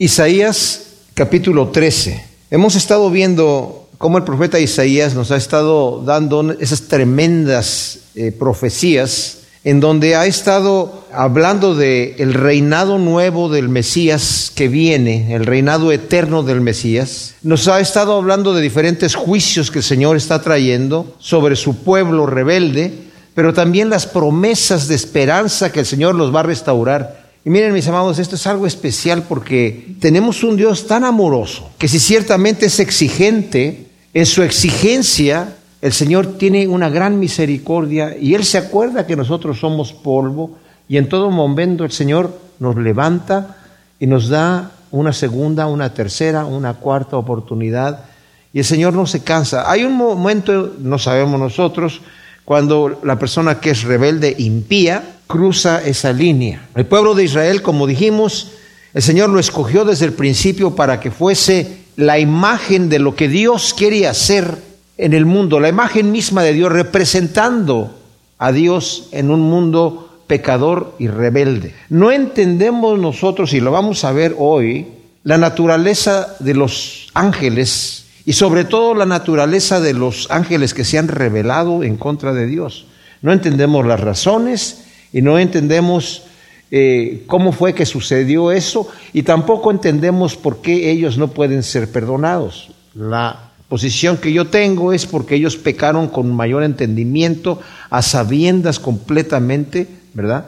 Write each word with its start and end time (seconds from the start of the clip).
Isaías 0.00 0.82
capítulo 1.14 1.70
13. 1.70 2.24
Hemos 2.52 2.76
estado 2.76 3.10
viendo 3.10 3.88
cómo 3.98 4.16
el 4.16 4.22
profeta 4.22 4.60
Isaías 4.60 5.16
nos 5.16 5.32
ha 5.32 5.36
estado 5.36 6.04
dando 6.04 6.52
esas 6.60 6.82
tremendas 6.82 7.98
eh, 8.14 8.30
profecías 8.30 9.38
en 9.64 9.80
donde 9.80 10.14
ha 10.14 10.26
estado 10.26 11.04
hablando 11.12 11.74
de 11.74 12.14
el 12.20 12.32
reinado 12.32 12.98
nuevo 12.98 13.48
del 13.48 13.68
Mesías 13.68 14.52
que 14.54 14.68
viene, 14.68 15.34
el 15.34 15.44
reinado 15.44 15.90
eterno 15.90 16.44
del 16.44 16.60
Mesías. 16.60 17.34
Nos 17.42 17.66
ha 17.66 17.80
estado 17.80 18.14
hablando 18.14 18.54
de 18.54 18.62
diferentes 18.62 19.16
juicios 19.16 19.72
que 19.72 19.80
el 19.80 19.84
Señor 19.84 20.16
está 20.16 20.40
trayendo 20.40 21.16
sobre 21.18 21.56
su 21.56 21.82
pueblo 21.82 22.24
rebelde, 22.24 22.92
pero 23.34 23.52
también 23.52 23.90
las 23.90 24.06
promesas 24.06 24.86
de 24.86 24.94
esperanza 24.94 25.72
que 25.72 25.80
el 25.80 25.86
Señor 25.86 26.14
los 26.14 26.32
va 26.32 26.40
a 26.40 26.44
restaurar. 26.44 27.27
Y 27.44 27.50
miren 27.50 27.72
mis 27.72 27.88
amados, 27.88 28.18
esto 28.18 28.34
es 28.34 28.46
algo 28.46 28.66
especial 28.66 29.22
porque 29.22 29.94
tenemos 30.00 30.42
un 30.42 30.56
Dios 30.56 30.86
tan 30.86 31.04
amoroso 31.04 31.70
que 31.78 31.88
si 31.88 31.98
ciertamente 31.98 32.66
es 32.66 32.80
exigente, 32.80 33.86
en 34.12 34.26
su 34.26 34.42
exigencia 34.42 35.54
el 35.80 35.92
Señor 35.92 36.38
tiene 36.38 36.66
una 36.66 36.88
gran 36.88 37.18
misericordia 37.20 38.16
y 38.18 38.34
Él 38.34 38.44
se 38.44 38.58
acuerda 38.58 39.06
que 39.06 39.16
nosotros 39.16 39.60
somos 39.60 39.92
polvo 39.92 40.58
y 40.88 40.96
en 40.96 41.08
todo 41.08 41.30
momento 41.30 41.84
el 41.84 41.92
Señor 41.92 42.36
nos 42.58 42.76
levanta 42.76 43.56
y 44.00 44.06
nos 44.06 44.28
da 44.28 44.72
una 44.90 45.12
segunda, 45.12 45.66
una 45.66 45.94
tercera, 45.94 46.44
una 46.44 46.74
cuarta 46.74 47.16
oportunidad 47.16 48.04
y 48.52 48.58
el 48.58 48.64
Señor 48.64 48.94
no 48.94 49.06
se 49.06 49.22
cansa. 49.22 49.70
Hay 49.70 49.84
un 49.84 49.94
momento, 49.94 50.74
no 50.80 50.98
sabemos 50.98 51.38
nosotros, 51.38 52.00
cuando 52.44 53.00
la 53.04 53.18
persona 53.18 53.60
que 53.60 53.70
es 53.70 53.82
rebelde, 53.82 54.34
impía, 54.38 55.17
cruza 55.28 55.80
esa 55.84 56.12
línea. 56.12 56.68
El 56.74 56.86
pueblo 56.86 57.14
de 57.14 57.22
Israel, 57.22 57.62
como 57.62 57.86
dijimos, 57.86 58.52
el 58.94 59.02
Señor 59.02 59.30
lo 59.30 59.38
escogió 59.38 59.84
desde 59.84 60.06
el 60.06 60.14
principio 60.14 60.74
para 60.74 60.98
que 60.98 61.12
fuese 61.12 61.84
la 61.94 62.18
imagen 62.18 62.88
de 62.88 62.98
lo 62.98 63.14
que 63.14 63.28
Dios 63.28 63.74
quiere 63.74 64.08
hacer 64.08 64.56
en 64.96 65.12
el 65.12 65.26
mundo, 65.26 65.60
la 65.60 65.68
imagen 65.68 66.10
misma 66.10 66.42
de 66.42 66.54
Dios 66.54 66.72
representando 66.72 67.94
a 68.38 68.50
Dios 68.50 69.08
en 69.12 69.30
un 69.30 69.42
mundo 69.42 70.22
pecador 70.26 70.94
y 70.98 71.06
rebelde. 71.06 71.74
No 71.88 72.10
entendemos 72.10 72.98
nosotros, 72.98 73.52
y 73.52 73.60
lo 73.60 73.70
vamos 73.70 74.04
a 74.04 74.12
ver 74.12 74.34
hoy, 74.38 74.88
la 75.22 75.38
naturaleza 75.38 76.36
de 76.40 76.54
los 76.54 77.08
ángeles 77.14 78.06
y 78.24 78.32
sobre 78.32 78.64
todo 78.64 78.94
la 78.94 79.06
naturaleza 79.06 79.80
de 79.80 79.94
los 79.94 80.30
ángeles 80.30 80.74
que 80.74 80.84
se 80.84 80.98
han 80.98 81.08
revelado 81.08 81.82
en 81.82 81.96
contra 81.96 82.32
de 82.32 82.46
Dios. 82.46 82.86
No 83.22 83.32
entendemos 83.32 83.86
las 83.86 84.00
razones 84.00 84.84
y 85.12 85.22
no 85.22 85.38
entendemos 85.38 86.24
eh, 86.70 87.24
cómo 87.26 87.52
fue 87.52 87.74
que 87.74 87.86
sucedió 87.86 88.52
eso 88.52 88.88
y 89.12 89.22
tampoco 89.22 89.70
entendemos 89.70 90.36
por 90.36 90.60
qué 90.60 90.90
ellos 90.90 91.18
no 91.18 91.28
pueden 91.28 91.62
ser 91.62 91.90
perdonados. 91.90 92.70
La 92.94 93.50
posición 93.68 94.16
que 94.16 94.32
yo 94.32 94.48
tengo 94.48 94.92
es 94.92 95.06
porque 95.06 95.34
ellos 95.34 95.56
pecaron 95.56 96.08
con 96.08 96.34
mayor 96.34 96.62
entendimiento, 96.62 97.60
a 97.90 98.02
sabiendas 98.02 98.78
completamente, 98.78 99.86
¿verdad? 100.14 100.46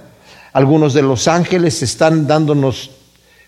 Algunos 0.53 0.95
de 0.95 1.03
los 1.03 1.29
ángeles 1.29 1.83
están 1.83 2.27
dándonos 2.27 2.91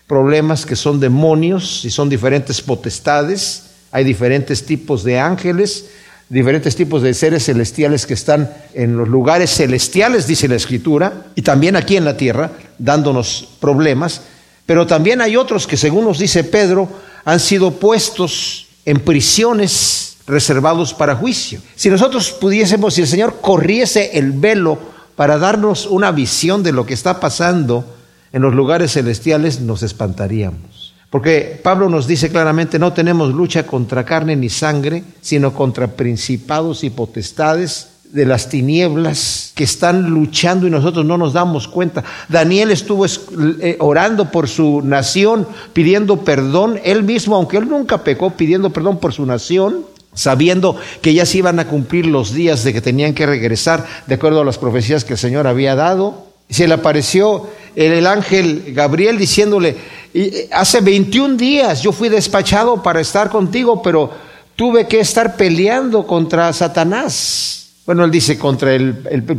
problemas 0.07 0.65
que 0.65 0.75
son 0.75 0.99
demonios 0.99 1.85
y 1.85 1.89
son 1.89 2.09
diferentes 2.09 2.61
potestades 2.61 3.73
hay 3.93 4.03
diferentes 4.03 4.65
tipos 4.65 5.03
de 5.03 5.19
ángeles, 5.19 5.91
diferentes 6.33 6.75
tipos 6.75 7.03
de 7.03 7.13
seres 7.13 7.45
celestiales 7.45 8.07
que 8.07 8.15
están 8.15 8.51
en 8.73 8.97
los 8.97 9.07
lugares 9.07 9.51
celestiales, 9.51 10.25
dice 10.25 10.47
la 10.47 10.55
Escritura, 10.55 11.27
y 11.35 11.43
también 11.43 11.75
aquí 11.75 11.95
en 11.95 12.05
la 12.05 12.17
tierra, 12.17 12.51
dándonos 12.79 13.49
problemas. 13.59 14.21
Pero 14.65 14.87
también 14.87 15.21
hay 15.21 15.37
otros 15.37 15.67
que, 15.67 15.77
según 15.77 16.05
nos 16.05 16.17
dice 16.17 16.43
Pedro, 16.43 16.89
han 17.23 17.39
sido 17.39 17.71
puestos 17.71 18.65
en 18.83 18.99
prisiones 18.99 20.17
reservados 20.25 20.95
para 20.95 21.15
juicio. 21.15 21.61
Si 21.75 21.91
nosotros 21.91 22.31
pudiésemos, 22.31 22.95
si 22.95 23.01
el 23.01 23.07
Señor 23.07 23.39
corriese 23.39 24.17
el 24.17 24.31
velo 24.31 24.79
para 25.15 25.37
darnos 25.37 25.85
una 25.85 26.11
visión 26.11 26.63
de 26.63 26.71
lo 26.71 26.87
que 26.87 26.95
está 26.95 27.19
pasando 27.19 27.85
en 28.31 28.41
los 28.41 28.55
lugares 28.55 28.93
celestiales, 28.93 29.61
nos 29.61 29.83
espantaríamos. 29.83 30.72
Porque 31.13 31.59
Pablo 31.61 31.89
nos 31.89 32.07
dice 32.07 32.31
claramente, 32.31 32.79
no 32.79 32.91
tenemos 32.91 33.31
lucha 33.31 33.67
contra 33.67 34.03
carne 34.03 34.35
ni 34.35 34.49
sangre, 34.49 35.03
sino 35.21 35.53
contra 35.53 35.89
principados 35.89 36.83
y 36.83 36.89
potestades 36.89 37.89
de 38.05 38.25
las 38.25 38.49
tinieblas 38.49 39.51
que 39.53 39.63
están 39.63 40.09
luchando 40.09 40.65
y 40.65 40.71
nosotros 40.71 41.05
no 41.05 41.19
nos 41.19 41.33
damos 41.33 41.67
cuenta. 41.67 42.03
Daniel 42.29 42.71
estuvo 42.71 43.05
eh, 43.05 43.77
orando 43.79 44.31
por 44.31 44.49
su 44.49 44.81
nación, 44.81 45.47
pidiendo 45.71 46.21
perdón, 46.21 46.79
él 46.83 47.03
mismo, 47.03 47.35
aunque 47.35 47.57
él 47.57 47.69
nunca 47.69 48.03
pecó, 48.03 48.31
pidiendo 48.31 48.71
perdón 48.71 48.97
por 48.97 49.13
su 49.13 49.23
nación, 49.27 49.85
sabiendo 50.15 50.77
que 51.03 51.13
ya 51.13 51.27
se 51.27 51.37
iban 51.37 51.59
a 51.59 51.67
cumplir 51.67 52.07
los 52.07 52.33
días 52.33 52.63
de 52.63 52.73
que 52.73 52.81
tenían 52.81 53.13
que 53.13 53.27
regresar, 53.27 53.85
de 54.07 54.15
acuerdo 54.15 54.41
a 54.41 54.45
las 54.45 54.57
profecías 54.57 55.05
que 55.05 55.13
el 55.13 55.19
Señor 55.19 55.45
había 55.45 55.75
dado. 55.75 56.32
Se 56.49 56.67
le 56.67 56.75
apareció 56.75 57.47
el 57.75 58.05
ángel 58.05 58.73
Gabriel 58.73 59.17
diciéndole, 59.17 59.75
eh, 60.13 60.47
hace 60.51 60.81
21 60.81 61.37
días 61.37 61.81
yo 61.81 61.91
fui 61.91 62.09
despachado 62.09 62.83
para 62.83 63.01
estar 63.01 63.29
contigo, 63.29 63.81
pero 63.81 64.11
tuve 64.55 64.87
que 64.87 64.99
estar 64.99 65.35
peleando 65.35 66.05
contra 66.05 66.53
Satanás. 66.53 67.71
Bueno, 67.85 68.05
él 68.05 68.11
dice 68.11 68.37
contra 68.37 68.73
el, 68.73 68.93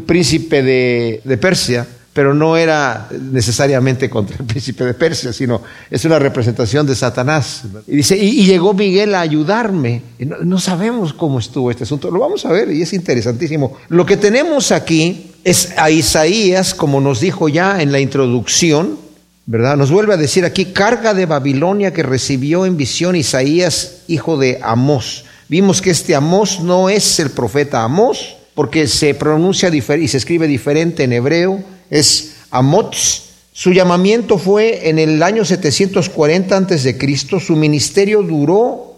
príncipe 0.06 0.62
de, 0.62 1.38
Persia, 1.40 1.86
pero 2.12 2.34
no 2.34 2.56
era 2.56 3.08
necesariamente 3.30 4.10
contra 4.10 4.36
el 4.36 4.44
príncipe 4.46 4.84
de 4.84 4.94
Persia, 4.94 5.32
sino 5.32 5.62
es 5.90 6.04
una 6.04 6.18
representación 6.18 6.86
de 6.86 6.94
Satanás. 6.94 7.62
Y 7.86 7.96
dice, 7.96 8.16
y, 8.16 8.44
llegó 8.44 8.74
Miguel 8.74 9.14
a 9.14 9.20
ayudarme. 9.20 10.02
No, 10.18 10.38
no, 10.38 10.58
sabemos 10.58 11.14
cómo 11.14 11.38
estuvo 11.38 11.70
este 11.70 11.84
asunto, 11.84 12.10
lo 12.10 12.18
vamos 12.18 12.44
a 12.44 12.52
ver 12.52 12.70
y 12.70 12.82
es 12.82 12.92
interesantísimo. 12.92 13.76
Lo 13.88 14.04
que 14.04 14.16
tenemos 14.16 14.72
aquí 14.72 15.30
es 15.44 15.74
a 15.76 15.90
Isaías, 15.90 16.74
como 16.74 17.00
nos 17.00 17.20
dijo 17.20 17.48
ya 17.48 17.80
en 17.82 17.92
la 17.92 18.00
introducción, 18.00 18.98
¿verdad? 19.46 19.76
Nos 19.76 19.90
vuelve 19.90 20.14
a 20.14 20.16
decir 20.18 20.44
aquí, 20.44 20.66
carga 20.66 21.12
de 21.12 21.26
Babilonia 21.26 21.92
que 21.92 22.02
recibió 22.02 22.64
en 22.64 22.78
visión 22.78 23.14
Isaías, 23.14 24.02
hijo 24.08 24.38
de 24.38 24.58
Amós. 24.62 25.26
Vimos 25.48 25.82
que 25.82 25.90
este 25.90 26.14
Amós 26.14 26.60
no 26.60 26.88
es 26.88 27.20
el 27.20 27.30
profeta 27.30 27.82
Amós, 27.82 28.36
porque 28.54 28.86
se 28.86 29.14
pronuncia 29.14 29.68
y 29.68 30.08
se 30.08 30.16
escribe 30.16 30.46
diferente 30.46 31.04
en 31.04 31.12
hebreo, 31.12 31.62
es 31.90 32.36
Amots. 32.50 33.22
Su 33.52 33.72
llamamiento 33.72 34.38
fue 34.38 34.88
en 34.88 34.98
el 34.98 35.22
año 35.22 35.44
740 35.44 36.56
antes 36.56 36.82
de 36.82 36.96
Cristo. 36.96 37.38
Su 37.38 37.54
ministerio 37.54 38.22
duró 38.22 38.94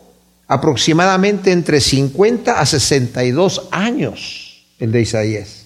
aproximadamente 0.46 1.52
entre 1.52 1.80
50 1.80 2.58
a 2.58 2.64
62 2.64 3.68
años, 3.70 4.64
el 4.78 4.92
de 4.92 5.00
Isaías. 5.02 5.65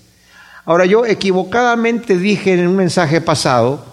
Ahora 0.65 0.87
yo 0.87 1.07
equivocadamente 1.07 2.17
dije 2.17 2.53
en 2.53 2.69
un 2.69 2.77
mensaje 2.77 3.21
pasado 3.21 3.85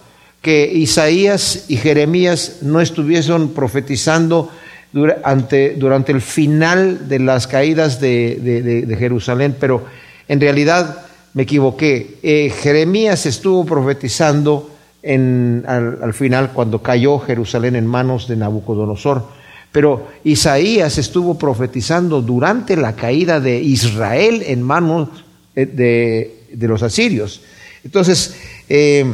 que 0.42 0.72
Isaías 0.72 1.66
y 1.68 1.78
Jeremías 1.78 2.60
no 2.62 2.82
estuviesen 2.82 3.50
profetizando 3.50 4.52
durante, 4.94 6.12
el 6.12 6.22
final 6.22 7.08
de 7.08 7.20
las 7.20 7.48
caídas 7.48 8.00
de, 8.00 8.96
Jerusalén, 8.98 9.56
pero 9.60 9.86
en 10.28 10.40
realidad 10.40 11.06
me 11.34 11.44
equivoqué. 11.44 12.18
Eh, 12.24 12.52
Jeremías 12.62 13.26
estuvo 13.26 13.66
profetizando 13.66 14.72
al, 15.04 16.00
al, 16.02 16.14
final 16.14 16.52
cuando 16.54 16.82
cayó 16.82 17.20
Jerusalén 17.20 17.76
en 17.76 17.86
manos 17.86 18.28
de 18.28 18.36
Nabucodonosor, 18.36 19.28
pero 19.72 20.08
Isaías 20.24 20.98
estuvo 20.98 21.38
profetizando 21.38 22.22
durante 22.22 22.76
la 22.76 22.94
caída 22.94 23.40
de 23.40 23.60
Israel 23.60 24.44
en 24.46 24.64
manos 24.64 25.10
eh, 25.56 25.66
de, 25.66 26.37
de 26.52 26.68
los 26.68 26.84
asirios. 26.84 27.42
Entonces, 27.84 28.36
eh, 28.70 29.06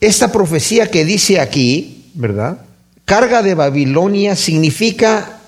esta 0.00 0.32
profecía 0.32 0.90
que 0.90 1.04
dice 1.04 1.40
aquí, 1.40 2.10
¿verdad? 2.14 2.62
Carga 3.04 3.42
de 3.42 3.54
Babilonia 3.54 4.36
significa, 4.36 5.40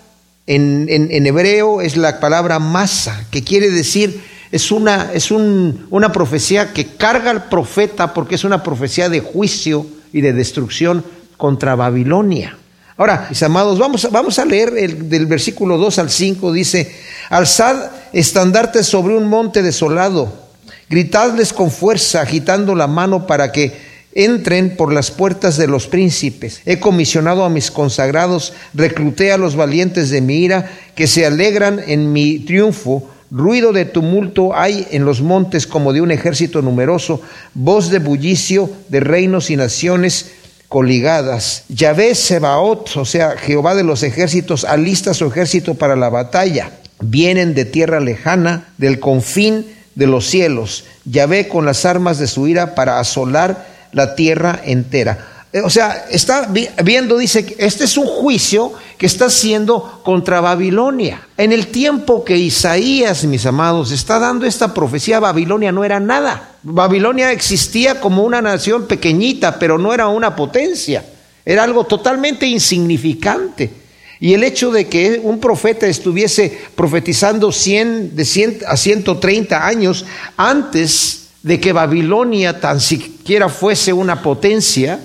en, 0.47 0.87
en, 0.89 1.27
hebreo 1.27 1.81
es 1.81 1.97
la 1.97 2.19
palabra 2.19 2.59
masa, 2.59 3.27
que 3.31 3.43
quiere 3.43 3.71
decir, 3.71 4.21
es, 4.51 4.71
una, 4.71 5.13
es 5.15 5.31
un, 5.31 5.87
una 5.91 6.13
profecía 6.13 6.73
que 6.73 6.97
carga 6.97 7.31
al 7.31 7.49
profeta 7.49 8.13
porque 8.13 8.35
es 8.35 8.45
una 8.45 8.63
profecía 8.63 9.09
de 9.09 9.21
juicio 9.21 9.87
y 10.13 10.21
de 10.21 10.33
destrucción 10.33 11.05
contra 11.37 11.75
Babilonia. 11.75 12.59
Ahora, 12.97 13.27
mis 13.31 13.43
amados, 13.43 13.79
vamos, 13.79 14.07
vamos 14.11 14.39
a 14.39 14.45
leer 14.45 14.75
el, 14.77 15.09
del 15.09 15.27
versículo 15.27 15.79
2 15.79 15.99
al 15.99 16.11
5, 16.11 16.53
dice, 16.53 16.95
alzad 17.31 17.91
estandarte 18.13 18.85
sobre 18.85 19.17
un 19.17 19.27
monte 19.29 19.63
desolado, 19.63 20.42
gritadles 20.89 21.53
con 21.53 21.71
fuerza, 21.71 22.21
agitando 22.21 22.75
la 22.75 22.87
mano 22.87 23.27
para 23.27 23.53
que 23.53 23.93
entren 24.15 24.77
por 24.77 24.93
las 24.93 25.11
puertas 25.11 25.57
de 25.57 25.67
los 25.67 25.87
príncipes. 25.87 26.61
He 26.67 26.79
comisionado 26.79 27.45
a 27.45 27.51
mis 27.51 27.71
consagrados, 27.71 28.53
recluté 28.75 29.33
a 29.33 29.39
los 29.39 29.57
valientes 29.57 30.11
de 30.11 30.21
mi 30.21 30.37
ira, 30.37 30.71
que 30.95 31.07
se 31.07 31.27
alegran 31.27 31.81
en 31.87 32.13
mi 32.13 32.39
triunfo. 32.41 33.09
Ruido 33.31 33.73
de 33.73 33.87
tumulto 33.87 34.55
hay 34.55 34.87
en 34.91 35.07
los 35.07 35.23
montes 35.23 35.67
como 35.67 35.95
de 35.95 36.03
un 36.03 36.11
ejército 36.11 36.61
numeroso, 36.61 37.23
voz 37.55 37.91
de 37.91 37.99
bullicio 37.99 38.71
de 38.89 39.01
reinos 39.01 39.49
y 39.49 39.57
naciones, 39.57 40.33
coligadas. 40.69 41.65
Yahvé 41.69 42.15
Sebaot, 42.15 42.97
o 42.97 43.05
sea, 43.05 43.37
Jehová 43.37 43.75
de 43.75 43.85
los 43.85 44.03
ejércitos, 44.03 44.65
alista 44.65 45.13
su 45.13 45.27
ejército 45.27 45.75
para 45.75 45.97
la 45.97 46.09
batalla. 46.09 46.71
Vienen 47.01 47.55
de 47.55 47.65
tierra 47.67 48.01
lejana, 48.01 48.69
del 48.79 48.99
confín 49.01 49.67
de 49.95 50.07
los 50.07 50.27
cielos. 50.27 50.85
Yahvé 51.05 51.49
con 51.49 51.67
las 51.67 51.85
armas 51.85 52.19
de 52.19 52.27
su 52.27 52.47
ira 52.47 52.75
para 52.75 52.99
asolar 52.99 53.67
la 53.93 54.15
tierra 54.15 54.61
entera. 54.65 55.29
Eh, 55.53 55.61
o 55.61 55.69
sea, 55.69 56.07
está 56.11 56.49
viendo, 56.83 57.19
dice, 57.19 57.45
que 57.45 57.57
este 57.59 57.85
es 57.85 57.99
un 57.99 58.07
juicio 58.07 58.73
que 58.97 59.05
está 59.05 59.27
haciendo 59.27 60.01
contra 60.03 60.41
Babilonia. 60.41 61.29
En 61.37 61.53
el 61.53 61.67
tiempo 61.67 62.25
que 62.25 62.39
Isaías, 62.39 63.25
mis 63.25 63.45
amados, 63.45 63.93
está 63.93 64.19
dando 64.19 64.47
esta 64.47 64.73
profecía, 64.73 65.21
Babilonia 65.21 65.71
no 65.71 65.85
era 65.85 66.01
nada. 66.01 66.57
Babilonia 66.63 67.33
existía 67.33 68.01
como 68.01 68.23
una 68.25 68.41
nación 68.41 68.87
pequeñita, 68.87 69.59
pero 69.59 69.77
no 69.77 69.93
era 69.93 70.09
una 70.09 70.35
potencia. 70.35 71.05
Era 71.45 71.65
algo 71.65 71.85
totalmente 71.85 72.47
insignificante. 72.47 73.82
Y 74.23 74.33
el 74.33 74.43
hecho 74.43 74.71
de 74.71 74.87
que 74.87 75.21
un 75.23 75.39
profeta 75.39 75.87
estuviese 75.87 76.57
profetizando 76.75 77.53
100, 77.53 78.17
de 78.17 78.25
100 78.25 78.61
a 78.67 78.79
130 78.79 79.67
años 79.67 80.07
antes 80.39 81.27
de 81.43 81.61
que 81.61 81.75
Babilonia 81.75 82.59
tan 82.59 82.81
siquiera 82.81 83.51
fuese 83.51 83.93
una 83.93 84.23
potencia, 84.23 85.01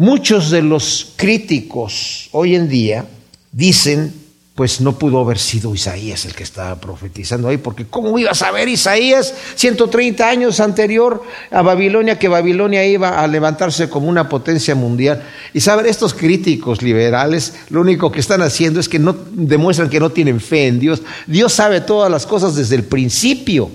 Muchos 0.00 0.50
de 0.50 0.62
los 0.62 1.12
críticos 1.16 2.30
hoy 2.32 2.54
en 2.54 2.70
día 2.70 3.04
dicen, 3.52 4.14
pues 4.60 4.82
no 4.82 4.98
pudo 4.98 5.20
haber 5.20 5.38
sido 5.38 5.74
Isaías 5.74 6.26
el 6.26 6.34
que 6.34 6.42
estaba 6.42 6.78
profetizando 6.78 7.48
ahí, 7.48 7.56
porque 7.56 7.86
¿cómo 7.86 8.18
iba 8.18 8.32
a 8.32 8.34
saber 8.34 8.68
Isaías 8.68 9.32
130 9.54 10.28
años 10.28 10.60
anterior 10.60 11.22
a 11.50 11.62
Babilonia 11.62 12.18
que 12.18 12.28
Babilonia 12.28 12.84
iba 12.84 13.22
a 13.22 13.26
levantarse 13.26 13.88
como 13.88 14.10
una 14.10 14.28
potencia 14.28 14.74
mundial? 14.74 15.22
Y 15.54 15.62
saber, 15.62 15.86
estos 15.86 16.12
críticos 16.12 16.82
liberales 16.82 17.54
lo 17.70 17.80
único 17.80 18.12
que 18.12 18.20
están 18.20 18.42
haciendo 18.42 18.80
es 18.80 18.90
que 18.90 18.98
no 18.98 19.16
demuestran 19.30 19.88
que 19.88 19.98
no 19.98 20.10
tienen 20.10 20.42
fe 20.42 20.66
en 20.66 20.78
Dios. 20.78 21.00
Dios 21.26 21.54
sabe 21.54 21.80
todas 21.80 22.10
las 22.10 22.26
cosas 22.26 22.54
desde 22.54 22.76
el 22.76 22.84
principio. 22.84 23.70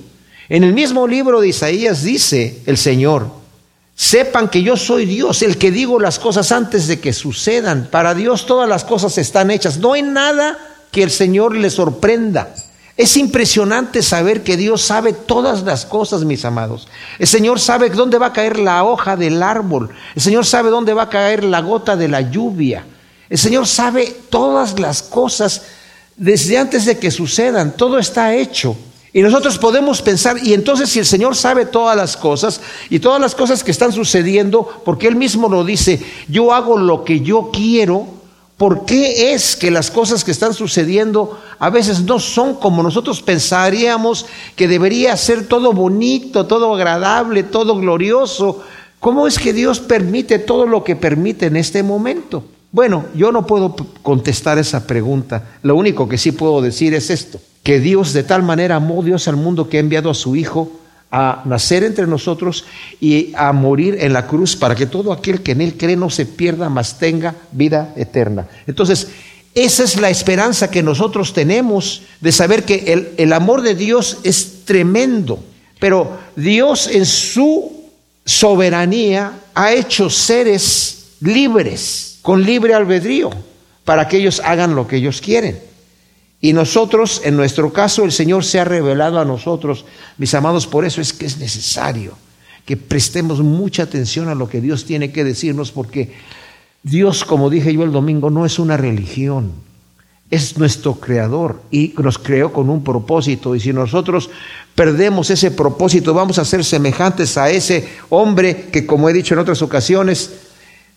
En 0.49 0.63
el 0.63 0.73
mismo 0.73 1.07
libro 1.07 1.41
de 1.41 1.47
Isaías 1.47 2.03
dice 2.03 2.61
el 2.67 2.77
Señor, 2.77 3.31
Sepan 3.95 4.49
que 4.49 4.61
yo 4.61 4.77
soy 4.77 5.05
Dios, 5.07 5.41
el 5.41 5.57
que 5.57 5.71
digo 5.71 5.99
las 5.99 6.19
cosas 6.19 6.51
antes 6.51 6.85
de 6.87 6.99
que 6.99 7.11
sucedan. 7.11 7.87
Para 7.89 8.13
Dios 8.13 8.45
todas 8.45 8.69
las 8.69 8.83
cosas 8.83 9.17
están 9.17 9.49
hechas. 9.49 9.79
No 9.79 9.93
hay 9.93 10.03
nada 10.03 10.73
que 10.95 11.03
el 11.03 11.12
Señor 11.12 11.57
le 11.57 11.69
sorprenda. 11.69 12.56
Es 12.95 13.18
impresionante 13.18 14.01
saber 14.01 14.44
que 14.44 14.56
Dios 14.56 14.81
sabe 14.81 15.12
todas 15.12 15.63
las 15.63 15.86
cosas, 15.86 16.24
mis 16.24 16.45
amados. 16.45 16.88
El 17.19 17.27
Señor 17.27 17.59
sabe 17.59 17.89
dónde 17.89 18.18
va 18.18 18.27
a 18.27 18.31
caer 18.33 18.57
la 18.57 18.81
hoja 18.86 19.18
del 19.18 19.44
árbol. 19.44 19.89
El 20.15 20.21
Señor 20.21 20.45
sabe 20.45 20.69
dónde 20.69 20.94
va 20.94 21.03
a 21.03 21.09
caer 21.09 21.44
la 21.44 21.59
gota 21.59 21.97
de 21.97 22.07
la 22.07 22.21
lluvia. 22.21 22.86
El 23.30 23.38
Señor 23.38 23.68
sabe 23.68 24.06
todas 24.30 24.80
las 24.80 25.03
cosas 25.03 25.63
desde 26.15 26.57
antes 26.57 26.86
de 26.86 26.97
que 26.97 27.12
sucedan. 27.12 27.75
Todo 27.75 28.00
está 28.00 28.33
hecho. 28.33 28.77
Y 29.12 29.21
nosotros 29.21 29.57
podemos 29.57 30.01
pensar, 30.01 30.38
y 30.42 30.53
entonces 30.53 30.89
si 30.89 31.00
el 31.00 31.06
Señor 31.06 31.36
sabe 31.36 31.65
todas 31.65 31.97
las 31.97 32.15
cosas 32.15 32.62
y 32.89 33.00
todas 33.00 33.19
las 33.19 33.36
cosas 33.36 33.65
que 33.65 33.71
están 33.71 33.92
sucediendo, 33.92 34.81
porque 34.86 35.09
Él 35.09 35.18
mismo 35.18 35.50
lo 35.50 35.65
dice, 35.65 36.01
yo 36.30 36.53
hago 36.53 36.77
lo 36.77 37.03
que 37.03 37.19
yo 37.19 37.50
quiero, 37.51 38.14
¿por 38.57 38.86
qué 38.86 39.34
es 39.34 39.56
que 39.56 39.72
las 39.72 39.92
cosas 39.92 40.24
que 40.24 40.31
están 40.31 40.54
sucediendo 40.54 41.40
a 41.60 41.69
veces 41.69 42.02
no 42.02 42.19
son 42.19 42.56
como 42.56 42.84
nosotros 42.84 43.22
pensaríamos 43.22 44.25
que 44.56 44.68
debería 44.68 45.16
ser 45.18 45.48
todo 45.48 45.74
bonito, 45.74 46.46
todo 46.46 46.74
agradable, 46.74 47.44
todo 47.44 47.75
glorioso? 47.75 48.63
¿Cómo 49.00 49.28
es 49.28 49.38
que 49.38 49.54
Dios 49.54 49.80
permite 49.80 50.40
todo 50.40 50.66
lo 50.66 50.84
que 50.84 50.96
permite 50.96 51.48
en 51.48 51.57
este 51.57 51.84
momento? 51.84 52.44
Bueno, 52.72 53.06
yo 53.13 53.31
no 53.31 53.46
puedo 53.46 53.75
contestar 54.02 54.57
esa 54.57 54.86
pregunta. 54.86 55.44
Lo 55.62 55.75
único 55.75 56.10
que 56.10 56.18
sí 56.18 56.31
puedo 56.31 56.62
decir 56.62 56.94
es 56.94 57.10
esto 57.10 57.40
que 57.66 57.80
Dios 57.80 58.13
de 58.13 58.22
tal 58.22 58.44
manera 58.44 58.75
amó 58.75 59.02
Dios 59.02 59.28
al 59.28 59.38
mundo 59.38 59.69
que 59.69 59.78
ha 59.78 59.80
enviado 59.80 60.12
a 60.12 60.13
su 60.13 60.36
Hijo 60.36 60.72
a 61.12 61.44
nacer 61.46 61.84
entre 61.84 62.07
nosotros 62.07 62.66
y 63.00 63.31
a 63.36 63.52
morir 63.54 63.98
en 64.02 64.13
la 64.13 64.28
cruz 64.28 64.56
para 64.56 64.75
que 64.75 64.86
todo 64.86 65.13
aquel 65.13 65.42
que 65.42 65.54
en 65.54 65.62
Él 65.62 65.78
cree 65.78 65.96
no 65.96 66.10
se 66.10 66.25
pierda, 66.25 66.69
mas 66.69 67.00
tenga 67.00 67.36
vida 67.52 67.94
eterna. 67.96 68.48
Entonces, 68.68 69.07
esa 69.54 69.84
es 69.84 70.00
la 70.00 70.10
esperanza 70.10 70.69
que 70.69 70.84
nosotros 70.84 71.34
tenemos 71.34 72.02
de 72.19 72.31
saber 72.31 72.63
que 72.63 72.92
el, 72.92 73.13
el 73.18 73.31
amor 73.34 73.62
de 73.62 73.75
Dios 73.75 74.18
es 74.24 74.66
tremendo, 74.66 75.42
pero 75.80 76.18
Dios 76.36 76.88
en 76.88 77.06
su 77.06 77.72
soberanía 78.25 79.40
ha 79.54 79.72
hecho 79.72 80.10
seres 80.10 81.16
libres, 81.22 82.19
con 82.22 82.44
libre 82.44 82.74
albedrío, 82.74 83.30
para 83.86 84.07
que 84.07 84.18
ellos 84.18 84.42
hagan 84.44 84.75
lo 84.75 84.88
que 84.88 84.98
ellos 84.98 85.22
quieren. 85.22 85.60
Y 86.45 86.53
nosotros, 86.53 87.24
en 87.24 87.36
nuestro 87.38 87.74
caso, 87.74 88.03
el 88.03 88.12
Señor 88.12 88.45
se 88.45 88.59
ha 88.59 88.65
revelado 88.65 89.19
a 89.19 89.25
nosotros, 89.25 89.83
mis 90.19 90.31
amados, 90.36 90.68
por 90.68 90.86
eso 90.86 91.01
es 91.01 91.12
que 91.12 91.25
es 91.25 91.39
necesario 91.39 92.15
que 92.68 92.77
prestemos 92.77 93.39
mucha 93.42 93.81
atención 93.81 94.30
a 94.30 94.36
lo 94.36 94.47
que 94.47 94.62
Dios 94.62 94.86
tiene 94.86 95.12
que 95.12 95.24
decirnos, 95.24 95.71
porque 95.71 96.13
Dios, 96.83 97.25
como 97.25 97.50
dije 97.50 97.74
yo 97.74 97.81
el 97.81 97.92
domingo, 97.92 98.30
no 98.30 98.45
es 98.45 98.59
una 98.59 98.77
religión, 98.77 99.53
es 100.30 100.59
nuestro 100.59 100.94
creador 100.94 101.63
y 101.71 101.95
nos 101.97 102.19
creó 102.19 102.53
con 102.53 102.69
un 102.69 102.83
propósito. 102.83 103.56
Y 103.56 103.59
si 103.59 103.74
nosotros 103.74 104.30
perdemos 104.75 105.31
ese 105.31 105.50
propósito, 105.50 106.13
vamos 106.13 106.38
a 106.38 106.45
ser 106.45 106.63
semejantes 106.63 107.39
a 107.39 107.50
ese 107.50 107.88
hombre 108.09 108.68
que, 108.71 108.86
como 108.86 109.09
he 109.09 109.13
dicho 109.13 109.33
en 109.33 109.39
otras 109.39 109.63
ocasiones, 109.63 110.30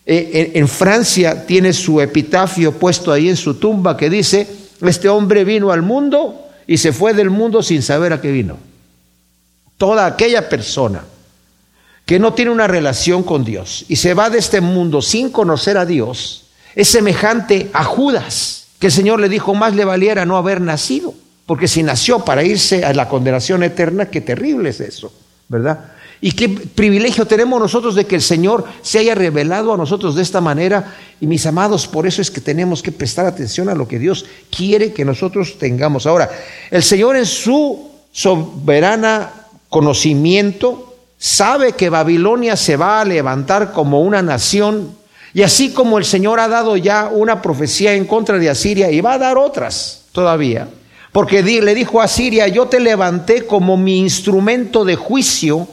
eh, 0.05 0.51
en 0.53 0.67
Francia 0.67 1.47
tiene 1.47 1.73
su 1.73 2.01
epitafio 2.01 2.73
puesto 2.73 3.11
ahí 3.11 3.29
en 3.29 3.35
su 3.35 3.55
tumba 3.55 3.97
que 3.97 4.11
dice, 4.11 4.58
este 4.81 5.09
hombre 5.09 5.43
vino 5.43 5.71
al 5.71 5.81
mundo 5.81 6.47
y 6.67 6.77
se 6.77 6.93
fue 6.93 7.13
del 7.13 7.29
mundo 7.29 7.63
sin 7.63 7.81
saber 7.81 8.13
a 8.13 8.21
qué 8.21 8.31
vino. 8.31 8.57
Toda 9.77 10.05
aquella 10.05 10.49
persona 10.49 11.03
que 12.05 12.19
no 12.19 12.33
tiene 12.33 12.51
una 12.51 12.67
relación 12.67 13.23
con 13.23 13.43
Dios 13.43 13.85
y 13.87 13.97
se 13.97 14.13
va 14.13 14.29
de 14.29 14.39
este 14.39 14.61
mundo 14.61 15.01
sin 15.01 15.29
conocer 15.29 15.77
a 15.77 15.85
Dios, 15.85 16.45
es 16.75 16.87
semejante 16.87 17.69
a 17.73 17.83
Judas, 17.83 18.65
que 18.79 18.87
el 18.87 18.93
Señor 18.93 19.19
le 19.19 19.29
dijo 19.29 19.53
más 19.53 19.75
le 19.75 19.85
valiera 19.85 20.25
no 20.25 20.37
haber 20.37 20.61
nacido, 20.61 21.13
porque 21.45 21.67
si 21.67 21.83
nació 21.83 22.25
para 22.25 22.43
irse 22.43 22.85
a 22.85 22.93
la 22.93 23.09
condenación 23.09 23.63
eterna, 23.63 24.09
qué 24.09 24.21
terrible 24.21 24.69
es 24.69 24.79
eso, 24.79 25.13
¿verdad? 25.47 25.91
Y 26.21 26.33
qué 26.33 26.49
privilegio 26.49 27.25
tenemos 27.25 27.59
nosotros 27.61 27.95
de 27.95 28.05
que 28.05 28.15
el 28.15 28.21
Señor 28.21 28.65
se 28.81 28.99
haya 28.99 29.15
revelado 29.15 29.73
a 29.73 29.77
nosotros 29.77 30.15
de 30.15 30.21
esta 30.21 30.41
manera. 30.41 30.95
Y 31.21 31.27
mis 31.27 31.45
amados, 31.45 31.87
por 31.87 32.05
eso 32.05 32.21
es 32.21 32.29
que 32.29 32.41
tenemos 32.41 32.83
que 32.83 32.91
prestar 32.91 33.25
atención 33.25 33.69
a 33.69 33.75
lo 33.75 33.87
que 33.87 33.99
Dios 33.99 34.25
quiere 34.55 34.91
que 34.91 35.05
nosotros 35.05 35.57
tengamos. 35.57 36.05
Ahora, 36.05 36.29
el 36.71 36.83
Señor 36.83 37.15
en 37.15 37.25
su 37.25 37.89
soberana 38.11 39.31
conocimiento 39.69 40.97
sabe 41.17 41.73
que 41.73 41.89
Babilonia 41.89 42.57
se 42.57 42.75
va 42.75 42.99
a 42.99 43.05
levantar 43.05 43.71
como 43.71 44.01
una 44.01 44.21
nación. 44.21 44.97
Y 45.33 45.43
así 45.43 45.71
como 45.71 45.99
el 45.99 46.05
Señor 46.05 46.41
ha 46.41 46.49
dado 46.49 46.75
ya 46.75 47.09
una 47.13 47.41
profecía 47.41 47.93
en 47.93 48.05
contra 48.05 48.37
de 48.37 48.49
Asiria 48.49 48.91
y 48.91 48.99
va 48.99 49.13
a 49.13 49.19
dar 49.19 49.37
otras 49.37 50.01
todavía. 50.11 50.67
Porque 51.13 51.41
le 51.43 51.75
dijo 51.75 52.01
a 52.01 52.05
Asiria, 52.05 52.47
yo 52.49 52.67
te 52.67 52.79
levanté 52.79 53.45
como 53.45 53.77
mi 53.77 53.99
instrumento 53.99 54.83
de 54.83 54.95
juicio 54.95 55.67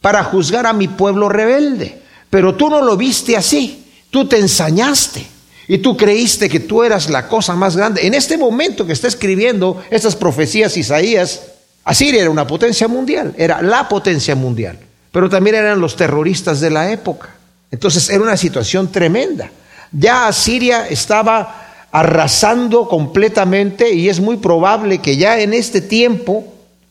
para 0.00 0.24
juzgar 0.24 0.66
a 0.66 0.72
mi 0.72 0.88
pueblo 0.88 1.28
rebelde. 1.28 2.02
Pero 2.30 2.54
tú 2.54 2.68
no 2.68 2.82
lo 2.82 2.96
viste 2.96 3.36
así, 3.36 3.84
tú 4.10 4.26
te 4.26 4.38
ensañaste 4.38 5.26
y 5.66 5.78
tú 5.78 5.96
creíste 5.96 6.48
que 6.48 6.60
tú 6.60 6.82
eras 6.82 7.10
la 7.10 7.28
cosa 7.28 7.54
más 7.54 7.76
grande. 7.76 8.06
En 8.06 8.14
este 8.14 8.36
momento 8.36 8.86
que 8.86 8.92
está 8.92 9.08
escribiendo 9.08 9.82
estas 9.90 10.16
profecías 10.16 10.76
Isaías, 10.76 11.42
Asiria 11.84 12.22
era 12.22 12.30
una 12.30 12.46
potencia 12.46 12.88
mundial, 12.88 13.34
era 13.38 13.62
la 13.62 13.88
potencia 13.88 14.34
mundial, 14.34 14.78
pero 15.10 15.28
también 15.28 15.56
eran 15.56 15.80
los 15.80 15.96
terroristas 15.96 16.60
de 16.60 16.70
la 16.70 16.90
época. 16.90 17.30
Entonces 17.70 18.08
era 18.10 18.22
una 18.22 18.36
situación 18.36 18.90
tremenda. 18.92 19.50
Ya 19.92 20.26
Asiria 20.26 20.86
estaba 20.88 21.86
arrasando 21.90 22.88
completamente 22.88 23.92
y 23.92 24.08
es 24.08 24.20
muy 24.20 24.36
probable 24.36 24.98
que 24.98 25.16
ya 25.16 25.40
en 25.40 25.54
este 25.54 25.80
tiempo 25.80 26.44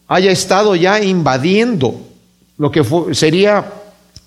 haya 0.07 0.31
estado 0.31 0.75
ya 0.75 0.99
invadiendo 1.03 2.06
lo 2.57 2.71
que 2.71 2.83
sería 3.13 3.65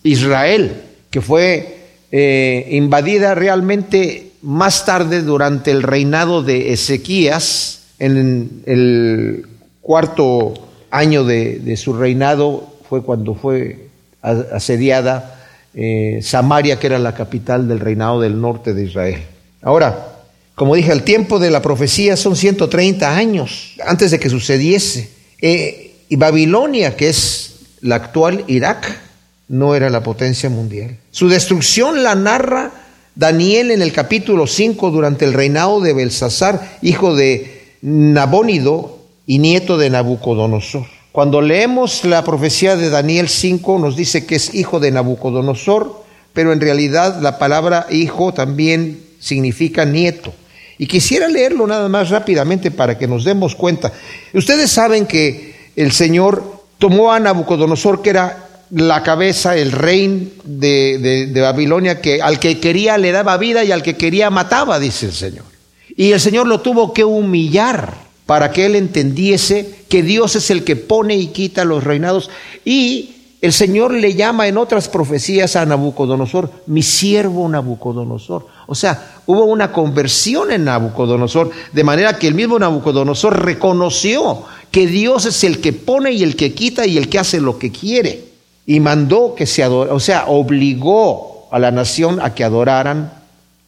Israel, 0.02 0.82
que 1.10 1.20
fue 1.20 1.78
eh, 2.12 2.68
invadida 2.70 3.34
realmente 3.34 4.32
más 4.42 4.84
tarde 4.86 5.22
durante 5.22 5.70
el 5.70 5.82
reinado 5.82 6.42
de 6.42 6.72
Ezequías, 6.72 7.76
en 7.98 8.62
el 8.64 9.46
cuarto 9.80 10.54
año 10.90 11.24
de, 11.24 11.76
su 11.76 11.92
reinado 11.92 12.76
fue 12.88 13.02
cuando 13.02 13.34
fue 13.34 13.88
asediada 14.22 15.36
eh, 15.74 16.20
Samaria, 16.22 16.78
que 16.78 16.88
era 16.88 16.98
la 16.98 17.14
capital 17.14 17.68
del 17.68 17.80
reinado 17.80 18.20
del 18.20 18.40
norte 18.40 18.74
de 18.74 18.84
Israel. 18.84 19.22
Ahora, 19.62 20.20
como 20.54 20.74
dije, 20.74 20.92
el 20.92 21.04
tiempo 21.04 21.38
de 21.38 21.50
la 21.50 21.62
profecía 21.62 22.16
son 22.16 22.36
130 22.36 23.16
años 23.16 23.76
antes 23.86 24.10
de 24.10 24.18
que 24.18 24.28
sucediese. 24.28 25.10
Eh, 25.40 25.92
y 26.08 26.16
Babilonia, 26.16 26.96
que 26.96 27.08
es 27.08 27.39
la 27.82 27.96
actual 27.96 28.44
Irak 28.46 28.98
no 29.48 29.74
era 29.74 29.90
la 29.90 30.02
potencia 30.02 30.48
mundial. 30.48 30.96
Su 31.10 31.28
destrucción 31.28 32.02
la 32.02 32.14
narra 32.14 32.70
Daniel 33.14 33.70
en 33.70 33.82
el 33.82 33.92
capítulo 33.92 34.46
5 34.46 34.90
durante 34.90 35.24
el 35.24 35.34
reinado 35.34 35.80
de 35.80 35.92
Belsasar, 35.92 36.78
hijo 36.82 37.16
de 37.16 37.74
Nabónido 37.82 38.98
y 39.26 39.38
nieto 39.38 39.76
de 39.76 39.90
Nabucodonosor. 39.90 40.86
Cuando 41.12 41.40
leemos 41.40 42.04
la 42.04 42.22
profecía 42.22 42.76
de 42.76 42.88
Daniel 42.88 43.28
5 43.28 43.78
nos 43.80 43.96
dice 43.96 44.26
que 44.26 44.36
es 44.36 44.54
hijo 44.54 44.78
de 44.78 44.92
Nabucodonosor, 44.92 46.04
pero 46.32 46.52
en 46.52 46.60
realidad 46.60 47.20
la 47.20 47.38
palabra 47.38 47.86
hijo 47.90 48.32
también 48.32 49.02
significa 49.18 49.84
nieto. 49.84 50.32
Y 50.78 50.86
quisiera 50.86 51.28
leerlo 51.28 51.66
nada 51.66 51.88
más 51.88 52.10
rápidamente 52.10 52.70
para 52.70 52.96
que 52.96 53.08
nos 53.08 53.24
demos 53.24 53.54
cuenta. 53.54 53.92
Ustedes 54.32 54.70
saben 54.70 55.06
que 55.06 55.72
el 55.76 55.92
Señor 55.92 56.59
tomó 56.80 57.12
a 57.12 57.20
Nabucodonosor, 57.20 58.02
que 58.02 58.10
era 58.10 58.48
la 58.70 59.02
cabeza, 59.02 59.56
el 59.56 59.70
rey 59.70 60.36
de, 60.42 61.28
de, 61.28 61.40
Babilonia, 61.40 62.00
que 62.00 62.22
al 62.22 62.40
que 62.40 62.58
quería 62.58 62.98
le 62.98 63.12
daba 63.12 63.36
vida 63.36 63.62
y 63.62 63.70
al 63.70 63.82
que 63.82 63.96
quería 63.96 64.30
mataba, 64.30 64.80
dice 64.80 65.06
el 65.06 65.12
Señor. 65.12 65.44
Y 65.96 66.12
el 66.12 66.20
Señor 66.20 66.46
lo 66.46 66.60
tuvo 66.60 66.92
que 66.92 67.04
humillar 67.04 67.94
para 68.26 68.50
que 68.50 68.66
él 68.66 68.76
entendiese 68.76 69.84
que 69.88 70.02
Dios 70.02 70.36
es 70.36 70.50
el 70.50 70.64
que 70.64 70.76
pone 70.76 71.16
y 71.16 71.28
quita 71.28 71.64
los 71.64 71.84
reinados. 71.84 72.30
Y 72.64 73.16
el 73.40 73.52
Señor 73.52 73.92
le 73.92 74.14
llama 74.14 74.46
en 74.46 74.56
otras 74.56 74.88
profecías 74.88 75.56
a 75.56 75.66
Nabucodonosor, 75.66 76.50
mi 76.66 76.82
siervo 76.82 77.48
Nabucodonosor. 77.48 78.46
O 78.66 78.74
sea, 78.74 79.22
hubo 79.26 79.44
una 79.44 79.72
conversión 79.72 80.52
en 80.52 80.64
Nabucodonosor, 80.64 81.50
de 81.72 81.84
manera 81.84 82.18
que 82.18 82.28
el 82.28 82.34
mismo 82.34 82.58
Nabucodonosor 82.58 83.44
reconoció 83.44 84.44
que 84.70 84.86
Dios 84.86 85.26
es 85.26 85.42
el 85.44 85.60
que 85.60 85.72
pone 85.72 86.12
y 86.12 86.22
el 86.22 86.36
que 86.36 86.54
quita 86.54 86.86
y 86.86 86.96
el 86.98 87.08
que 87.08 87.18
hace 87.18 87.40
lo 87.40 87.58
que 87.58 87.70
quiere. 87.70 88.24
Y 88.66 88.80
mandó 88.80 89.34
que 89.34 89.46
se 89.46 89.62
adore, 89.62 89.90
o 89.90 90.00
sea, 90.00 90.26
obligó 90.26 91.48
a 91.50 91.58
la 91.58 91.70
nación 91.70 92.20
a 92.20 92.34
que 92.34 92.44
adoraran 92.44 93.12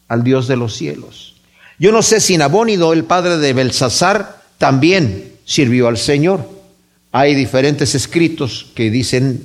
al 0.07 0.23
Dios 0.23 0.47
de 0.47 0.55
los 0.55 0.75
cielos. 0.75 1.35
Yo 1.79 1.91
no 1.91 2.01
sé 2.01 2.21
si 2.21 2.37
Nabónido, 2.37 2.93
el 2.93 3.03
padre 3.03 3.37
de 3.37 3.53
Belsasar, 3.53 4.41
también 4.57 5.33
sirvió 5.43 5.87
al 5.87 5.97
Señor. 5.97 6.47
Hay 7.11 7.35
diferentes 7.35 7.95
escritos 7.95 8.67
que 8.75 8.89
dicen 8.89 9.43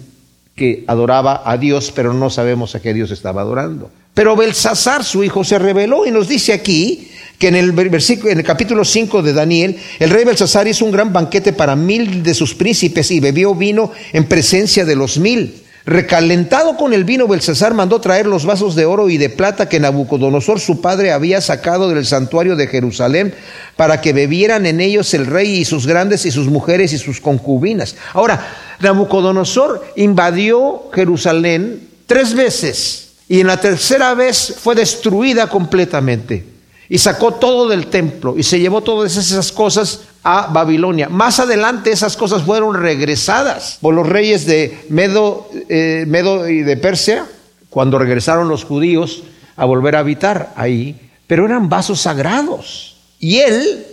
que 0.54 0.84
adoraba 0.86 1.42
a 1.44 1.56
Dios, 1.56 1.92
pero 1.94 2.12
no 2.12 2.30
sabemos 2.30 2.74
a 2.74 2.80
qué 2.80 2.94
Dios 2.94 3.10
estaba 3.10 3.42
adorando. 3.42 3.90
Pero 4.14 4.36
Belsasar, 4.36 5.04
su 5.04 5.24
hijo, 5.24 5.44
se 5.44 5.58
rebeló 5.58 6.06
y 6.06 6.10
nos 6.10 6.28
dice 6.28 6.52
aquí 6.52 7.10
que 7.38 7.48
en 7.48 7.54
el, 7.54 7.72
versículo, 7.72 8.32
en 8.32 8.38
el 8.38 8.44
capítulo 8.44 8.84
5 8.84 9.22
de 9.22 9.32
Daniel, 9.32 9.76
el 10.00 10.10
rey 10.10 10.24
Belsasar 10.24 10.66
hizo 10.66 10.84
un 10.84 10.90
gran 10.90 11.12
banquete 11.12 11.52
para 11.52 11.76
mil 11.76 12.22
de 12.22 12.34
sus 12.34 12.54
príncipes 12.54 13.10
y 13.10 13.20
bebió 13.20 13.54
vino 13.54 13.92
en 14.12 14.24
presencia 14.24 14.84
de 14.84 14.96
los 14.96 15.18
mil. 15.18 15.62
Recalentado 15.86 16.76
con 16.76 16.92
el 16.92 17.04
vino, 17.04 17.28
Belsasar 17.28 17.72
mandó 17.72 18.00
traer 18.00 18.26
los 18.26 18.44
vasos 18.44 18.74
de 18.74 18.84
oro 18.84 19.08
y 19.08 19.16
de 19.16 19.30
plata 19.30 19.70
que 19.70 19.80
Nabucodonosor 19.80 20.60
su 20.60 20.82
padre 20.82 21.12
había 21.12 21.40
sacado 21.40 21.88
del 21.88 22.04
santuario 22.04 22.56
de 22.56 22.66
Jerusalén 22.66 23.32
para 23.76 24.00
que 24.02 24.12
bebieran 24.12 24.66
en 24.66 24.80
ellos 24.80 25.14
el 25.14 25.24
rey 25.24 25.60
y 25.60 25.64
sus 25.64 25.86
grandes 25.86 26.26
y 26.26 26.30
sus 26.30 26.48
mujeres 26.48 26.92
y 26.92 26.98
sus 26.98 27.20
concubinas. 27.20 27.94
Ahora, 28.12 28.48
Nabucodonosor 28.80 29.92
invadió 29.96 30.90
Jerusalén 30.92 31.88
tres 32.06 32.34
veces 32.34 33.10
y 33.28 33.40
en 33.40 33.46
la 33.46 33.58
tercera 33.58 34.12
vez 34.12 34.56
fue 34.60 34.74
destruida 34.74 35.48
completamente 35.48 36.57
y 36.88 36.98
sacó 36.98 37.32
todo 37.34 37.68
del 37.68 37.88
templo 37.88 38.34
y 38.36 38.42
se 38.42 38.58
llevó 38.60 38.80
todas 38.80 39.16
esas 39.16 39.52
cosas 39.52 40.02
a 40.22 40.48
Babilonia. 40.52 41.08
Más 41.08 41.38
adelante 41.38 41.90
esas 41.90 42.16
cosas 42.16 42.42
fueron 42.42 42.74
regresadas 42.74 43.78
por 43.80 43.94
los 43.94 44.08
reyes 44.08 44.46
de 44.46 44.86
Medo, 44.88 45.48
eh, 45.68 46.04
Medo 46.06 46.48
y 46.48 46.62
de 46.62 46.76
Persia, 46.76 47.26
cuando 47.70 47.98
regresaron 47.98 48.48
los 48.48 48.64
judíos 48.64 49.22
a 49.56 49.64
volver 49.64 49.96
a 49.96 50.00
habitar 50.00 50.52
ahí, 50.56 50.98
pero 51.26 51.44
eran 51.44 51.68
vasos 51.68 52.00
sagrados. 52.00 52.96
Y 53.18 53.38
él, 53.38 53.84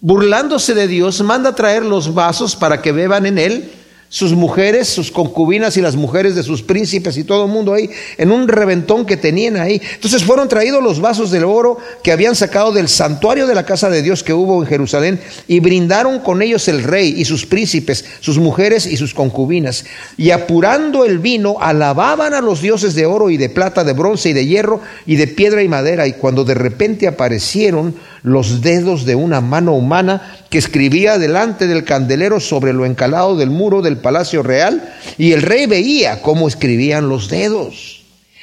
burlándose 0.00 0.74
de 0.74 0.88
Dios, 0.88 1.20
manda 1.20 1.54
traer 1.54 1.84
los 1.84 2.14
vasos 2.14 2.56
para 2.56 2.82
que 2.82 2.92
beban 2.92 3.26
en 3.26 3.38
él 3.38 3.70
sus 4.12 4.32
mujeres, 4.32 4.88
sus 4.88 5.12
concubinas 5.12 5.76
y 5.76 5.80
las 5.80 5.94
mujeres 5.94 6.34
de 6.34 6.42
sus 6.42 6.64
príncipes 6.64 7.16
y 7.16 7.22
todo 7.22 7.44
el 7.44 7.50
mundo 7.50 7.72
ahí, 7.72 7.88
en 8.18 8.32
un 8.32 8.48
reventón 8.48 9.06
que 9.06 9.16
tenían 9.16 9.56
ahí. 9.56 9.80
Entonces 9.94 10.24
fueron 10.24 10.48
traídos 10.48 10.82
los 10.82 11.00
vasos 11.00 11.30
del 11.30 11.44
oro 11.44 11.78
que 12.02 12.10
habían 12.10 12.34
sacado 12.34 12.72
del 12.72 12.88
santuario 12.88 13.46
de 13.46 13.54
la 13.54 13.64
casa 13.64 13.88
de 13.88 14.02
Dios 14.02 14.24
que 14.24 14.34
hubo 14.34 14.60
en 14.60 14.68
Jerusalén 14.68 15.20
y 15.46 15.60
brindaron 15.60 16.18
con 16.18 16.42
ellos 16.42 16.66
el 16.66 16.82
rey 16.82 17.14
y 17.16 17.24
sus 17.24 17.46
príncipes, 17.46 18.04
sus 18.18 18.38
mujeres 18.38 18.84
y 18.84 18.96
sus 18.96 19.14
concubinas. 19.14 19.84
Y 20.16 20.32
apurando 20.32 21.04
el 21.04 21.20
vino, 21.20 21.58
alababan 21.60 22.34
a 22.34 22.40
los 22.40 22.60
dioses 22.60 22.96
de 22.96 23.06
oro 23.06 23.30
y 23.30 23.36
de 23.36 23.48
plata, 23.48 23.84
de 23.84 23.92
bronce 23.92 24.30
y 24.30 24.32
de 24.32 24.44
hierro 24.44 24.80
y 25.06 25.14
de 25.14 25.28
piedra 25.28 25.62
y 25.62 25.68
madera. 25.68 26.08
Y 26.08 26.14
cuando 26.14 26.42
de 26.42 26.54
repente 26.54 27.06
aparecieron 27.06 27.94
los 28.22 28.60
dedos 28.62 29.04
de 29.04 29.14
una 29.14 29.40
mano 29.40 29.72
humana 29.72 30.36
que 30.50 30.58
escribía 30.58 31.18
delante 31.18 31.66
del 31.66 31.84
candelero 31.84 32.40
sobre 32.40 32.72
lo 32.72 32.84
encalado 32.84 33.36
del 33.36 33.50
muro 33.50 33.82
del 33.82 33.98
palacio 33.98 34.42
real, 34.42 34.94
y 35.18 35.32
el 35.32 35.42
rey 35.42 35.66
veía 35.66 36.22
cómo 36.22 36.48
escribían 36.48 37.08
los 37.08 37.28
dedos. 37.28 38.00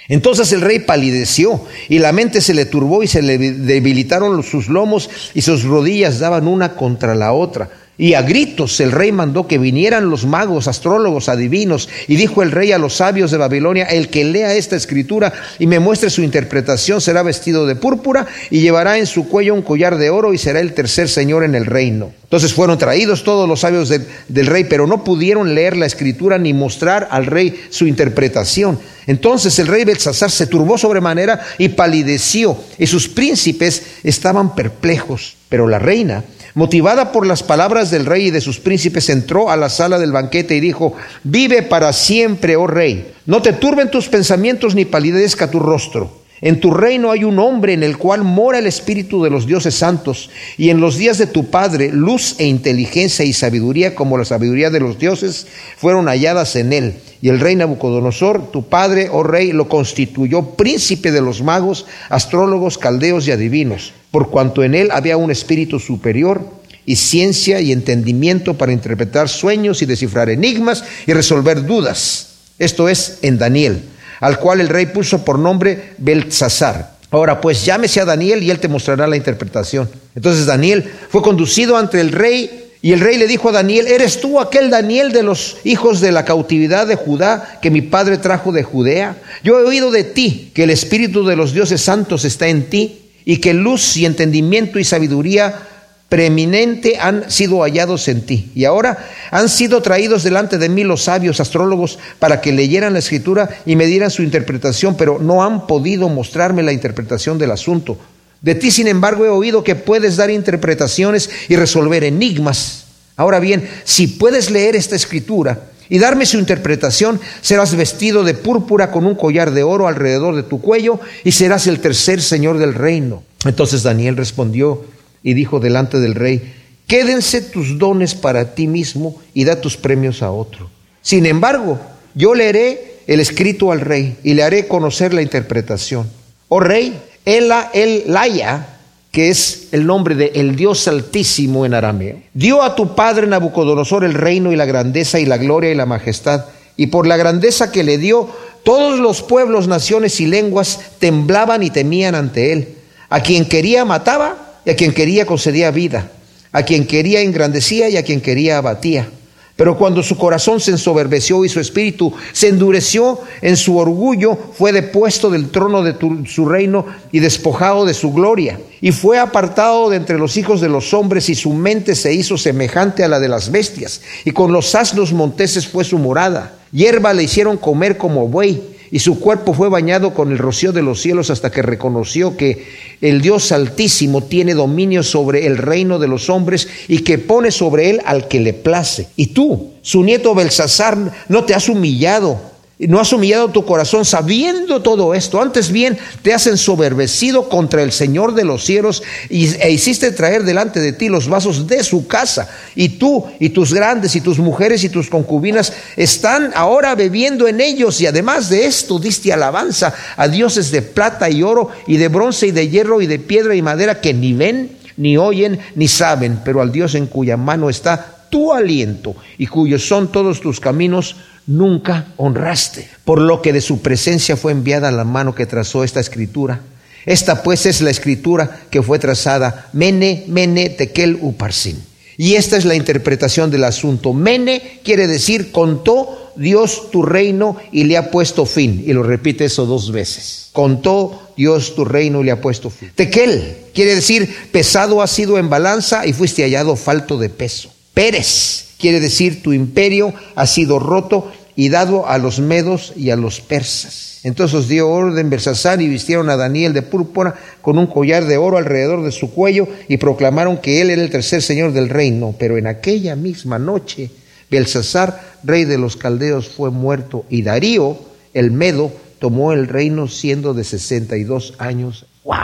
Entonces 0.10 0.52
el 0.54 0.62
rey 0.62 0.80
palideció 0.80 1.62
y 1.90 2.00
la 2.00 2.14
mente 2.14 2.40
se 2.40 2.54
le 2.54 2.66
turbó 2.66 3.04
y 3.04 3.08
se 3.08 3.22
le 3.22 3.38
debilitaron 3.38 4.42
sus 4.42 4.70
lomos 4.70 5.10
y 5.34 5.42
sus 5.42 5.64
rodillas 5.64 6.20
daban 6.20 6.48
una 6.48 6.76
contra 6.76 7.14
la 7.14 7.34
otra. 7.34 7.70
Y 8.00 8.14
a 8.14 8.22
gritos 8.22 8.80
el 8.80 8.92
rey 8.92 9.12
mandó 9.12 9.48
que 9.48 9.58
vinieran 9.58 10.12
los 10.12 10.28
magos, 10.28 10.68
astrólogos, 10.68 11.30
adivinos, 11.30 11.90
y 12.08 12.16
dijo 12.16 12.44
el 12.44 12.52
rey 12.52 12.72
a 12.72 12.78
los 12.78 12.98
sabios 12.98 13.32
de 13.32 13.38
Babilonia, 13.38 13.86
el 13.86 14.10
que 14.10 14.24
lea 14.24 14.54
esta 14.54 14.76
escritura 14.76 15.34
y 15.58 15.66
me 15.66 15.80
muestre 15.80 16.12
su 16.12 16.22
interpretación 16.22 17.02
será 17.02 17.24
vestido 17.24 17.66
de 17.66 17.76
púrpura 17.76 18.28
y 18.52 18.60
llevará 18.60 19.00
en 19.00 19.08
su 19.08 19.28
cuello 19.28 19.56
un 19.56 19.64
collar 19.64 19.98
de 19.98 20.12
oro 20.12 20.32
y 20.32 20.38
será 20.38 20.60
el 20.60 20.74
tercer 20.74 21.10
señor 21.10 21.44
en 21.44 21.56
el 21.56 21.66
reino. 21.66 22.12
Entonces 22.22 22.54
fueron 22.54 22.78
traídos 22.78 23.24
todos 23.24 23.50
los 23.50 23.62
sabios 23.62 23.90
del 23.90 24.46
rey, 24.46 24.66
pero 24.66 24.86
no 24.86 25.04
pudieron 25.04 25.56
leer 25.56 25.76
la 25.76 25.88
escritura 25.88 26.38
ni 26.38 26.54
mostrar 26.54 27.08
al 27.10 27.26
rey 27.26 27.68
su 27.72 27.88
interpretación. 27.88 28.78
Entonces 29.08 29.58
el 29.58 29.68
rey 29.68 29.86
Belsasar 29.86 30.30
se 30.30 30.46
turbó 30.46 30.78
sobremanera 30.78 31.42
y 31.58 31.70
palideció, 31.70 32.60
y 32.78 32.86
sus 32.86 33.08
príncipes 33.08 33.82
estaban 34.04 34.54
perplejos, 34.54 35.38
pero 35.50 35.68
la 35.68 35.80
reina 35.80 36.24
motivada 36.58 37.12
por 37.12 37.28
las 37.28 37.44
palabras 37.44 37.92
del 37.92 38.08
rey 38.08 38.26
y 38.26 38.32
de 38.32 38.42
sus 38.42 38.60
príncipes, 38.60 39.10
entró 39.10 39.52
a 39.52 39.56
la 39.56 39.70
sala 39.70 40.00
del 40.00 40.12
banquete 40.12 40.56
y 40.56 40.60
dijo, 40.60 40.96
vive 41.24 41.62
para 41.62 41.94
siempre, 41.94 42.56
oh 42.56 42.66
rey, 42.66 43.14
no 43.28 43.44
te 43.44 43.54
turben 43.54 43.92
tus 43.92 44.08
pensamientos 44.08 44.74
ni 44.74 44.84
palidezca 44.84 45.52
tu 45.52 45.60
rostro. 45.60 46.12
En 46.40 46.60
tu 46.60 46.72
reino 46.72 47.10
hay 47.10 47.24
un 47.24 47.40
hombre 47.40 47.74
en 47.74 47.82
el 47.82 47.98
cual 47.98 48.24
mora 48.24 48.60
el 48.60 48.68
espíritu 48.68 49.24
de 49.24 49.32
los 49.32 49.48
dioses 49.48 49.74
santos, 49.74 50.30
y 50.56 50.70
en 50.70 50.80
los 50.80 50.96
días 50.96 51.18
de 51.18 51.26
tu 51.26 51.50
padre 51.50 51.90
luz 51.92 52.36
e 52.38 52.46
inteligencia 52.46 53.26
y 53.26 53.34
sabiduría 53.34 53.96
como 53.96 54.20
la 54.20 54.26
sabiduría 54.26 54.70
de 54.70 54.80
los 54.80 55.00
dioses 55.00 55.48
fueron 55.78 56.06
halladas 56.06 56.56
en 56.56 56.74
él. 56.74 56.96
Y 57.24 57.30
el 57.30 57.40
rey 57.40 57.56
Nabucodonosor, 57.56 58.52
tu 58.52 58.68
padre, 58.68 59.10
oh 59.12 59.24
rey, 59.24 59.52
lo 59.52 59.68
constituyó 59.68 60.52
príncipe 60.52 61.12
de 61.12 61.22
los 61.22 61.42
magos, 61.42 61.88
astrólogos, 62.10 62.78
caldeos 62.78 63.28
y 63.28 63.32
adivinos, 63.32 63.94
por 64.12 64.30
cuanto 64.30 64.64
en 64.64 64.76
él 64.76 64.90
había 64.92 65.18
un 65.18 65.32
espíritu 65.32 65.80
superior 65.80 66.48
y 66.86 66.98
ciencia 66.98 67.60
y 67.62 67.72
entendimiento 67.72 68.54
para 68.54 68.72
interpretar 68.72 69.28
sueños 69.28 69.82
y 69.82 69.88
descifrar 69.88 70.30
enigmas 70.30 70.84
y 71.08 71.14
resolver 71.14 71.66
dudas. 71.66 72.36
Esto 72.60 72.88
es 72.90 73.18
en 73.24 73.40
Daniel 73.40 73.82
al 74.20 74.40
cual 74.40 74.62
el 74.62 74.70
rey 74.70 74.88
puso 74.88 75.24
por 75.24 75.40
nombre 75.40 75.94
Belsasar. 75.98 76.98
Ahora 77.10 77.40
pues 77.40 77.64
llámese 77.66 78.02
a 78.02 78.06
Daniel 78.06 78.44
y 78.44 78.52
él 78.52 78.60
te 78.60 78.68
mostrará 78.68 79.08
la 79.08 79.16
interpretación. 79.16 79.90
Entonces 80.16 80.46
Daniel 80.46 80.84
fue 81.10 81.22
conducido 81.22 81.78
ante 81.78 82.02
el 82.02 82.12
rey 82.12 82.66
y 82.82 82.92
el 82.92 83.00
rey 83.00 83.18
le 83.18 83.28
dijo 83.28 83.50
a 83.50 83.54
Daniel, 83.54 83.88
¿eres 83.88 84.22
tú 84.22 84.40
aquel 84.40 84.70
Daniel 84.70 85.12
de 85.12 85.24
los 85.24 85.58
hijos 85.64 86.00
de 86.00 86.12
la 86.12 86.26
cautividad 86.26 86.86
de 86.86 86.96
Judá 86.96 87.60
que 87.62 87.72
mi 87.72 87.82
padre 87.82 88.18
trajo 88.18 88.52
de 88.52 88.64
Judea? 88.64 89.18
Yo 89.44 89.60
he 89.60 89.64
oído 89.64 89.90
de 89.90 90.04
ti 90.04 90.52
que 90.54 90.64
el 90.64 90.70
espíritu 90.70 91.26
de 91.26 91.36
los 91.36 91.54
dioses 91.54 91.82
santos 91.82 92.24
está 92.24 92.48
en 92.48 92.70
ti 92.70 93.00
y 93.26 93.38
que 93.38 93.54
luz 93.54 93.98
y 93.98 94.06
entendimiento 94.06 94.80
y 94.80 94.84
sabiduría 94.84 95.67
preeminente 96.10 96.98
han 97.00 97.30
sido 97.30 97.62
hallados 97.64 98.08
en 98.08 98.26
ti. 98.26 98.52
Y 98.56 98.66
ahora 98.66 99.10
han 99.32 99.50
sido 99.50 99.82
traídos 99.82 100.24
delante 100.24 100.58
de 100.58 100.70
mí 100.70 100.84
los 100.84 101.04
sabios 101.04 101.40
astrólogos 101.40 102.00
para 102.20 102.42
que 102.42 102.54
leyeran 102.54 102.94
la 102.94 103.00
escritura 103.00 103.50
y 103.66 103.76
me 103.76 103.88
dieran 103.88 104.12
su 104.12 104.24
interpretación, 104.24 104.96
pero 104.96 105.20
no 105.20 105.44
han 105.44 105.68
podido 105.68 106.08
mostrarme 106.10 106.64
la 106.64 106.72
interpretación 106.72 107.38
del 107.38 107.52
asunto. 107.52 107.98
De 108.42 108.56
ti, 108.56 108.72
sin 108.72 108.88
embargo, 108.88 109.26
he 109.26 109.30
oído 109.30 109.64
que 109.64 109.76
puedes 109.76 110.16
dar 110.16 110.30
interpretaciones 110.30 111.30
y 111.50 111.56
resolver 111.56 112.04
enigmas. 112.04 112.86
Ahora 113.16 113.40
bien, 113.40 113.68
si 113.84 114.08
puedes 114.08 114.52
leer 114.52 114.76
esta 114.76 114.96
escritura 114.96 115.64
y 115.90 115.98
darme 115.98 116.26
su 116.26 116.38
interpretación, 116.38 117.20
serás 117.42 117.76
vestido 117.76 118.24
de 118.24 118.36
púrpura 118.36 118.92
con 118.92 119.06
un 119.06 119.16
collar 119.16 119.52
de 119.52 119.64
oro 119.64 119.88
alrededor 119.88 120.36
de 120.36 120.44
tu 120.44 120.62
cuello 120.62 121.00
y 121.24 121.32
serás 121.32 121.66
el 121.68 121.80
tercer 121.80 122.22
señor 122.22 122.60
del 122.60 122.76
reino. 122.76 123.24
Entonces 123.44 123.84
Daniel 123.84 124.18
respondió, 124.18 124.86
y 125.24 125.34
dijo 125.34 125.60
delante 125.60 126.00
del 126.00 126.16
rey, 126.16 126.54
quédense 126.88 127.42
tus 127.42 127.78
dones 127.78 128.16
para 128.16 128.56
ti 128.56 128.68
mismo 128.68 129.22
y 129.34 129.44
da 129.44 129.62
tus 129.62 129.78
premios 129.78 130.22
a 130.22 130.32
otro. 130.32 130.70
Sin 131.02 131.26
embargo, 131.26 131.80
yo 132.16 132.34
leeré 132.34 132.98
el 133.08 133.20
escrito 133.20 133.72
al 133.72 133.82
rey 133.82 134.18
y 134.24 134.34
le 134.34 134.44
haré 134.44 134.68
conocer 134.68 135.14
la 135.14 135.22
interpretación. 135.22 136.10
Oh 136.50 136.60
rey, 136.60 137.00
Ela 137.26 137.72
el 137.74 138.04
Laya, 138.08 138.78
que 139.12 139.30
es 139.30 139.68
el 139.72 139.86
nombre 139.86 140.16
de 140.16 140.32
el 140.36 140.56
Dios 140.56 140.88
Altísimo 140.88 141.66
en 141.66 141.74
arameo. 141.74 142.18
Dio 142.34 142.64
a 142.64 142.76
tu 142.76 142.96
padre 142.96 143.28
Nabucodonosor 143.28 144.04
el 144.04 144.14
reino 144.14 144.52
y 144.52 144.56
la 144.56 144.66
grandeza 144.66 145.20
y 145.20 145.26
la 145.26 145.38
gloria 145.38 145.72
y 145.72 145.76
la 145.76 145.86
majestad, 145.86 146.46
y 146.78 146.88
por 146.88 147.08
la 147.08 147.18
grandeza 147.18 147.72
que 147.72 147.84
le 147.84 147.98
dio, 147.98 148.30
todos 148.64 149.00
los 149.00 149.24
pueblos, 149.24 149.68
naciones 149.68 150.20
y 150.22 150.26
lenguas 150.26 150.80
temblaban 151.00 151.64
y 151.64 151.70
temían 151.70 152.16
ante 152.16 152.54
él. 152.54 152.76
A 153.10 153.22
quien 153.22 153.46
quería 153.46 153.86
mataba 153.86 154.47
y 154.68 154.70
a 154.70 154.76
quien 154.76 154.92
quería 154.92 155.26
concedía 155.26 155.72
vida, 155.72 156.12
a 156.52 156.64
quien 156.64 156.86
quería 156.86 157.22
engrandecía 157.22 157.88
y 157.88 157.96
a 157.96 158.04
quien 158.04 158.20
quería 158.20 158.58
abatía. 158.58 159.08
Pero 159.56 159.78
cuando 159.78 160.04
su 160.04 160.18
corazón 160.18 160.60
se 160.60 160.72
ensoberbeció 160.72 161.46
y 161.46 161.50
su 161.50 161.62
espíritu 161.62 162.12
se 162.34 162.50
endureció 162.50 163.18
en 163.42 163.56
su 163.56 163.78
orgullo, 163.78 164.38
fue 164.54 164.74
depuesto 164.74 165.30
del 165.30 165.52
trono 165.52 165.84
de 165.84 165.96
su 166.28 166.50
reino 166.50 166.86
y 167.14 167.20
despojado 167.20 167.86
de 167.86 167.94
su 167.94 168.12
gloria. 168.12 168.60
Y 168.82 168.92
fue 168.92 169.18
apartado 169.20 169.90
de 169.90 169.96
entre 169.96 170.20
los 170.20 170.36
hijos 170.36 170.60
de 170.60 170.68
los 170.68 170.94
hombres 170.94 171.30
y 171.30 171.36
su 171.36 171.54
mente 171.54 171.96
se 171.96 172.14
hizo 172.14 172.38
semejante 172.38 173.06
a 173.06 173.08
la 173.08 173.22
de 173.22 173.30
las 173.30 173.50
bestias. 173.50 174.02
Y 174.26 174.32
con 174.32 174.52
los 174.52 174.76
asnos 174.76 175.14
monteses 175.14 175.66
fue 175.66 175.86
su 175.86 175.98
morada. 175.98 176.56
Hierba 176.74 177.14
le 177.14 177.24
hicieron 177.24 177.56
comer 177.56 177.98
como 177.98 178.28
buey 178.28 178.77
y 178.92 179.00
su 179.00 179.20
cuerpo 179.20 179.54
fue 179.54 179.70
bañado 179.70 180.14
con 180.14 180.32
el 180.32 180.38
rocío 180.38 180.72
de 180.72 180.82
los 180.82 181.02
cielos 181.02 181.30
hasta 181.30 181.52
que 181.52 181.62
reconoció 181.62 182.38
que 182.38 182.66
el 183.02 183.22
Dios 183.22 183.52
Altísimo 183.52 184.24
tiene 184.24 184.54
dominio 184.54 185.04
sobre 185.04 185.46
el 185.46 185.58
reino 185.58 186.00
de 186.00 186.08
los 186.08 186.30
hombres 186.30 186.68
y 186.88 187.00
que 187.00 187.18
pone 187.18 187.52
sobre 187.52 187.90
él 187.90 188.02
al 188.06 188.28
que 188.28 188.40
le 188.40 188.54
place. 188.54 189.08
Y 189.16 189.28
tú, 189.28 189.74
su 189.82 190.04
nieto 190.04 190.34
Belsasar, 190.34 190.98
no 191.28 191.44
te 191.44 191.54
has 191.54 191.70
humillado 191.70 192.57
no 192.80 193.00
has 193.00 193.12
humillado 193.12 193.50
tu 193.50 193.66
corazón 193.66 194.06
sabiendo 194.06 194.84
todo 194.84 195.16
esto. 195.16 195.42
Antes 195.42 195.72
bien 195.72 195.98
te 196.22 196.34
has 196.34 196.46
ensoberbecido 196.46 197.50
contra 197.50 197.82
el 197.82 197.92
Señor 197.92 198.36
de 198.36 198.46
los 198.46 198.64
cielos 198.64 199.02
e 199.30 199.72
hiciste 199.72 200.12
traer 200.12 200.44
delante 200.44 200.80
de 200.80 200.94
ti 200.94 201.10
los 201.10 201.28
vasos 201.28 201.66
de 201.66 201.84
su 201.84 202.06
casa. 202.06 202.48
Y 202.76 202.90
tú 202.90 203.26
y 203.40 203.50
tus 203.50 203.74
grandes 203.74 204.16
y 204.16 204.22
tus 204.22 204.38
mujeres 204.38 204.84
y 204.84 204.90
tus 204.90 205.10
concubinas 205.10 205.74
están 205.96 206.52
ahora 206.54 206.94
bebiendo 206.94 207.48
en 207.48 207.62
ellos. 207.62 208.00
Y 208.00 208.06
además 208.06 208.48
de 208.50 208.68
esto 208.68 209.00
diste 209.00 209.34
alabanza 209.34 209.96
a 210.16 210.28
dioses 210.28 210.70
de 210.70 210.84
plata 210.84 211.32
y 211.32 211.42
oro 211.42 211.70
y 211.88 211.98
de 211.98 212.10
bronce 212.10 212.48
y 212.48 212.52
de 212.52 212.70
hierro 212.70 213.02
y 213.02 213.08
de 213.08 213.18
piedra 213.18 213.56
y 213.56 213.64
madera 213.64 214.02
que 214.02 214.14
ni 214.14 214.34
ven, 214.34 214.78
ni 214.98 215.18
oyen, 215.18 215.60
ni 215.74 215.88
saben, 215.88 216.42
pero 216.46 216.62
al 216.62 216.72
Dios 216.72 216.94
en 216.94 217.08
cuya 217.08 217.38
mano 217.38 217.72
está 217.72 218.18
tu 218.30 218.54
aliento 218.54 219.16
y 219.40 219.48
cuyos 219.48 219.88
son 219.88 220.12
todos 220.12 220.42
tus 220.42 220.60
caminos 220.60 221.16
nunca 221.48 222.08
honraste, 222.18 222.88
por 223.04 223.20
lo 223.20 223.42
que 223.42 223.54
de 223.54 223.62
su 223.62 223.82
presencia 223.82 224.38
fue 224.38 224.52
enviada 224.52 224.92
la 224.92 225.06
mano 225.06 225.34
que 225.34 225.46
trazó 225.46 225.84
esta 225.84 226.00
escritura. 226.00 226.60
Esta 227.06 227.42
pues 227.42 227.66
es 227.66 227.82
la 227.82 227.90
escritura 227.90 228.66
que 228.70 228.84
fue 228.84 229.00
trazada, 229.00 229.70
Mene, 229.72 230.26
Mene, 230.28 230.70
Tekel, 230.70 231.18
Uparsin. 231.22 231.82
Y 232.18 232.34
esta 232.34 232.58
es 232.58 232.66
la 232.66 232.76
interpretación 232.76 233.50
del 233.50 233.64
asunto. 233.64 234.12
Mene 234.14 234.82
quiere 234.84 235.08
decir, 235.08 235.52
contó 235.52 236.34
Dios 236.36 236.92
tu 236.92 237.04
reino 237.04 237.58
y 237.72 237.86
le 237.86 237.96
ha 237.96 238.12
puesto 238.12 238.46
fin. 238.46 238.84
Y 238.86 238.92
lo 238.92 239.04
repite 239.04 239.46
eso 239.46 239.66
dos 239.66 239.92
veces. 239.92 240.50
Contó 240.52 241.32
Dios 241.38 241.76
tu 241.76 241.86
reino 241.86 242.22
y 242.22 242.26
le 242.26 242.32
ha 242.32 242.42
puesto 242.42 242.72
fin. 242.72 242.92
Tekel 242.96 243.58
quiere 243.74 243.96
decir, 243.96 244.50
pesado 244.52 245.02
ha 245.02 245.08
sido 245.08 245.38
en 245.38 245.50
balanza 245.50 246.08
y 246.08 246.14
fuiste 246.14 246.42
hallado 246.42 246.76
falto 246.76 247.20
de 247.20 247.30
peso. 247.30 247.70
Pérez 247.94 248.67
quiere 248.78 249.00
decir, 249.00 249.42
tu 249.42 249.54
imperio 249.54 250.14
ha 250.36 250.46
sido 250.46 250.80
roto 250.80 251.32
y 251.56 251.70
dado 251.70 252.08
a 252.08 252.18
los 252.18 252.40
medos 252.40 252.94
y 252.96 253.10
a 253.10 253.16
los 253.16 253.42
persas. 253.42 254.20
Entonces 254.24 254.68
dio 254.68 254.90
orden 254.90 255.30
Bersasar 255.30 255.82
y 255.82 255.88
vistieron 255.88 256.30
a 256.30 256.38
Daniel 256.38 256.74
de 256.74 256.82
púrpura 256.82 257.36
con 257.62 257.78
un 257.78 257.88
collar 257.88 258.26
de 258.26 258.38
oro 258.38 258.58
alrededor 258.58 259.04
de 259.04 259.12
su 259.12 259.32
cuello 259.32 259.68
y 259.88 259.98
proclamaron 259.98 260.58
que 260.58 260.82
él 260.82 260.90
era 260.90 261.02
el 261.02 261.10
tercer 261.10 261.42
señor 261.42 261.72
del 261.74 261.90
reino. 261.90 262.36
Pero 262.38 262.58
en 262.58 262.68
aquella 262.68 263.16
misma 263.16 263.58
noche 263.58 264.12
Belsasar, 264.50 265.22
rey 265.44 265.66
de 265.66 265.78
los 265.78 265.98
caldeos, 265.98 266.48
fue 266.48 266.72
muerto 266.72 267.26
y 267.30 267.42
Darío, 267.42 267.98
el 268.34 268.52
medo, 268.52 268.92
tomó 269.20 269.52
el 269.52 269.68
reino 269.68 270.08
siendo 270.08 270.54
de 270.54 270.64
62 270.64 271.56
años. 271.58 272.06
¡Wow! 272.24 272.36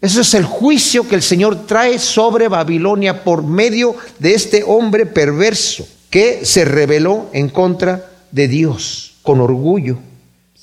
Eso 0.00 0.20
es 0.20 0.32
el 0.34 0.44
juicio 0.44 1.08
que 1.08 1.16
el 1.16 1.22
Señor 1.22 1.66
trae 1.66 1.98
sobre 1.98 2.46
Babilonia 2.46 3.24
por 3.24 3.42
medio 3.42 3.96
de 4.20 4.34
este 4.34 4.62
hombre 4.64 5.06
perverso 5.06 5.86
que 6.08 6.44
se 6.44 6.64
rebeló 6.64 7.28
en 7.32 7.48
contra 7.48 8.08
de 8.30 8.46
Dios 8.46 9.14
con 9.22 9.40
orgullo. 9.40 9.98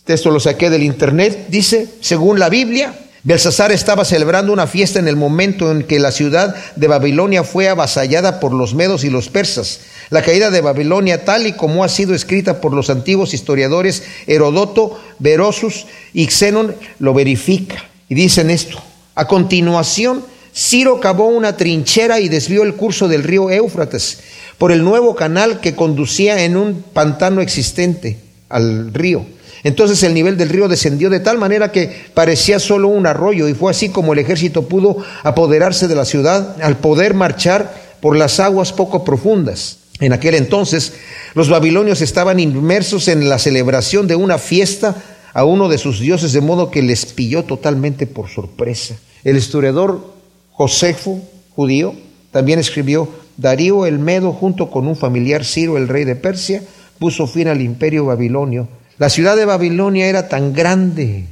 Esto 0.07 0.31
lo 0.31 0.39
saqué 0.39 0.69
del 0.69 0.83
internet. 0.83 1.47
Dice, 1.49 1.89
según 1.99 2.39
la 2.39 2.47
Biblia, 2.47 2.93
Belsasar 3.23 3.71
estaba 3.71 4.05
celebrando 4.05 4.53
una 4.53 4.67
fiesta 4.67 4.99
en 4.99 5.07
el 5.07 5.17
momento 5.17 5.69
en 5.69 5.83
que 5.83 5.99
la 5.99 6.11
ciudad 6.11 6.55
de 6.75 6.87
Babilonia 6.87 7.43
fue 7.43 7.67
avasallada 7.67 8.39
por 8.39 8.53
los 8.53 8.73
medos 8.73 9.03
y 9.03 9.09
los 9.09 9.29
persas. 9.29 9.81
La 10.11 10.21
caída 10.21 10.51
de 10.51 10.61
Babilonia, 10.61 11.25
tal 11.25 11.47
y 11.47 11.53
como 11.53 11.83
ha 11.83 11.89
sido 11.89 12.13
escrita 12.13 12.61
por 12.61 12.71
los 12.71 12.89
antiguos 12.89 13.33
historiadores 13.33 14.03
Herodoto, 14.27 15.01
Berosus 15.19 15.87
y 16.13 16.27
Xenón, 16.27 16.75
lo 16.99 17.13
verifica. 17.13 17.83
Y 18.07 18.13
dicen 18.15 18.51
esto. 18.51 18.84
A 19.15 19.27
continuación, 19.27 20.23
Ciro 20.53 20.99
cavó 20.99 21.27
una 21.27 21.57
trinchera 21.57 22.19
y 22.19 22.29
desvió 22.29 22.63
el 22.63 22.75
curso 22.75 23.07
del 23.07 23.23
río 23.23 23.49
Éufrates 23.49 24.19
por 24.57 24.71
el 24.71 24.83
nuevo 24.83 25.15
canal 25.15 25.59
que 25.59 25.75
conducía 25.75 26.43
en 26.43 26.57
un 26.57 26.83
pantano 26.93 27.41
existente 27.41 28.19
al 28.49 28.93
río. 28.93 29.25
Entonces 29.63 30.03
el 30.03 30.13
nivel 30.13 30.37
del 30.37 30.49
río 30.49 30.67
descendió 30.67 31.09
de 31.09 31.19
tal 31.19 31.37
manera 31.37 31.71
que 31.71 32.05
parecía 32.13 32.59
solo 32.59 32.87
un 32.87 33.07
arroyo 33.07 33.47
y 33.47 33.53
fue 33.53 33.71
así 33.71 33.89
como 33.89 34.13
el 34.13 34.19
ejército 34.19 34.67
pudo 34.67 34.97
apoderarse 35.23 35.87
de 35.87 35.95
la 35.95 36.05
ciudad 36.05 36.55
al 36.61 36.77
poder 36.77 37.13
marchar 37.13 37.73
por 37.99 38.15
las 38.15 38.39
aguas 38.39 38.73
poco 38.73 39.03
profundas. 39.03 39.79
En 39.99 40.13
aquel 40.13 40.35
entonces 40.35 40.93
los 41.33 41.49
babilonios 41.49 42.01
estaban 42.01 42.39
inmersos 42.39 43.07
en 43.07 43.27
la 43.27 43.39
celebración 43.39 44.07
de 44.07 44.15
una 44.15 44.37
fiesta 44.37 44.95
a 45.35 45.43
uno 45.43 45.67
de 45.67 45.77
sus 45.77 45.99
dioses 45.99 46.31
de 46.31 46.39
modo 46.39 46.71
que 46.71 46.81
les 46.81 47.05
pilló 47.05 47.43
totalmente 47.43 48.07
por 48.07 48.29
sorpresa. 48.29 48.95
El 49.25 49.35
historiador 49.35 50.13
Josefo, 50.51 51.21
judío, 51.53 51.93
también 52.31 52.57
escribió 52.57 53.09
Darío 53.35 53.85
el 53.85 53.99
Medo, 53.99 54.31
junto 54.31 54.71
con 54.71 54.87
un 54.87 54.95
familiar 54.95 55.43
Ciro, 55.43 55.75
el 55.75 55.89
rey 55.89 56.05
de 56.05 56.15
Persia, 56.15 56.63
puso 56.99 57.27
fin 57.27 57.49
al 57.49 57.61
imperio 57.61 58.05
babilonio. 58.05 58.69
La 58.97 59.09
ciudad 59.09 59.35
de 59.35 59.43
Babilonia 59.43 60.07
era 60.07 60.29
tan 60.29 60.53
grande 60.53 61.25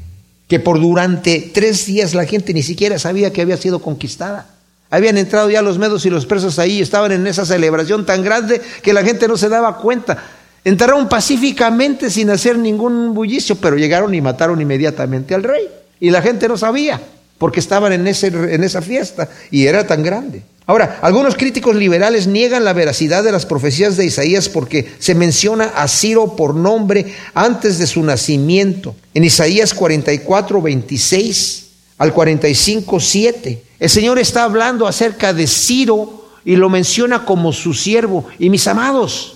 que 0.49 0.59
por 0.59 0.81
durante 0.81 1.39
tres 1.53 1.85
días 1.85 2.13
la 2.13 2.25
gente 2.25 2.53
ni 2.53 2.61
siquiera 2.61 2.99
sabía 2.99 3.31
que 3.31 3.41
había 3.41 3.55
sido 3.55 3.79
conquistada. 3.79 4.49
Habían 4.89 5.17
entrado 5.17 5.49
ya 5.49 5.61
los 5.61 5.77
medos 5.77 6.05
y 6.05 6.09
los 6.09 6.25
persas 6.25 6.59
ahí, 6.59 6.81
estaban 6.81 7.13
en 7.13 7.25
esa 7.25 7.45
celebración 7.45 8.05
tan 8.05 8.21
grande 8.21 8.61
que 8.81 8.91
la 8.91 9.05
gente 9.05 9.29
no 9.29 9.37
se 9.37 9.47
daba 9.47 9.77
cuenta. 9.77 10.21
Entraron 10.65 11.09
pacíficamente 11.09 12.09
sin 12.09 12.29
hacer 12.29 12.57
ningún 12.57 13.13
bullicio, 13.13 13.55
pero 13.55 13.75
llegaron 13.75 14.13
y 14.15 14.21
mataron 14.21 14.61
inmediatamente 14.61 15.35
al 15.35 15.43
rey. 15.43 15.67
Y 15.99 16.09
la 16.09 16.21
gente 16.21 16.47
no 16.47 16.57
sabía, 16.57 17.01
porque 17.37 17.59
estaban 17.59 17.91
en, 17.93 18.07
en 18.07 18.63
esa 18.63 18.81
fiesta 18.81 19.29
y 19.51 19.65
era 19.65 19.85
tan 19.85 20.03
grande. 20.03 20.43
Ahora, 20.65 20.99
algunos 21.01 21.35
críticos 21.35 21.75
liberales 21.75 22.27
niegan 22.27 22.63
la 22.63 22.71
veracidad 22.71 23.23
de 23.23 23.33
las 23.33 23.45
profecías 23.45 23.97
de 23.97 24.05
Isaías 24.05 24.47
porque 24.47 24.93
se 24.97 25.13
menciona 25.13 25.65
a 25.75 25.89
Ciro 25.89 26.37
por 26.37 26.55
nombre 26.55 27.13
antes 27.33 27.77
de 27.77 27.87
su 27.87 28.01
nacimiento. 28.01 28.95
En 29.13 29.25
Isaías 29.25 29.73
44, 29.73 30.61
26 30.61 31.65
al 31.97 32.13
45, 32.13 32.99
7. 32.99 33.63
El 33.77 33.89
Señor 33.89 34.19
está 34.19 34.45
hablando 34.45 34.87
acerca 34.87 35.33
de 35.33 35.47
Ciro 35.47 36.29
y 36.45 36.55
lo 36.55 36.69
menciona 36.69 37.25
como 37.25 37.51
su 37.51 37.73
siervo. 37.73 38.25
Y 38.39 38.49
mis 38.49 38.65
amados, 38.67 39.35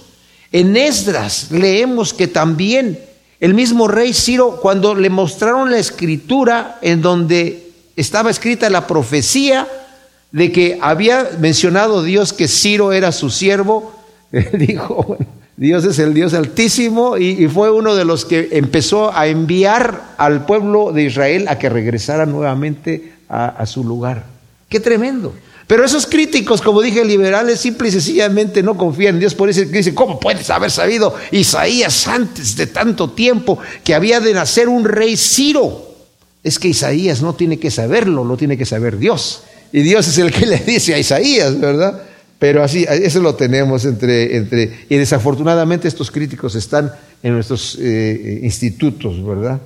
en 0.52 0.78
Esdras 0.78 1.52
leemos 1.52 2.14
que 2.14 2.28
también 2.28 3.00
el 3.40 3.54
mismo 3.54 3.88
rey 3.88 4.14
Ciro, 4.14 4.60
cuando 4.62 4.96
le 4.96 5.10
mostraron 5.10 5.70
la 5.70 5.78
escritura 5.78 6.80
en 6.82 7.02
donde 7.02 7.72
estaba 7.96 8.32
escrita 8.32 8.70
la 8.70 8.88
profecía, 8.88 9.68
de 10.32 10.52
que 10.52 10.78
había 10.82 11.30
mencionado 11.40 12.04
Dios 12.04 12.34
que 12.34 12.48
Ciro 12.48 12.92
era 12.92 13.12
su 13.12 13.30
siervo, 13.30 13.94
dijo, 14.54 15.18
Dios 15.56 15.86
es 15.86 16.00
el 16.00 16.14
Dios 16.14 16.34
altísimo 16.34 17.18
y, 17.18 17.48
fue 17.48 17.72
uno 17.72 17.96
de 17.96 18.06
los 18.06 18.26
que 18.26 18.50
empezó 18.52 19.16
a 19.16 19.28
enviar 19.28 20.16
al 20.18 20.46
pueblo 20.46 20.92
de 20.92 21.04
Israel 21.04 21.48
a 21.48 21.58
que 21.58 21.70
regresara 21.70 22.26
nuevamente 22.26 23.14
a, 23.30 23.48
a 23.48 23.66
su 23.66 23.84
lugar. 23.84 24.26
Qué 24.70 24.80
tremendo. 24.80 25.34
Pero 25.68 25.84
esos 25.84 26.08
críticos, 26.08 26.62
como 26.62 26.82
dije, 26.82 27.04
liberales, 27.04 27.60
simple 27.60 27.90
y 27.90 27.92
sencillamente 27.92 28.64
no 28.64 28.78
confían 28.78 29.16
en 29.16 29.20
Dios. 29.20 29.36
Por 29.36 29.50
eso 29.50 29.62
dicen, 29.66 29.94
¿cómo 29.94 30.18
puedes 30.18 30.50
haber 30.50 30.72
sabido 30.72 31.14
Isaías 31.32 32.08
antes 32.08 32.56
de 32.56 32.68
tanto 32.68 33.12
tiempo 33.12 33.60
que 33.84 33.94
había 33.94 34.22
de 34.22 34.34
nacer 34.34 34.70
un 34.70 34.86
rey 34.86 35.18
Ciro? 35.18 35.96
Es 36.42 36.58
que 36.58 36.70
Isaías 36.70 37.22
no 37.22 37.36
tiene 37.36 37.60
que 37.60 37.70
saberlo, 37.70 38.24
lo 38.24 38.38
tiene 38.38 38.58
que 38.58 38.66
saber 38.66 38.98
Dios. 38.98 39.44
Y 39.74 39.82
Dios 39.82 40.08
es 40.08 40.18
el 40.18 40.32
que 40.32 40.46
le 40.46 40.58
dice 40.60 40.94
a 40.94 41.00
Isaías, 41.00 41.60
¿verdad? 41.60 42.02
Pero 42.40 42.64
así, 42.64 42.86
eso 42.88 43.20
lo 43.20 43.36
tenemos 43.36 43.84
entre, 43.84 44.38
entre 44.38 44.86
y 44.88 44.96
desafortunadamente 44.96 45.90
estos 45.90 46.12
críticos 46.12 46.56
están 46.56 46.92
en 47.22 47.34
nuestros 47.34 47.78
eh, 47.82 48.40
institutos, 48.44 49.26
¿verdad? 49.26 49.60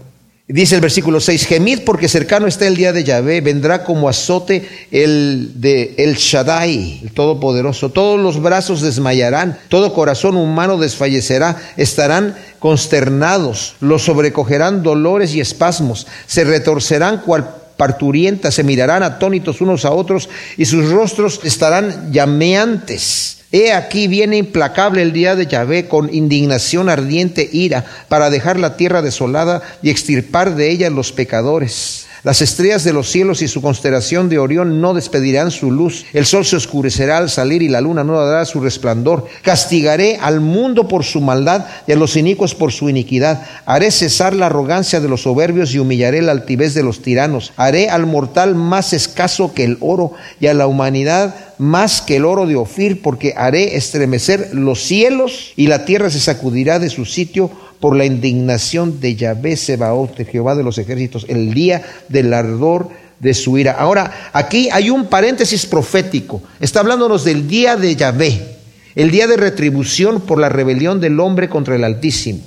Dice 0.54 0.76
el 0.76 0.82
versículo 0.82 1.22
6, 1.22 1.46
gemid 1.46 1.80
porque 1.86 2.10
cercano 2.10 2.46
está 2.46 2.68
el 2.68 2.76
día 2.76 2.92
de 2.92 3.06
Yahvé, 3.06 3.40
vendrá 3.40 3.86
como 3.86 4.10
azote 4.10 4.68
el 4.92 5.62
de 5.62 5.96
El 5.98 6.16
Shaddai, 6.16 7.00
el 7.04 7.12
Todopoderoso. 7.14 7.90
Todos 7.90 8.20
los 8.20 8.42
brazos 8.42 8.82
desmayarán, 8.82 9.58
todo 9.70 9.94
corazón 9.94 10.36
humano 10.36 10.78
desfallecerá, 10.78 11.56
estarán 11.78 12.36
consternados, 12.60 13.76
los 13.80 14.04
sobrecogerán 14.04 14.84
dolores 14.84 15.34
y 15.36 15.40
espasmos, 15.40 16.06
se 16.28 16.44
retorcerán 16.44 17.22
cual 17.22 17.56
parturienta, 17.78 18.52
se 18.52 18.66
mirarán 18.66 19.04
atónitos 19.04 19.62
unos 19.62 19.86
a 19.86 19.92
otros 19.92 20.28
y 20.58 20.66
sus 20.66 20.90
rostros 20.90 21.40
estarán 21.46 22.12
llameantes. 22.12 23.41
He 23.52 23.74
aquí 23.74 24.08
viene 24.08 24.38
implacable 24.38 25.02
el 25.02 25.12
día 25.12 25.36
de 25.36 25.46
Yahvé 25.46 25.88
con 25.88 26.14
indignación 26.14 26.88
ardiente 26.88 27.50
ira 27.52 27.86
para 28.08 28.30
dejar 28.30 28.58
la 28.58 28.78
tierra 28.78 29.02
desolada 29.02 29.62
y 29.82 29.90
extirpar 29.90 30.56
de 30.56 30.70
ella 30.70 30.90
los 30.90 31.12
pecadores. 31.12 32.08
Las 32.24 32.44
estrellas 32.44 32.84
de 32.84 32.94
los 32.94 33.10
cielos 33.10 33.42
y 33.42 33.48
su 33.48 33.64
constelación 33.64 34.30
de 34.30 34.38
Orión 34.38 34.80
no 34.80 34.94
despedirán 34.94 35.50
su 35.50 35.72
luz. 35.72 36.06
El 36.14 36.28
sol 36.28 36.46
se 36.46 36.56
oscurecerá 36.56 37.18
al 37.18 37.32
salir 37.32 37.64
y 37.64 37.68
la 37.68 37.82
luna 37.82 38.04
no 38.04 38.24
dará 38.24 38.46
su 38.46 38.62
resplandor. 38.62 39.26
Castigaré 39.42 40.20
al 40.22 40.40
mundo 40.40 40.88
por 40.88 41.04
su 41.04 41.20
maldad 41.20 41.66
y 41.88 41.94
a 41.94 41.96
los 41.96 42.16
inicuos 42.16 42.54
por 42.54 42.72
su 42.72 42.90
iniquidad. 42.90 43.42
Haré 43.66 43.90
cesar 43.90 44.36
la 44.36 44.46
arrogancia 44.46 45.00
de 45.00 45.10
los 45.10 45.24
soberbios 45.24 45.74
y 45.74 45.80
humillaré 45.80 46.22
la 46.22 46.34
altivez 46.34 46.76
de 46.76 46.84
los 46.84 47.02
tiranos. 47.02 47.54
Haré 47.58 47.90
al 47.90 48.06
mortal 48.06 48.54
más 48.54 48.94
escaso 48.94 49.56
que 49.56 49.64
el 49.64 49.78
oro 49.80 50.14
y 50.40 50.46
a 50.46 50.54
la 50.54 50.68
humanidad 50.68 51.34
más 51.58 52.02
que 52.02 52.18
el 52.18 52.26
oro 52.26 52.46
de 52.46 52.56
Ofir, 52.56 53.02
porque 53.02 53.34
haré 53.38 53.76
estremecer 53.76 54.50
los 54.54 54.84
cielos 54.84 55.54
y 55.56 55.68
la 55.68 55.86
tierra 55.86 56.10
se 56.10 56.20
sacudirá 56.20 56.80
de 56.80 56.90
su 56.90 57.06
sitio 57.06 57.52
por 57.82 57.96
la 57.98 58.06
indignación 58.06 59.02
de 59.02 59.16
Yahvé 59.16 59.58
Sebaot, 59.58 60.16
de 60.16 60.26
Jehová 60.26 60.56
de 60.56 60.64
los 60.64 60.78
ejércitos, 60.78 61.26
el 61.28 61.54
día 61.54 61.82
del 62.08 62.34
ardor 62.34 62.90
de 63.20 63.34
su 63.34 63.58
ira. 63.58 63.74
Ahora, 63.74 64.30
aquí 64.32 64.70
hay 64.72 64.90
un 64.90 65.08
paréntesis 65.08 65.66
profético. 65.66 66.42
Está 66.60 66.80
hablándonos 66.80 67.26
del 67.26 67.48
día 67.48 67.76
de 67.76 67.96
Yahvé, 67.96 68.58
el 68.96 69.12
día 69.12 69.28
de 69.28 69.36
retribución 69.36 70.22
por 70.22 70.40
la 70.40 70.50
rebelión 70.50 71.02
del 71.02 71.20
hombre 71.20 71.50
contra 71.50 71.76
el 71.76 71.84
Altísimo. 71.84 72.40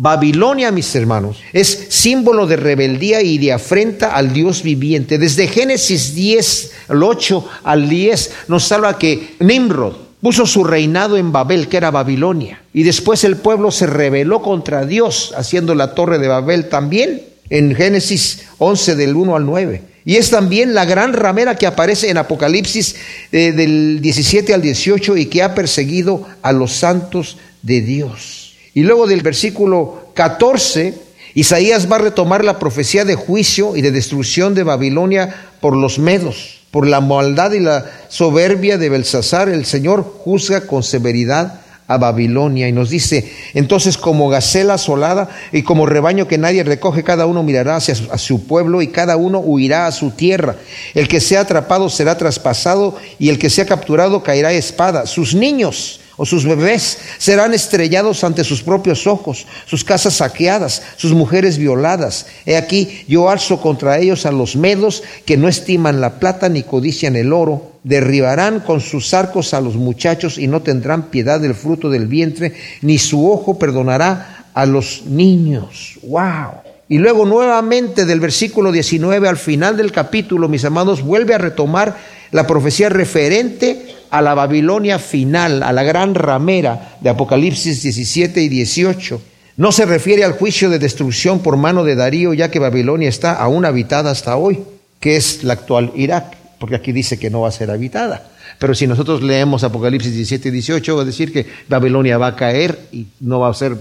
Babilonia, 0.00 0.70
mis 0.70 0.94
hermanos, 0.94 1.38
es 1.52 1.86
símbolo 1.90 2.46
de 2.46 2.56
rebeldía 2.56 3.20
y 3.20 3.36
de 3.36 3.52
afrenta 3.52 4.14
al 4.14 4.32
Dios 4.32 4.62
viviente. 4.62 5.18
Desde 5.18 5.48
Génesis 5.48 6.14
10, 6.14 6.72
el 6.90 7.02
8 7.02 7.48
al 7.64 7.88
10, 7.88 8.30
nos 8.46 8.70
habla 8.70 8.96
que 8.96 9.34
Nimrod, 9.40 10.07
puso 10.20 10.46
su 10.46 10.64
reinado 10.64 11.16
en 11.16 11.32
Babel, 11.32 11.68
que 11.68 11.76
era 11.76 11.90
Babilonia. 11.90 12.62
Y 12.72 12.82
después 12.82 13.24
el 13.24 13.36
pueblo 13.36 13.70
se 13.70 13.86
rebeló 13.86 14.42
contra 14.42 14.84
Dios, 14.84 15.32
haciendo 15.36 15.74
la 15.74 15.94
torre 15.94 16.18
de 16.18 16.28
Babel 16.28 16.68
también, 16.68 17.22
en 17.50 17.74
Génesis 17.74 18.44
11 18.58 18.96
del 18.96 19.16
1 19.16 19.36
al 19.36 19.46
9. 19.46 19.82
Y 20.04 20.16
es 20.16 20.30
también 20.30 20.74
la 20.74 20.84
gran 20.84 21.12
ramera 21.12 21.56
que 21.56 21.66
aparece 21.66 22.08
en 22.08 22.16
Apocalipsis 22.16 22.96
eh, 23.30 23.52
del 23.52 24.00
17 24.00 24.54
al 24.54 24.62
18 24.62 25.16
y 25.16 25.26
que 25.26 25.42
ha 25.42 25.54
perseguido 25.54 26.26
a 26.42 26.52
los 26.52 26.72
santos 26.72 27.36
de 27.62 27.82
Dios. 27.82 28.54
Y 28.74 28.82
luego 28.82 29.06
del 29.06 29.22
versículo 29.22 30.10
14, 30.14 30.94
Isaías 31.34 31.90
va 31.90 31.96
a 31.96 32.00
retomar 32.00 32.44
la 32.44 32.58
profecía 32.58 33.04
de 33.04 33.16
juicio 33.16 33.76
y 33.76 33.82
de 33.82 33.90
destrucción 33.90 34.54
de 34.54 34.62
Babilonia 34.62 35.34
por 35.60 35.76
los 35.76 35.98
medos. 35.98 36.57
Por 36.70 36.86
la 36.86 37.00
maldad 37.00 37.52
y 37.52 37.60
la 37.60 37.86
soberbia 38.08 38.76
de 38.76 38.90
Belsasar, 38.90 39.48
el 39.48 39.64
Señor 39.64 40.02
juzga 40.02 40.66
con 40.66 40.82
severidad 40.82 41.60
a 41.86 41.96
Babilonia 41.96 42.68
y 42.68 42.72
nos 42.72 42.90
dice, 42.90 43.32
entonces 43.54 43.96
como 43.96 44.28
gacela 44.28 44.74
asolada 44.74 45.30
y 45.52 45.62
como 45.62 45.86
rebaño 45.86 46.28
que 46.28 46.36
nadie 46.36 46.62
recoge, 46.62 47.02
cada 47.02 47.24
uno 47.24 47.42
mirará 47.42 47.76
hacia 47.76 47.94
su, 47.94 48.06
su 48.18 48.46
pueblo 48.46 48.82
y 48.82 48.88
cada 48.88 49.16
uno 49.16 49.38
huirá 49.38 49.86
a 49.86 49.92
su 49.92 50.10
tierra. 50.10 50.56
El 50.94 51.08
que 51.08 51.20
sea 51.20 51.40
atrapado 51.40 51.88
será 51.88 52.18
traspasado 52.18 52.96
y 53.18 53.30
el 53.30 53.38
que 53.38 53.48
sea 53.48 53.64
capturado 53.64 54.22
caerá 54.22 54.52
espada. 54.52 55.06
Sus 55.06 55.34
niños 55.34 56.00
o 56.18 56.26
sus 56.26 56.44
bebés 56.44 56.98
serán 57.16 57.54
estrellados 57.54 58.24
ante 58.24 58.44
sus 58.44 58.62
propios 58.62 59.06
ojos, 59.06 59.46
sus 59.66 59.84
casas 59.84 60.14
saqueadas, 60.14 60.82
sus 60.96 61.12
mujeres 61.12 61.56
violadas. 61.56 62.26
He 62.44 62.56
aquí, 62.56 63.04
yo 63.08 63.30
alzo 63.30 63.62
contra 63.62 63.98
ellos 63.98 64.26
a 64.26 64.32
los 64.32 64.56
medos 64.56 65.02
que 65.24 65.36
no 65.36 65.48
estiman 65.48 66.00
la 66.00 66.18
plata 66.18 66.48
ni 66.48 66.64
codician 66.64 67.16
el 67.16 67.32
oro. 67.32 67.72
Derribarán 67.84 68.60
con 68.60 68.80
sus 68.80 69.14
arcos 69.14 69.54
a 69.54 69.60
los 69.60 69.76
muchachos 69.76 70.36
y 70.36 70.48
no 70.48 70.60
tendrán 70.60 71.04
piedad 71.04 71.40
del 71.40 71.54
fruto 71.54 71.88
del 71.88 72.08
vientre, 72.08 72.52
ni 72.82 72.98
su 72.98 73.30
ojo 73.30 73.58
perdonará 73.58 74.46
a 74.52 74.66
los 74.66 75.04
niños. 75.06 75.98
¡Wow! 76.02 76.68
Y 76.88 76.98
luego 76.98 77.26
nuevamente 77.26 78.06
del 78.06 78.18
versículo 78.18 78.72
19 78.72 79.28
al 79.28 79.36
final 79.36 79.76
del 79.76 79.92
capítulo, 79.92 80.48
mis 80.48 80.64
amados, 80.64 81.02
vuelve 81.02 81.34
a 81.34 81.38
retomar 81.38 81.96
la 82.30 82.46
profecía 82.46 82.88
referente 82.88 83.94
a 84.10 84.22
la 84.22 84.34
Babilonia 84.34 84.98
final, 84.98 85.62
a 85.62 85.72
la 85.72 85.82
gran 85.82 86.14
ramera 86.14 86.96
de 87.00 87.10
Apocalipsis 87.10 87.82
17 87.82 88.42
y 88.42 88.48
18. 88.48 89.20
No 89.56 89.72
se 89.72 89.86
refiere 89.86 90.24
al 90.24 90.32
juicio 90.32 90.70
de 90.70 90.78
destrucción 90.78 91.40
por 91.40 91.56
mano 91.56 91.84
de 91.84 91.96
Darío, 91.96 92.32
ya 92.32 92.50
que 92.50 92.58
Babilonia 92.58 93.08
está 93.08 93.34
aún 93.34 93.64
habitada 93.64 94.10
hasta 94.10 94.36
hoy, 94.36 94.60
que 95.00 95.16
es 95.16 95.42
la 95.44 95.54
actual 95.54 95.92
Irak, 95.96 96.36
porque 96.58 96.76
aquí 96.76 96.92
dice 96.92 97.18
que 97.18 97.30
no 97.30 97.40
va 97.40 97.48
a 97.48 97.52
ser 97.52 97.70
habitada. 97.70 98.30
Pero 98.58 98.74
si 98.74 98.86
nosotros 98.86 99.22
leemos 99.22 99.64
Apocalipsis 99.64 100.12
17 100.12 100.48
y 100.48 100.52
18, 100.52 100.96
va 100.96 101.02
a 101.02 101.04
decir 101.04 101.32
que 101.32 101.46
Babilonia 101.68 102.18
va 102.18 102.28
a 102.28 102.36
caer 102.36 102.78
y 102.92 103.06
no 103.20 103.40
va 103.40 103.50
a 103.50 103.54
ser 103.54 103.76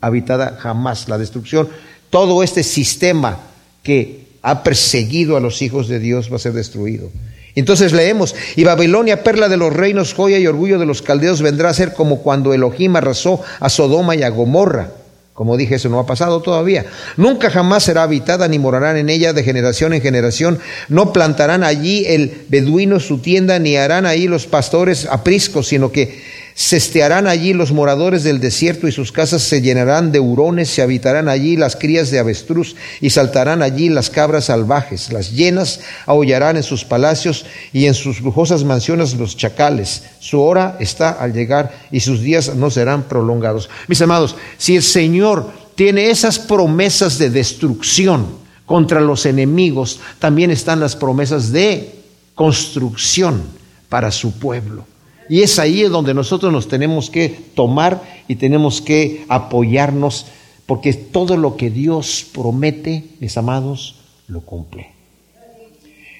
habitada 0.00 0.58
jamás. 0.60 1.08
La 1.08 1.18
destrucción, 1.18 1.68
todo 2.10 2.42
este 2.42 2.62
sistema 2.62 3.38
que 3.82 4.26
ha 4.42 4.62
perseguido 4.62 5.36
a 5.36 5.40
los 5.40 5.62
hijos 5.62 5.88
de 5.88 5.98
Dios 5.98 6.30
va 6.30 6.36
a 6.36 6.40
ser 6.40 6.52
destruido. 6.52 7.10
Entonces 7.54 7.92
leemos, 7.92 8.34
y 8.56 8.64
Babilonia, 8.64 9.22
perla 9.22 9.48
de 9.48 9.56
los 9.56 9.72
reinos, 9.72 10.14
joya 10.14 10.38
y 10.38 10.46
orgullo 10.46 10.78
de 10.78 10.86
los 10.86 11.02
caldeos, 11.02 11.42
vendrá 11.42 11.70
a 11.70 11.74
ser 11.74 11.92
como 11.92 12.22
cuando 12.22 12.54
Elohim 12.54 12.96
arrasó 12.96 13.40
a 13.60 13.68
Sodoma 13.68 14.16
y 14.16 14.22
a 14.22 14.30
Gomorra. 14.30 14.90
Como 15.34 15.56
dije, 15.56 15.76
eso 15.76 15.88
no 15.88 15.98
ha 15.98 16.06
pasado 16.06 16.40
todavía. 16.40 16.84
Nunca 17.16 17.50
jamás 17.50 17.84
será 17.84 18.02
habitada 18.02 18.48
ni 18.48 18.58
morarán 18.58 18.98
en 18.98 19.08
ella 19.08 19.32
de 19.32 19.42
generación 19.42 19.94
en 19.94 20.02
generación. 20.02 20.58
No 20.88 21.12
plantarán 21.12 21.64
allí 21.64 22.04
el 22.06 22.44
beduino 22.48 23.00
su 23.00 23.18
tienda, 23.18 23.58
ni 23.58 23.76
harán 23.76 24.04
ahí 24.04 24.28
los 24.28 24.46
pastores 24.46 25.06
apriscos, 25.06 25.68
sino 25.68 25.90
que 25.90 26.22
Cestearán 26.54 27.26
allí 27.26 27.54
los 27.54 27.72
moradores 27.72 28.24
del 28.24 28.38
desierto 28.38 28.86
y 28.86 28.92
sus 28.92 29.10
casas 29.10 29.42
se 29.42 29.62
llenarán 29.62 30.12
de 30.12 30.20
hurones, 30.20 30.68
se 30.68 30.82
habitarán 30.82 31.28
allí 31.28 31.56
las 31.56 31.76
crías 31.76 32.10
de 32.10 32.18
avestruz 32.18 32.76
y 33.00 33.10
saltarán 33.10 33.62
allí 33.62 33.88
las 33.88 34.10
cabras 34.10 34.46
salvajes. 34.46 35.12
Las 35.12 35.32
llenas 35.32 35.80
aullarán 36.04 36.56
en 36.56 36.62
sus 36.62 36.84
palacios 36.84 37.46
y 37.72 37.86
en 37.86 37.94
sus 37.94 38.20
lujosas 38.20 38.64
mansiones 38.64 39.14
los 39.14 39.36
chacales. 39.36 40.02
Su 40.20 40.42
hora 40.42 40.76
está 40.78 41.10
al 41.10 41.32
llegar 41.32 41.72
y 41.90 42.00
sus 42.00 42.20
días 42.20 42.54
no 42.54 42.70
serán 42.70 43.04
prolongados. 43.04 43.70
Mis 43.88 44.02
amados, 44.02 44.36
si 44.58 44.76
el 44.76 44.82
Señor 44.82 45.50
tiene 45.74 46.10
esas 46.10 46.38
promesas 46.38 47.16
de 47.16 47.30
destrucción 47.30 48.26
contra 48.66 49.00
los 49.00 49.24
enemigos, 49.24 50.00
también 50.18 50.50
están 50.50 50.80
las 50.80 50.96
promesas 50.96 51.50
de 51.50 51.94
construcción 52.34 53.42
para 53.88 54.10
su 54.10 54.32
pueblo. 54.38 54.91
Y 55.32 55.40
es 55.40 55.58
ahí 55.58 55.80
donde 55.84 56.12
nosotros 56.12 56.52
nos 56.52 56.68
tenemos 56.68 57.08
que 57.08 57.30
tomar 57.54 58.02
y 58.28 58.36
tenemos 58.36 58.82
que 58.82 59.24
apoyarnos, 59.30 60.26
porque 60.66 60.92
todo 60.92 61.38
lo 61.38 61.56
que 61.56 61.70
Dios 61.70 62.26
promete, 62.34 63.04
mis 63.18 63.38
amados, 63.38 63.94
lo 64.28 64.42
cumple. 64.42 64.90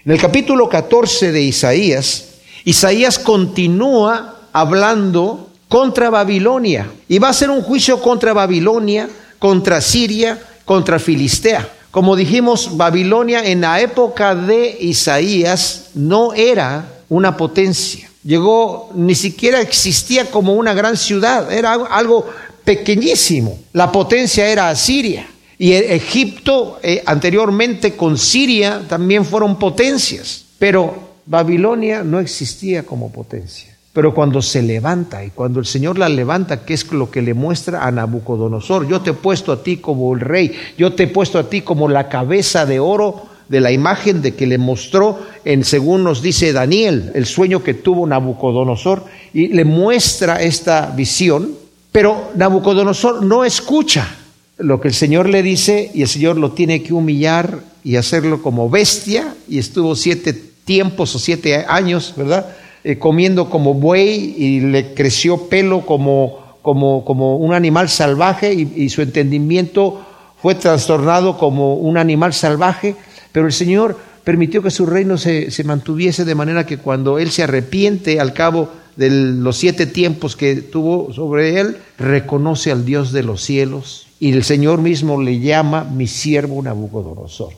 En 0.07 0.13
el 0.13 0.19
capítulo 0.19 0.67
14 0.67 1.31
de 1.31 1.43
Isaías, 1.43 2.37
Isaías 2.65 3.19
continúa 3.19 4.49
hablando 4.51 5.51
contra 5.69 6.09
Babilonia 6.09 6.91
y 7.07 7.19
va 7.19 7.29
a 7.29 7.35
ser 7.35 7.51
un 7.51 7.61
juicio 7.61 8.01
contra 8.01 8.33
Babilonia, 8.33 9.11
contra 9.39 9.83
Siria, 9.83 10.43
contra 10.65 10.99
Filistea. 10.99 11.69
Como 11.91 12.17
dijimos, 12.17 12.79
Babilonia 12.79 13.45
en 13.45 13.61
la 13.61 13.79
época 13.79 14.35
de 14.35 14.75
Isaías 14.81 15.91
no 15.93 16.33
era 16.33 16.89
una 17.11 17.37
potencia 17.37 18.09
llegó, 18.25 18.91
ni 18.95 19.15
siquiera 19.15 19.61
existía 19.61 20.31
como 20.31 20.55
una 20.55 20.75
gran 20.75 20.97
ciudad, 20.97 21.53
era 21.53 21.73
algo 21.73 22.27
pequeñísimo. 22.65 23.59
La 23.73 23.91
potencia 23.91 24.49
era 24.49 24.69
Asiria. 24.69 25.27
Y 25.59 25.73
e-, 25.73 25.95
Egipto 25.95 26.79
eh, 26.83 27.03
anteriormente 27.07 27.95
con 27.95 28.19
Siria 28.19 28.83
también 28.89 29.25
fueron 29.25 29.59
potencias, 29.59 30.45
pero 30.59 31.13
Babilonia 31.27 32.03
no 32.03 32.21
existía 32.21 32.85
como 32.85 33.13
potencia. 33.13 33.77
Pero 33.93 34.15
cuando 34.15 34.41
se 34.41 34.63
levanta 34.63 35.23
y 35.23 35.31
cuando 35.31 35.61
el 35.61 35.67
Señor 35.67 35.99
la 35.99 36.09
levanta, 36.09 36.65
¿qué 36.65 36.73
es 36.73 36.91
lo 36.93 37.11
que 37.11 37.21
le 37.21 37.35
muestra 37.35 37.85
a 37.85 37.91
Nabucodonosor? 37.91 38.89
Yo 38.89 39.03
te 39.03 39.11
he 39.11 39.15
puesto 39.15 39.53
a 39.53 39.63
ti 39.63 39.77
como 39.77 40.15
el 40.15 40.21
rey, 40.21 40.57
yo 40.79 40.95
te 40.95 41.03
he 41.03 41.09
puesto 41.09 41.39
a 41.39 41.51
ti 41.51 41.61
como 41.61 41.91
la 41.91 42.09
cabeza 42.09 42.65
de 42.65 42.81
oro 42.81 43.27
de 43.53 43.61
la 43.61 43.71
imagen 43.71 44.23
de 44.23 44.35
que 44.35 44.47
le 44.47 44.57
mostró, 44.57 45.19
en 45.45 45.63
según 45.63 46.05
nos 46.05 46.23
dice 46.23 46.55
Daniel, 46.55 47.13
el 47.15 47.27
sueño 47.27 47.63
que 47.63 47.75
tuvo 47.75 48.07
Nabucodonosor, 48.07 49.05
y 49.35 49.49
le 49.49 49.67
muestra 49.67 50.41
esta 50.41 50.87
visión, 50.97 51.51
pero 51.93 52.31
Nabucodonosor 52.35 53.23
no 53.23 53.45
escucha 53.45 54.09
lo 54.57 54.81
que 54.81 54.89
el 54.89 54.95
Señor 54.95 55.29
le 55.29 55.43
dice 55.43 55.91
y 55.93 56.01
el 56.01 56.09
Señor 56.09 56.39
lo 56.39 56.53
tiene 56.53 56.83
que 56.83 56.95
humillar 56.95 57.59
y 57.85 57.97
hacerlo 57.97 58.41
como 58.41 58.71
bestia 58.71 59.35
y 59.47 59.59
estuvo 59.59 59.97
siete 59.97 60.33
tiempos 60.33 61.15
o 61.15 61.19
siete 61.19 61.67
años, 61.69 62.15
¿verdad? 62.17 62.57
Eh, 62.85 62.97
comiendo 62.97 63.51
como 63.51 63.75
buey 63.75 64.35
y 64.39 64.61
le 64.61 64.95
creció 64.95 65.49
pelo 65.49 65.85
como, 65.85 66.57
como, 66.63 67.05
como 67.05 67.37
un 67.37 67.53
animal 67.53 67.91
salvaje 67.91 68.55
y, 68.55 68.89
su 68.89 69.03
entendimiento 69.03 70.01
fue 70.41 70.55
trastornado 70.55 71.37
como 71.37 71.75
un 71.75 71.99
animal 71.99 72.33
salvaje, 72.33 72.97
pero 73.33 73.47
el 73.47 73.53
Señor 73.53 73.99
permitió 74.25 74.63
que 74.63 74.71
su 74.71 74.87
reino 74.87 75.19
se, 75.19 75.51
se 75.51 75.65
mantuviese 75.65 76.25
de 76.25 76.35
manera 76.35 76.67
que 76.67 76.79
cuando 76.79 77.19
Él 77.19 77.31
se 77.31 77.43
arrepiente 77.43 78.21
al 78.21 78.33
cabo 78.33 78.71
de 78.97 79.11
los 79.11 79.57
siete 79.57 79.87
tiempos 79.87 80.37
que 80.37 80.57
tuvo 80.57 81.13
sobre 81.13 81.59
Él, 81.59 81.79
reconoce 81.99 82.71
al 82.71 82.85
Dios 82.85 83.13
de 83.13 83.23
los 83.23 83.43
cielos 83.43 84.07
y 84.23 84.33
el 84.33 84.45
Señor 84.45 84.81
mismo 84.81 85.21
le 85.21 85.41
llama 85.41 85.83
mi 85.83 86.07
siervo 86.07 86.63
Nabucodonosor. 86.63 87.55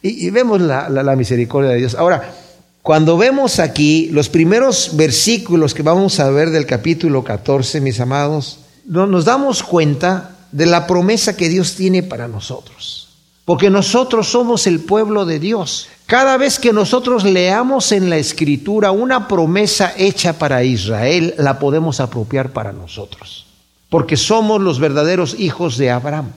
Y, 0.00 0.26
y 0.26 0.30
vemos 0.30 0.60
la, 0.60 0.88
la, 0.88 1.14
misericordia 1.14 1.72
de 1.72 1.76
Dios. 1.76 1.94
Ahora, 1.94 2.32
cuando 2.80 3.18
vemos 3.18 3.58
aquí 3.58 4.08
los 4.10 4.30
primeros 4.30 4.96
versículos 4.96 5.74
que 5.74 5.82
vamos 5.82 6.18
a 6.18 6.30
ver 6.30 6.48
del 6.48 6.64
capítulo 6.64 7.22
14, 7.22 7.82
mis 7.82 8.00
amados, 8.00 8.60
nos 8.86 9.26
damos 9.26 9.62
cuenta 9.62 10.36
de 10.52 10.64
la 10.64 10.86
promesa 10.86 11.36
que 11.36 11.50
Dios 11.50 11.74
tiene 11.74 12.02
para 12.02 12.28
nosotros. 12.28 12.99
Porque 13.50 13.68
nosotros 13.68 14.28
somos 14.28 14.68
el 14.68 14.78
pueblo 14.78 15.26
de 15.26 15.40
Dios. 15.40 15.88
Cada 16.06 16.36
vez 16.36 16.60
que 16.60 16.72
nosotros 16.72 17.24
leamos 17.24 17.90
en 17.90 18.08
la 18.08 18.16
escritura 18.16 18.92
una 18.92 19.26
promesa 19.26 19.92
hecha 19.96 20.38
para 20.38 20.62
Israel, 20.62 21.34
la 21.36 21.58
podemos 21.58 21.98
apropiar 21.98 22.52
para 22.52 22.72
nosotros 22.72 23.50
porque 23.90 24.16
somos 24.16 24.62
los 24.62 24.78
verdaderos 24.78 25.34
hijos 25.38 25.76
de 25.76 25.90
Abraham. 25.90 26.30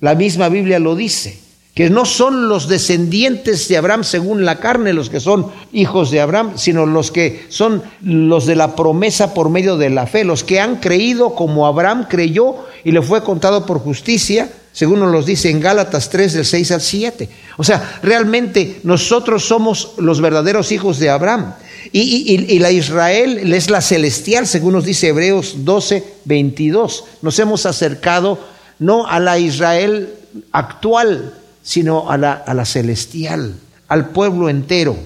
La 0.00 0.14
misma 0.14 0.50
Biblia 0.50 0.78
lo 0.78 0.94
dice, 0.94 1.40
que 1.74 1.90
no 1.90 2.04
son 2.04 2.48
los 2.48 2.68
descendientes 2.68 3.66
de 3.68 3.76
Abraham 3.78 4.04
según 4.04 4.44
la 4.44 4.60
carne 4.60 4.92
los 4.92 5.08
que 5.10 5.20
son 5.20 5.46
hijos 5.72 6.10
de 6.10 6.20
Abraham, 6.20 6.52
sino 6.56 6.86
los 6.86 7.10
que 7.10 7.46
son 7.48 7.82
los 8.02 8.46
de 8.46 8.56
la 8.56 8.76
promesa 8.76 9.32
por 9.32 9.48
medio 9.48 9.76
de 9.76 9.88
la 9.88 10.06
fe, 10.06 10.24
los 10.24 10.44
que 10.44 10.60
han 10.60 10.76
creído 10.76 11.34
como 11.34 11.66
Abraham 11.66 12.06
creyó 12.08 12.56
y 12.84 12.92
le 12.92 13.00
fue 13.00 13.24
contado 13.24 13.64
por 13.64 13.78
justicia, 13.78 14.50
según 14.78 15.00
nos 15.00 15.10
los 15.10 15.26
dice 15.26 15.50
en 15.50 15.58
Gálatas 15.58 16.08
3 16.08 16.34
del 16.34 16.44
6 16.44 16.70
al 16.70 16.80
7. 16.80 17.28
O 17.56 17.64
sea, 17.64 17.98
realmente 18.00 18.78
nosotros 18.84 19.44
somos 19.44 19.94
los 19.98 20.20
verdaderos 20.20 20.70
hijos 20.70 21.00
de 21.00 21.10
Abraham. 21.10 21.54
Y, 21.90 22.60
la 22.60 22.70
Israel 22.70 23.52
es 23.52 23.70
la 23.70 23.80
celestial, 23.80 24.46
según 24.46 24.74
nos 24.74 24.84
dice 24.84 25.08
Hebreos 25.08 25.64
12, 25.64 26.04
22. 26.26 27.04
Nos 27.22 27.36
hemos 27.40 27.66
acercado 27.66 28.38
no 28.78 29.04
a 29.08 29.18
la 29.18 29.40
Israel 29.40 30.14
actual, 30.52 31.34
sino 31.60 32.08
a 32.08 32.16
la, 32.16 32.34
a 32.34 32.54
la 32.54 32.64
celestial, 32.64 33.56
al 33.88 34.10
pueblo 34.10 34.48
entero, 34.48 34.96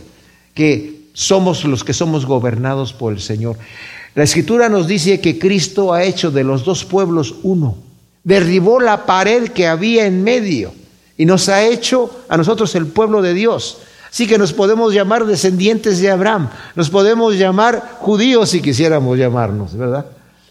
que 0.52 1.06
somos 1.14 1.64
los 1.64 1.82
que 1.82 1.94
somos 1.94 2.26
gobernados 2.26 2.92
por 2.92 3.14
el 3.14 3.22
Señor. 3.22 3.56
La 4.14 4.24
escritura 4.24 4.68
nos 4.68 4.86
dice 4.86 5.22
que 5.22 5.38
Cristo 5.38 5.94
ha 5.94 6.04
hecho 6.04 6.30
de 6.30 6.44
los 6.44 6.62
dos 6.66 6.84
pueblos 6.84 7.36
uno. 7.42 7.90
Derribó 8.24 8.80
la 8.80 9.04
pared 9.06 9.50
que 9.50 9.66
había 9.66 10.06
en 10.06 10.22
medio 10.22 10.72
y 11.16 11.24
nos 11.24 11.48
ha 11.48 11.64
hecho 11.64 12.10
a 12.28 12.36
nosotros 12.36 12.74
el 12.74 12.86
pueblo 12.86 13.22
de 13.22 13.34
Dios. 13.34 13.78
Así 14.10 14.26
que 14.26 14.38
nos 14.38 14.52
podemos 14.52 14.92
llamar 14.92 15.24
descendientes 15.24 15.98
de 16.00 16.10
Abraham, 16.10 16.50
nos 16.74 16.90
podemos 16.90 17.34
llamar 17.34 17.96
judíos 17.98 18.50
si 18.50 18.60
quisiéramos 18.60 19.18
llamarnos, 19.18 19.76
¿verdad? 19.76 20.04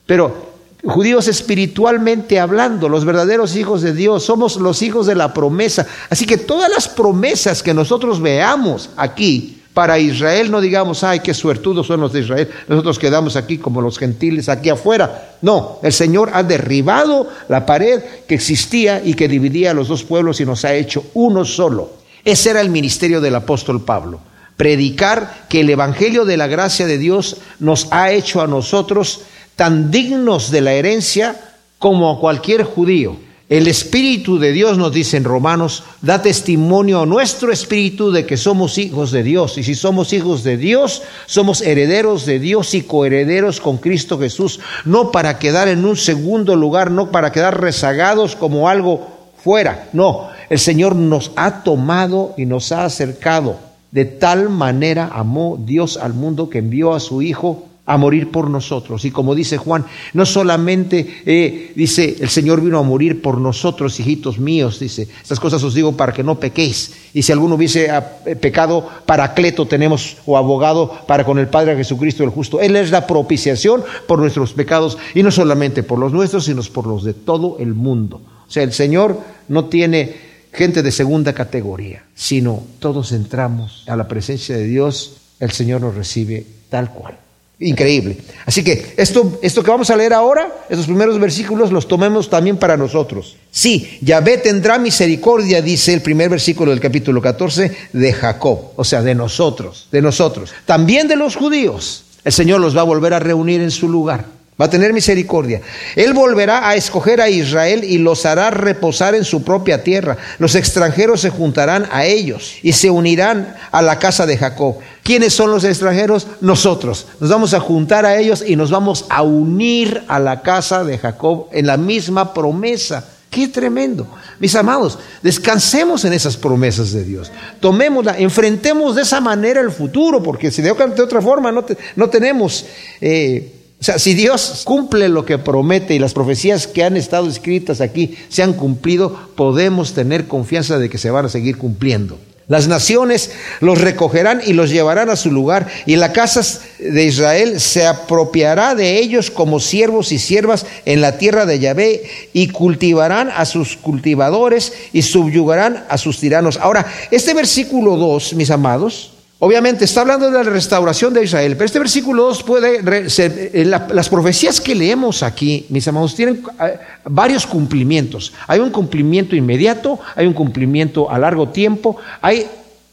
Pero 0.05 0.51
judíos 0.84 1.27
espiritualmente 1.27 2.39
hablando, 2.39 2.89
los 2.89 3.05
verdaderos 3.05 3.55
hijos 3.55 3.81
de 3.84 3.93
Dios, 3.93 4.23
somos 4.23 4.55
los 4.55 4.81
hijos 4.81 5.05
de 5.05 5.15
la 5.15 5.34
promesa. 5.34 5.86
Así 6.10 6.25
que 6.25 6.38
todas 6.38 6.71
las 6.71 6.88
promesas 6.88 7.62
que 7.62 7.73
nosotros 7.73 8.19
veamos 8.19 8.89
aquí 8.97 9.61
para 9.73 9.99
Israel, 9.99 10.51
no 10.51 10.60
digamos, 10.60 11.03
ay, 11.03 11.21
qué 11.21 11.34
suertudos 11.34 11.88
son 11.88 12.01
los 12.01 12.12
de 12.12 12.21
Israel, 12.21 12.49
nosotros 12.67 12.99
quedamos 12.99 13.36
aquí 13.36 13.57
como 13.57 13.81
los 13.81 13.97
gentiles, 13.97 14.49
aquí 14.49 14.69
afuera. 14.69 15.38
No, 15.41 15.79
el 15.81 15.93
Señor 15.93 16.31
ha 16.34 16.43
derribado 16.43 17.27
la 17.47 17.65
pared 17.65 18.01
que 18.27 18.36
existía 18.36 19.01
y 19.03 19.13
que 19.13 19.29
dividía 19.29 19.71
a 19.71 19.73
los 19.73 19.88
dos 19.88 20.03
pueblos 20.03 20.41
y 20.41 20.45
nos 20.45 20.65
ha 20.65 20.73
hecho 20.73 21.05
uno 21.13 21.45
solo. 21.45 21.91
Ese 22.25 22.49
era 22.49 22.62
el 22.62 22.69
ministerio 22.69 23.21
del 23.21 23.36
apóstol 23.36 23.84
Pablo. 23.84 24.19
Predicar 24.57 25.45
que 25.49 25.62
el 25.62 25.69
Evangelio 25.69 26.25
de 26.25 26.38
la 26.38 26.47
gracia 26.47 26.86
de 26.86 26.97
Dios 26.97 27.38
nos 27.60 27.88
ha 27.91 28.12
hecho 28.12 28.41
a 28.41 28.47
nosotros 28.47 29.21
tan 29.55 29.89
dignos 29.89 30.51
de 30.51 30.62
la 30.62 30.73
herencia 30.73 31.36
como 31.79 32.12
a 32.12 32.19
cualquier 32.19 32.63
judío. 32.63 33.15
El 33.51 33.67
Espíritu 33.67 34.39
de 34.39 34.53
Dios, 34.53 34.77
nos 34.77 34.93
dice 34.93 35.17
en 35.17 35.25
Romanos, 35.25 35.83
da 36.01 36.21
testimonio 36.21 37.01
a 37.01 37.05
nuestro 37.05 37.51
Espíritu 37.51 38.09
de 38.09 38.25
que 38.25 38.37
somos 38.37 38.77
hijos 38.77 39.11
de 39.11 39.23
Dios. 39.23 39.57
Y 39.57 39.63
si 39.63 39.75
somos 39.75 40.13
hijos 40.13 40.45
de 40.45 40.55
Dios, 40.55 41.01
somos 41.25 41.61
herederos 41.61 42.25
de 42.25 42.39
Dios 42.39 42.73
y 42.75 42.83
coherederos 42.83 43.59
con 43.59 43.75
Cristo 43.75 44.17
Jesús. 44.17 44.61
No 44.85 45.11
para 45.11 45.37
quedar 45.37 45.67
en 45.67 45.83
un 45.83 45.97
segundo 45.97 46.55
lugar, 46.55 46.91
no 46.91 47.11
para 47.11 47.33
quedar 47.33 47.59
rezagados 47.59 48.37
como 48.37 48.69
algo 48.69 49.09
fuera. 49.43 49.89
No, 49.91 50.29
el 50.49 50.57
Señor 50.57 50.95
nos 50.95 51.31
ha 51.35 51.61
tomado 51.63 52.33
y 52.37 52.45
nos 52.45 52.71
ha 52.71 52.85
acercado. 52.85 53.57
De 53.91 54.05
tal 54.05 54.47
manera 54.47 55.09
amó 55.13 55.59
Dios 55.61 55.97
al 55.97 56.13
mundo 56.13 56.49
que 56.49 56.59
envió 56.59 56.93
a 56.93 57.01
su 57.01 57.21
Hijo 57.21 57.65
a 57.86 57.98
morir 57.98 58.32
por 58.32 58.50
nosotros. 58.50 59.06
Y 59.06 59.12
como 59.12 59.36
dice 59.36 59.58
Juan, 59.58 59.86
no 60.13 60.26
solamente 60.26 61.22
eh, 61.26 61.74
dice, 61.76 62.17
el 62.20 62.30
Señor 62.30 62.62
vino 62.62 62.78
a 62.78 62.84
morir 62.84 63.22
por 63.22 63.39
nosotros, 63.39 64.00
hijitos 64.00 64.39
míos, 64.39 64.80
dice, 64.80 65.08
estas 65.22 65.39
cosas 65.39 65.63
os 65.63 65.74
digo 65.74 65.98
para 65.98 66.13
que 66.13 66.24
no 66.24 66.39
pequéis. 66.39 66.94
Y 67.13 67.24
si 67.24 67.32
alguno 67.32 67.56
hubiese 67.56 67.89
ah, 67.89 68.20
eh, 68.26 68.36
pecado, 68.36 68.88
paracleto 69.06 69.65
tenemos 69.65 70.17
o 70.26 70.38
abogado 70.38 71.02
para 71.08 71.26
con 71.26 71.39
el 71.39 71.48
Padre 71.48 71.76
Jesucristo 71.76 72.24
el 72.24 72.30
justo. 72.30 72.62
Él 72.62 72.76
es 72.76 72.91
la 72.91 73.08
propiciación 73.08 73.84
por 74.08 74.20
nuestros 74.20 74.54
pecados 74.54 74.98
y 75.15 75.24
no 75.24 75.32
solamente 75.32 75.84
por 75.84 76.00
los 76.00 76.13
nuestros, 76.13 76.46
sino 76.46 76.62
por 76.63 76.86
los 76.86 77.04
de 77.04 77.13
todo 77.13 77.58
el 77.60 77.74
mundo. 77.74 78.22
O 78.48 78.52
sea, 78.52 78.63
el 78.63 78.74
Señor 78.74 79.20
no 79.48 79.65
tiene 79.65 80.15
gente 80.54 80.84
de 80.84 80.91
segunda 80.91 81.34
categoría, 81.34 82.04
sino 82.13 82.63
todos 82.80 83.12
entramos 83.12 83.84
a 83.88 83.96
la 83.96 84.08
presencia 84.08 84.56
de 84.56 84.65
Dios, 84.65 85.17
el 85.39 85.52
Señor 85.52 85.82
nos 85.82 85.96
recibe 85.96 86.46
tal 86.70 86.91
cual. 86.91 87.17
Increíble. 87.62 88.17
Así 88.47 88.63
que 88.63 88.95
esto, 88.97 89.39
esto 89.43 89.62
que 89.62 89.69
vamos 89.69 89.91
a 89.91 89.95
leer 89.95 90.13
ahora, 90.13 90.65
esos 90.67 90.88
primeros 90.88 91.19
versículos, 91.19 91.71
los 91.71 91.88
tomemos 91.88 92.28
también 92.28 92.58
para 92.58 92.76
nosotros. 92.76 93.38
Sí, 93.52 94.00
Yahvé 94.02 94.39
tendrá 94.39 94.80
misericordia, 94.80 95.62
dice 95.62 95.93
el 95.93 96.02
primer 96.02 96.30
versículo 96.30 96.71
del 96.71 96.80
capítulo 96.80 97.21
14, 97.21 97.71
de 97.93 98.13
Jacob, 98.13 98.71
o 98.76 98.84
sea, 98.84 99.04
de 99.04 99.13
nosotros, 99.13 99.88
de 99.91 100.02
nosotros. 100.02 100.52
También 100.65 101.08
de 101.08 101.15
los 101.15 101.36
judíos. 101.36 102.06
El 102.24 102.32
Señor 102.32 102.62
los 102.62 102.76
va 102.76 102.82
a 102.82 102.86
volver 102.86 103.13
a 103.13 103.19
reunir 103.19 103.62
en 103.62 103.71
su 103.71 103.88
lugar. 103.88 104.26
Va 104.62 104.65
a 104.65 104.69
tener 104.69 104.93
misericordia. 104.93 105.60
Él 105.95 106.13
volverá 106.13 106.69
a 106.69 106.76
escoger 106.76 107.19
a 107.19 107.30
Israel 107.30 107.84
y 107.84 107.97
los 107.97 108.28
hará 108.28 108.52
reposar 108.52 109.15
en 109.15 109.24
su 109.24 109.41
propia 109.43 109.84
tierra. 109.84 110.17
Los 110.38 110.54
extranjeros 110.54 111.21
se 111.21 111.32
juntarán 111.32 111.89
a 111.91 112.06
ellos 112.06 112.58
y 112.62 112.74
se 112.74 112.91
unirán 112.91 113.56
a 113.71 113.82
la 113.82 113.97
casa 113.97 114.28
de 114.28 114.38
Jacob. 114.38 114.76
¿Quiénes 115.02 115.34
son 115.34 115.50
los 115.50 115.63
extranjeros? 115.63 116.28
Nosotros. 116.41 117.08
Nos 117.19 117.32
vamos 117.32 117.56
a 117.56 117.60
juntar 117.60 118.06
a 118.06 118.19
ellos 118.19 118.43
y 118.45 118.56
nos 118.56 118.69
vamos 118.69 119.06
a 119.10 119.24
unir 119.24 120.04
a 120.08 120.19
la 120.19 120.43
casa 120.43 120.84
de 120.84 121.00
Jacob 121.00 121.47
en 121.52 121.65
la 121.65 121.78
misma 121.78 122.32
promesa. 122.32 123.04
Qué 123.32 123.47
tremendo. 123.47 124.06
Mis 124.38 124.54
amados, 124.54 125.00
descansemos 125.24 126.06
en 126.06 126.13
esas 126.13 126.38
promesas 126.38 126.91
de 126.91 127.04
Dios. 127.04 127.32
Tomémosla, 127.60 128.19
enfrentemos 128.19 128.95
de 128.95 129.02
esa 129.02 129.21
manera 129.21 129.60
el 129.60 129.71
futuro, 129.71 130.21
porque 130.21 130.52
si 130.52 130.62
de 130.62 130.69
otra 130.69 131.19
forma 131.19 131.52
no, 131.52 132.10
tenemos... 132.12 132.63
Eh, 133.00 133.58
o 133.82 133.84
sea, 133.84 133.98
si 133.98 134.13
Dios 134.13 134.62
cumple 134.63 135.10
lo 135.10 135.26
que 135.26 135.39
promete 135.39 135.96
y 135.96 136.00
las 136.00 136.13
profecías 136.13 136.67
que 136.67 136.84
han 136.84 136.98
estado 136.98 137.28
escritas 137.28 137.82
aquí 137.82 138.15
se 138.30 138.44
han 138.44 138.54
cumplido, 138.54 139.17
podemos 139.36 139.94
tener 139.94 140.28
confianza 140.28 140.78
de 140.78 140.88
que 140.88 141.00
se 141.00 141.10
van 141.10 141.26
a 141.26 141.30
seguir 141.30 141.58
cumpliendo. 141.58 142.20
Las 142.48 142.67
naciones 142.67 143.32
los 143.60 143.82
recogerán 143.82 144.41
y 144.46 144.54
los 144.54 144.70
llevarán 144.70 145.10
a 145.10 145.15
su 145.15 145.32
lugar, 145.32 145.67
y 145.88 145.96
la 145.96 146.13
casa 146.13 146.62
de 146.78 147.06
Israel 147.06 147.60
se 147.60 147.88
apropiará 147.88 148.76
de 148.76 149.00
ellos 149.00 149.32
como 149.32 149.60
siervos 149.60 150.12
y 150.12 150.20
siervas 150.20 150.67
en 150.86 151.02
la 151.02 151.17
tierra 151.17 151.48
de 151.48 151.58
Yahvé, 151.58 152.04
y 152.34 152.50
cultivarán 152.50 153.32
a 153.36 153.46
sus 153.46 153.78
cultivadores 153.78 154.74
y 154.94 155.02
subyugarán 155.02 155.86
a 155.89 155.98
sus 155.98 156.20
tiranos. 156.20 156.58
Ahora, 156.58 156.86
este 157.10 157.34
versículo 157.34 157.96
2, 157.96 158.34
mis 158.36 158.52
amados, 158.52 159.13
Obviamente 159.43 159.86
está 159.86 160.01
hablando 160.01 160.30
de 160.30 160.34
la 160.34 160.43
restauración 160.43 161.15
de 161.15 161.23
Israel, 161.23 161.54
pero 161.54 161.65
este 161.65 161.80
versículo 161.80 162.25
2 162.25 162.43
puede 162.43 163.10
ser, 163.10 163.49
eh, 163.56 163.65
las 163.65 164.08
profecías 164.08 164.62
que 164.62 164.75
leemos 164.75 165.23
aquí, 165.23 165.65
mis 165.69 165.88
amados, 165.88 166.13
tienen 166.13 166.43
eh, 166.63 166.77
varios 167.06 167.47
cumplimientos. 167.47 168.34
Hay 168.45 168.60
un 168.60 168.69
cumplimiento 168.69 169.36
inmediato, 169.36 169.99
hay 170.15 170.27
un 170.27 170.34
cumplimiento 170.34 171.10
a 171.10 171.17
largo 171.17 171.49
tiempo, 171.49 171.97
hay 172.21 172.45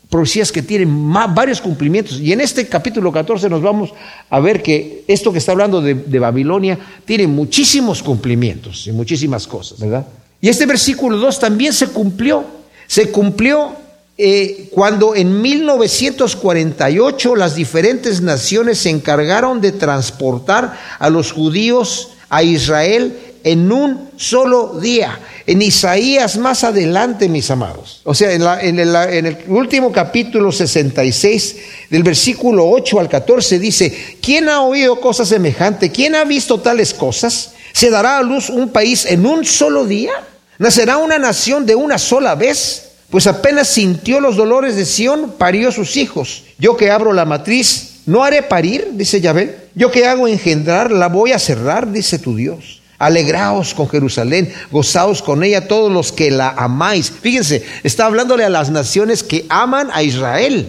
profecías 0.09 0.51
que 0.51 0.63
tienen 0.63 1.13
varios 1.13 1.61
cumplimientos. 1.61 2.19
Y 2.19 2.33
en 2.33 2.41
este 2.41 2.67
capítulo 2.67 3.13
14 3.13 3.51
nos 3.51 3.61
vamos 3.61 3.93
a 4.31 4.41
ver 4.41 4.63
que 4.63 5.05
esto 5.07 5.31
que 5.31 5.41
está 5.41 5.53
hablando 5.53 5.83
de, 5.83 5.93
de 5.93 6.19
Babilonia 6.19 6.79
tiene 7.05 7.27
muchísimos 7.27 8.03
cumplimientos 8.03 8.87
y 8.87 8.93
muchísimas 8.93 9.47
cosas, 9.47 9.79
¿verdad? 9.79 10.07
Y 10.41 10.49
este 10.49 10.65
versículo 10.65 11.19
2 11.19 11.41
también 11.41 11.75
se 11.75 11.89
cumplió. 11.89 12.43
Se 12.87 13.11
cumplió 13.11 13.77
eh, 14.21 14.69
cuando 14.73 15.15
en 15.15 15.41
1948 15.41 17.37
las 17.37 17.55
diferentes 17.55 18.21
naciones 18.21 18.79
se 18.79 18.91
encargaron 18.91 19.61
de 19.61 19.71
transportar 19.71 20.77
a 20.99 21.09
los 21.09 21.31
judíos 21.31 22.11
a 22.29 22.43
Israel 22.43 23.17
en 23.45 23.71
un 23.71 24.11
solo 24.17 24.81
día. 24.81 25.21
En 25.47 25.63
Isaías 25.63 26.37
más 26.37 26.65
adelante, 26.65 27.29
mis 27.29 27.49
amados. 27.53 28.01
O 28.03 28.13
sea, 28.13 28.33
en, 28.33 28.43
en, 28.43 29.27
el, 29.27 29.39
último 29.47 29.93
capítulo 29.93 30.51
66, 30.51 31.57
del 31.89 32.03
versículo 32.03 32.69
8 32.69 32.99
al 32.99 33.09
14, 33.09 33.61
dice, 33.61 34.17
¿quién 34.21 34.49
ha 34.49 34.63
oído 34.63 35.01
cosas 35.01 35.29
semejantes? 35.29 35.93
¿Quién 35.93 36.17
ha 36.17 36.25
visto 36.25 36.61
tales 36.61 36.93
cosas? 36.93 37.53
¿Se 37.73 37.89
dará 37.89 38.19
a 38.19 38.23
luz 38.23 38.51
un 38.51 38.71
país 38.71 39.07
en 39.07 39.25
un 39.25 39.45
solo 39.45 39.85
día? 39.85 40.13
¿Nacerá 40.59 40.97
una 40.97 41.19
nación 41.19 41.65
de 41.65 41.77
una 41.77 41.99
sola 41.99 42.35
vez? 42.35 42.88
Pues 43.11 43.27
apenas 43.27 43.69
sintió 43.69 44.21
los 44.21 44.37
dolores 44.37 44.77
de 44.77 44.85
Sión, 44.85 45.35
parió 45.39 45.73
sus 45.73 45.97
hijos. 45.97 46.45
Yo 46.59 46.77
que 46.77 46.91
abro 46.91 47.15
la 47.15 47.25
matriz, 47.25 48.01
¿no 48.05 48.23
haré 48.23 48.43
parir? 48.43 48.89
Dice 48.93 49.21
Yahvé. 49.21 49.69
Yo 49.75 49.91
que 49.91 50.07
hago 50.07 50.29
engendrar, 50.29 50.91
la 50.91 51.09
voy 51.09 51.33
a 51.33 51.39
cerrar, 51.39 51.91
dice 51.91 52.19
tu 52.19 52.37
Dios. 52.37 52.83
Alegraos 52.99 53.75
con 53.75 53.89
Jerusalén, 53.89 54.53
gozaos 54.71 55.23
con 55.23 55.43
ella 55.43 55.69
todos 55.69 55.91
los 55.91 56.13
que 56.13 56.31
la 56.31 56.51
amáis. 56.51 57.11
Fíjense, 57.11 57.65
está 57.83 58.07
hablándole 58.07 58.45
a 58.45 58.51
las 58.51 58.71
naciones 58.71 59.23
que 59.23 59.47
aman 59.49 59.89
a 59.93 60.03
Israel. 60.03 60.69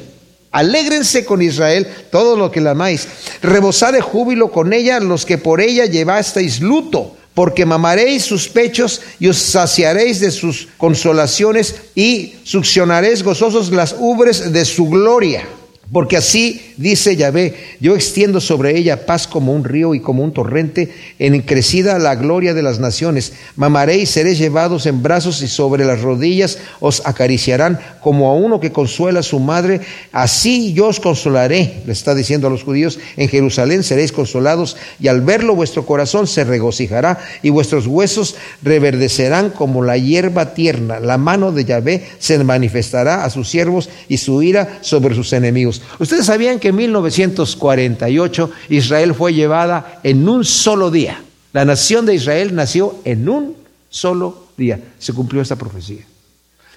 Alégrense 0.52 1.26
con 1.26 1.42
Israel 1.42 1.88
todos 2.12 2.38
los 2.38 2.52
que 2.52 2.62
la 2.62 2.72
amáis. 2.72 3.08
Rebosad 3.42 3.94
de 3.94 4.02
júbilo 4.02 4.52
con 4.52 4.72
ella 4.72 5.00
los 5.00 5.26
que 5.26 5.38
por 5.38 5.60
ella 5.60 5.86
llevasteis 5.86 6.62
luto 6.62 7.18
porque 7.34 7.66
mamaréis 7.66 8.24
sus 8.24 8.48
pechos 8.48 9.02
y 9.20 9.28
os 9.28 9.38
saciaréis 9.38 10.20
de 10.20 10.32
sus 10.32 10.68
consolaciones 10.78 11.76
y 11.96 12.36
succionaréis 12.44 13.24
gozosos 13.24 13.72
las 13.72 13.96
ubres 13.98 14.52
de 14.52 14.66
su 14.66 14.90
gloria. 14.90 15.48
Porque 15.92 16.18
así 16.18 16.74
dice 16.78 17.16
Yahvé, 17.16 17.56
yo 17.80 17.96
extiendo 17.96 18.40
sobre 18.40 18.78
ella 18.78 19.08
paz 19.08 19.28
como 19.28 19.54
un 19.54 19.64
río 19.64 19.96
y 19.96 20.00
como 20.00 20.24
un 20.24 20.34
torrente, 20.34 20.94
en 21.18 21.42
crecida 21.42 21.98
la 21.98 22.14
gloria 22.14 22.54
de 22.54 22.62
las 22.62 22.80
naciones. 22.80 23.34
Mamaréis, 23.56 24.12
seréis 24.12 24.38
llevados 24.38 24.86
en 24.86 25.02
brazos 25.02 25.42
y 25.42 25.48
sobre 25.48 25.86
las 25.86 26.02
rodillas 26.02 26.60
os 26.80 27.02
acariciarán 27.06 27.80
como 28.02 28.30
a 28.30 28.36
uno 28.36 28.60
que 28.60 28.72
consuela 28.72 29.22
a 29.22 29.24
su 29.24 29.40
madre. 29.40 29.82
Así 30.12 30.74
yo 30.74 30.88
os 30.88 31.00
consolaré, 31.00 31.82
le 31.88 31.94
está 31.94 32.14
diciendo 32.14 32.46
a 32.46 32.52
los 32.52 32.64
judíos, 32.64 33.00
en 33.18 33.28
Jerusalén 33.28 33.82
seréis 33.82 34.12
consolados 34.12 34.78
y 35.00 35.08
al 35.08 35.22
verlo 35.22 35.56
vuestro 35.56 35.88
corazón 35.88 36.28
se 36.28 36.44
regocijará 36.44 37.18
y 37.42 37.50
vuestros 37.50 37.88
huesos 37.88 38.36
reverdecerán 38.62 39.50
como 39.50 39.84
la 39.84 39.98
hierba 39.98 40.54
tierna. 40.54 41.00
La 41.00 41.18
mano 41.18 41.52
de 41.52 41.66
Yahvé 41.66 42.06
se 42.20 42.38
manifestará 42.44 43.24
a 43.24 43.32
sus 43.32 43.50
siervos 43.50 43.90
y 44.08 44.18
su 44.18 44.44
ira 44.44 44.78
sobre 44.82 45.16
sus 45.16 45.34
enemigos. 45.34 45.79
Ustedes 46.00 46.26
sabían 46.26 46.60
que 46.60 46.70
en 46.70 46.76
1948 46.76 48.52
Israel 48.70 49.14
fue 49.14 49.34
llevada 49.34 50.00
en 50.04 50.28
un 50.28 50.46
solo 50.46 50.92
día. 50.92 51.24
La 51.54 51.66
nación 51.66 52.06
de 52.06 52.16
Israel 52.16 52.54
nació 52.56 53.00
en 53.06 53.28
un 53.28 53.56
solo 53.90 54.48
día. 54.58 54.80
Se 55.00 55.14
cumplió 55.14 55.42
esta 55.42 55.56
profecía. 55.56 56.06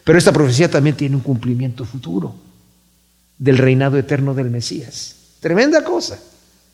Pero 0.04 0.18
esta 0.18 0.32
profecía 0.32 0.70
también 0.70 0.96
tiene 0.96 1.16
un 1.16 1.22
cumplimiento 1.22 1.84
futuro 1.84 2.34
del 3.38 3.58
reinado 3.58 3.98
eterno 3.98 4.34
del 4.34 4.50
Mesías. 4.50 5.16
Tremenda 5.40 5.84
cosa. 5.84 6.18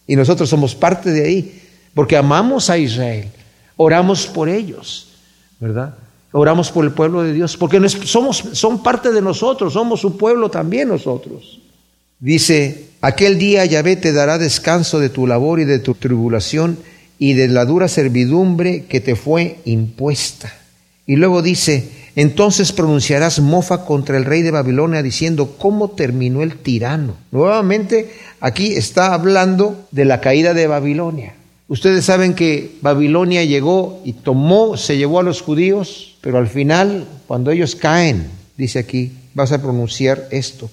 Y 0.07 0.17
nosotros 0.17 0.49
somos 0.49 0.75
parte 0.75 1.11
de 1.11 1.25
ahí, 1.25 1.63
porque 1.95 2.17
amamos 2.17 2.71
a 2.71 2.79
Israel, 2.79 3.29
oramos 3.77 4.27
por 4.27 4.49
ellos, 4.49 5.09
¿verdad? 5.61 5.97
Oramos 6.33 6.71
por 6.71 6.85
el 6.85 6.93
pueblo 6.93 7.23
de 7.23 7.33
Dios, 7.33 7.57
porque 7.57 7.87
somos, 7.89 8.43
son 8.53 8.83
parte 8.83 9.13
de 9.13 9.21
nosotros, 9.21 9.73
somos 9.73 10.01
su 10.01 10.17
pueblo 10.17 10.51
también 10.51 10.89
nosotros. 10.89 11.61
Dice, 12.21 12.87
aquel 13.01 13.39
día 13.39 13.65
Yahvé 13.65 13.95
te 13.97 14.13
dará 14.13 14.39
descanso 14.39 14.99
de 14.99 15.09
tu 15.09 15.27
labor 15.27 15.61
y 15.61 15.65
de 15.65 15.79
tu 15.79 15.95
tribulación 15.95 16.79
y 17.19 17.35
de 17.35 17.49
la 17.49 17.65
dura 17.65 17.87
servidumbre 17.87 18.85
que 18.89 19.01
te 19.01 19.15
fue 19.15 19.59
impuesta. 19.65 20.53
Y 21.07 21.17
luego 21.17 21.43
dice, 21.43 21.89
entonces 22.17 22.73
pronunciarás 22.73 23.39
mofa 23.39 23.85
contra 23.85 24.17
el 24.17 24.25
rey 24.25 24.43
de 24.43 24.51
Babilonia 24.51 25.03
diciendo, 25.03 25.55
¿cómo 25.59 25.91
terminó 25.91 26.43
el 26.43 26.57
tirano? 26.57 27.15
Nuevamente, 27.31 28.11
aquí 28.41 28.73
está 28.73 29.15
hablando 29.15 29.87
de 29.93 30.05
la 30.05 30.21
caída 30.21 30.55
de 30.55 30.67
Babilonia. 30.67 31.35
Ustedes 31.69 32.05
saben 32.05 32.35
que 32.35 32.73
Babilonia 32.81 33.45
llegó 33.45 34.01
y 34.05 34.15
tomó, 34.15 34.77
se 34.77 34.97
llevó 34.97 35.21
a 35.21 35.23
los 35.23 35.43
judíos, 35.43 36.17
pero 36.21 36.39
al 36.39 36.49
final, 36.49 37.07
cuando 37.29 37.53
ellos 37.53 37.77
caen, 37.77 38.27
dice 38.57 38.81
aquí, 38.81 39.13
vas 39.35 39.53
a 39.53 39.63
pronunciar 39.63 40.27
esto, 40.33 40.69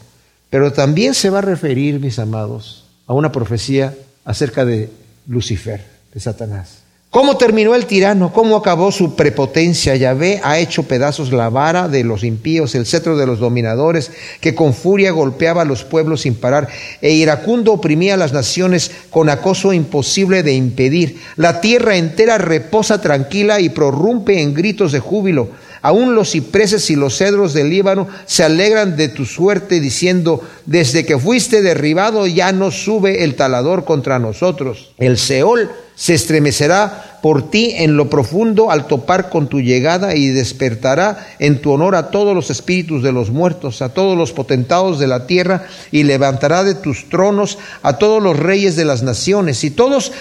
pero 0.55 0.71
también 0.71 1.13
se 1.13 1.29
va 1.29 1.39
a 1.39 1.41
referir, 1.41 1.99
mis 1.99 2.17
amados, 2.17 2.85
a 3.07 3.13
una 3.13 3.29
profecía 3.29 3.93
acerca 4.23 4.63
de 4.63 4.89
Lucifer, 5.27 5.83
de 6.13 6.19
Satanás. 6.21 6.77
¿Cómo 7.09 7.35
terminó 7.35 7.75
el 7.75 7.85
tirano? 7.87 8.31
¿Cómo 8.31 8.55
acabó 8.55 8.89
su 8.93 9.17
prepotencia? 9.17 9.97
Yahvé 9.97 10.39
ha 10.45 10.57
hecho 10.59 10.83
pedazos 10.83 11.33
la 11.33 11.49
vara 11.49 11.89
de 11.89 12.05
los 12.05 12.23
impíos, 12.23 12.73
el 12.73 12.85
cetro 12.85 13.17
de 13.17 13.25
los 13.25 13.39
dominadores, 13.39 14.11
que 14.39 14.55
con 14.55 14.73
furia 14.73 15.11
golpeaba 15.11 15.63
a 15.63 15.65
los 15.65 15.83
pueblos 15.83 16.21
sin 16.21 16.35
parar, 16.35 16.69
e 17.01 17.11
iracundo 17.11 17.73
oprimía 17.73 18.13
a 18.13 18.17
las 18.17 18.31
naciones 18.31 18.91
con 19.09 19.27
acoso 19.27 19.73
imposible 19.73 20.41
de 20.41 20.53
impedir. 20.53 21.19
La 21.35 21.59
tierra 21.59 21.97
entera 21.97 22.37
reposa 22.37 23.01
tranquila 23.01 23.59
y 23.59 23.67
prorrumpe 23.67 24.41
en 24.41 24.53
gritos 24.53 24.93
de 24.93 25.01
júbilo. 25.01 25.49
Aún 25.85 26.15
los 26.15 26.31
cipreses 26.31 26.89
y 26.89 26.95
los 26.95 27.15
cedros 27.15 27.53
del 27.53 27.69
Líbano 27.69 28.07
se 28.25 28.43
alegran 28.43 28.97
de 28.97 29.07
tu 29.07 29.23
suerte, 29.23 29.79
diciendo, 29.79 30.41
desde 30.65 31.05
que 31.05 31.19
fuiste 31.19 31.61
derribado 31.61 32.25
ya 32.25 32.51
no 32.53 32.71
sube 32.71 33.23
el 33.23 33.35
talador 33.35 33.85
contra 33.85 34.17
nosotros. 34.17 34.95
El 34.97 35.19
Seol 35.19 35.69
se 35.93 36.15
estremecerá 36.15 37.19
por 37.21 37.51
ti 37.51 37.75
en 37.77 37.97
lo 37.97 38.09
profundo 38.09 38.71
al 38.71 38.87
topar 38.87 39.29
con 39.29 39.47
tu 39.47 39.61
llegada 39.61 40.15
y 40.15 40.29
despertará 40.29 41.27
en 41.37 41.61
tu 41.61 41.71
honor 41.71 41.95
a 41.95 42.09
todos 42.09 42.33
los 42.33 42.49
espíritus 42.49 43.03
de 43.03 43.11
los 43.11 43.29
muertos, 43.29 43.83
a 43.83 43.89
todos 43.89 44.17
los 44.17 44.33
potentados 44.33 44.97
de 44.97 45.05
la 45.05 45.27
tierra 45.27 45.67
y 45.91 46.01
levantará 46.01 46.63
de 46.63 46.73
tus 46.73 47.09
tronos 47.09 47.59
a 47.83 47.99
todos 47.99 48.23
los 48.23 48.37
reyes 48.39 48.75
de 48.75 48.85
las 48.85 49.03
naciones 49.03 49.63
y 49.63 49.69
todos 49.69 50.11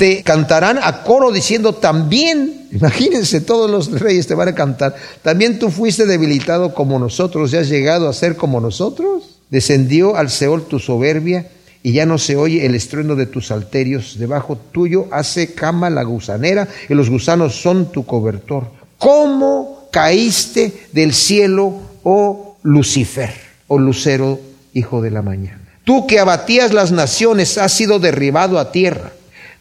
te 0.00 0.22
cantarán 0.22 0.78
a 0.82 1.02
coro 1.02 1.30
diciendo 1.30 1.74
también, 1.74 2.68
imagínense, 2.72 3.42
todos 3.42 3.70
los 3.70 4.00
reyes 4.00 4.26
te 4.26 4.34
van 4.34 4.48
a 4.48 4.54
cantar, 4.54 4.94
también 5.20 5.58
tú 5.58 5.68
fuiste 5.68 6.06
debilitado 6.06 6.72
como 6.72 6.98
nosotros 6.98 7.52
y 7.52 7.58
has 7.58 7.68
llegado 7.68 8.08
a 8.08 8.14
ser 8.14 8.34
como 8.36 8.62
nosotros. 8.62 9.40
Descendió 9.50 10.16
al 10.16 10.30
Seol 10.30 10.64
tu 10.64 10.78
soberbia 10.78 11.48
y 11.82 11.92
ya 11.92 12.06
no 12.06 12.16
se 12.16 12.36
oye 12.36 12.64
el 12.64 12.74
estruendo 12.74 13.14
de 13.14 13.26
tus 13.26 13.50
alterios. 13.50 14.18
Debajo 14.18 14.56
tuyo 14.56 15.06
hace 15.10 15.52
cama 15.52 15.90
la 15.90 16.02
gusanera 16.02 16.66
y 16.88 16.94
los 16.94 17.10
gusanos 17.10 17.56
son 17.56 17.92
tu 17.92 18.06
cobertor. 18.06 18.70
¿Cómo 18.96 19.90
caíste 19.92 20.72
del 20.92 21.12
cielo, 21.12 21.74
oh 22.04 22.56
Lucifer, 22.62 23.34
oh 23.68 23.76
Lucero, 23.76 24.40
hijo 24.72 25.02
de 25.02 25.10
la 25.10 25.20
mañana? 25.20 25.60
Tú 25.84 26.06
que 26.06 26.20
abatías 26.20 26.72
las 26.72 26.90
naciones 26.90 27.58
has 27.58 27.74
sido 27.74 27.98
derribado 27.98 28.58
a 28.58 28.72
tierra. 28.72 29.12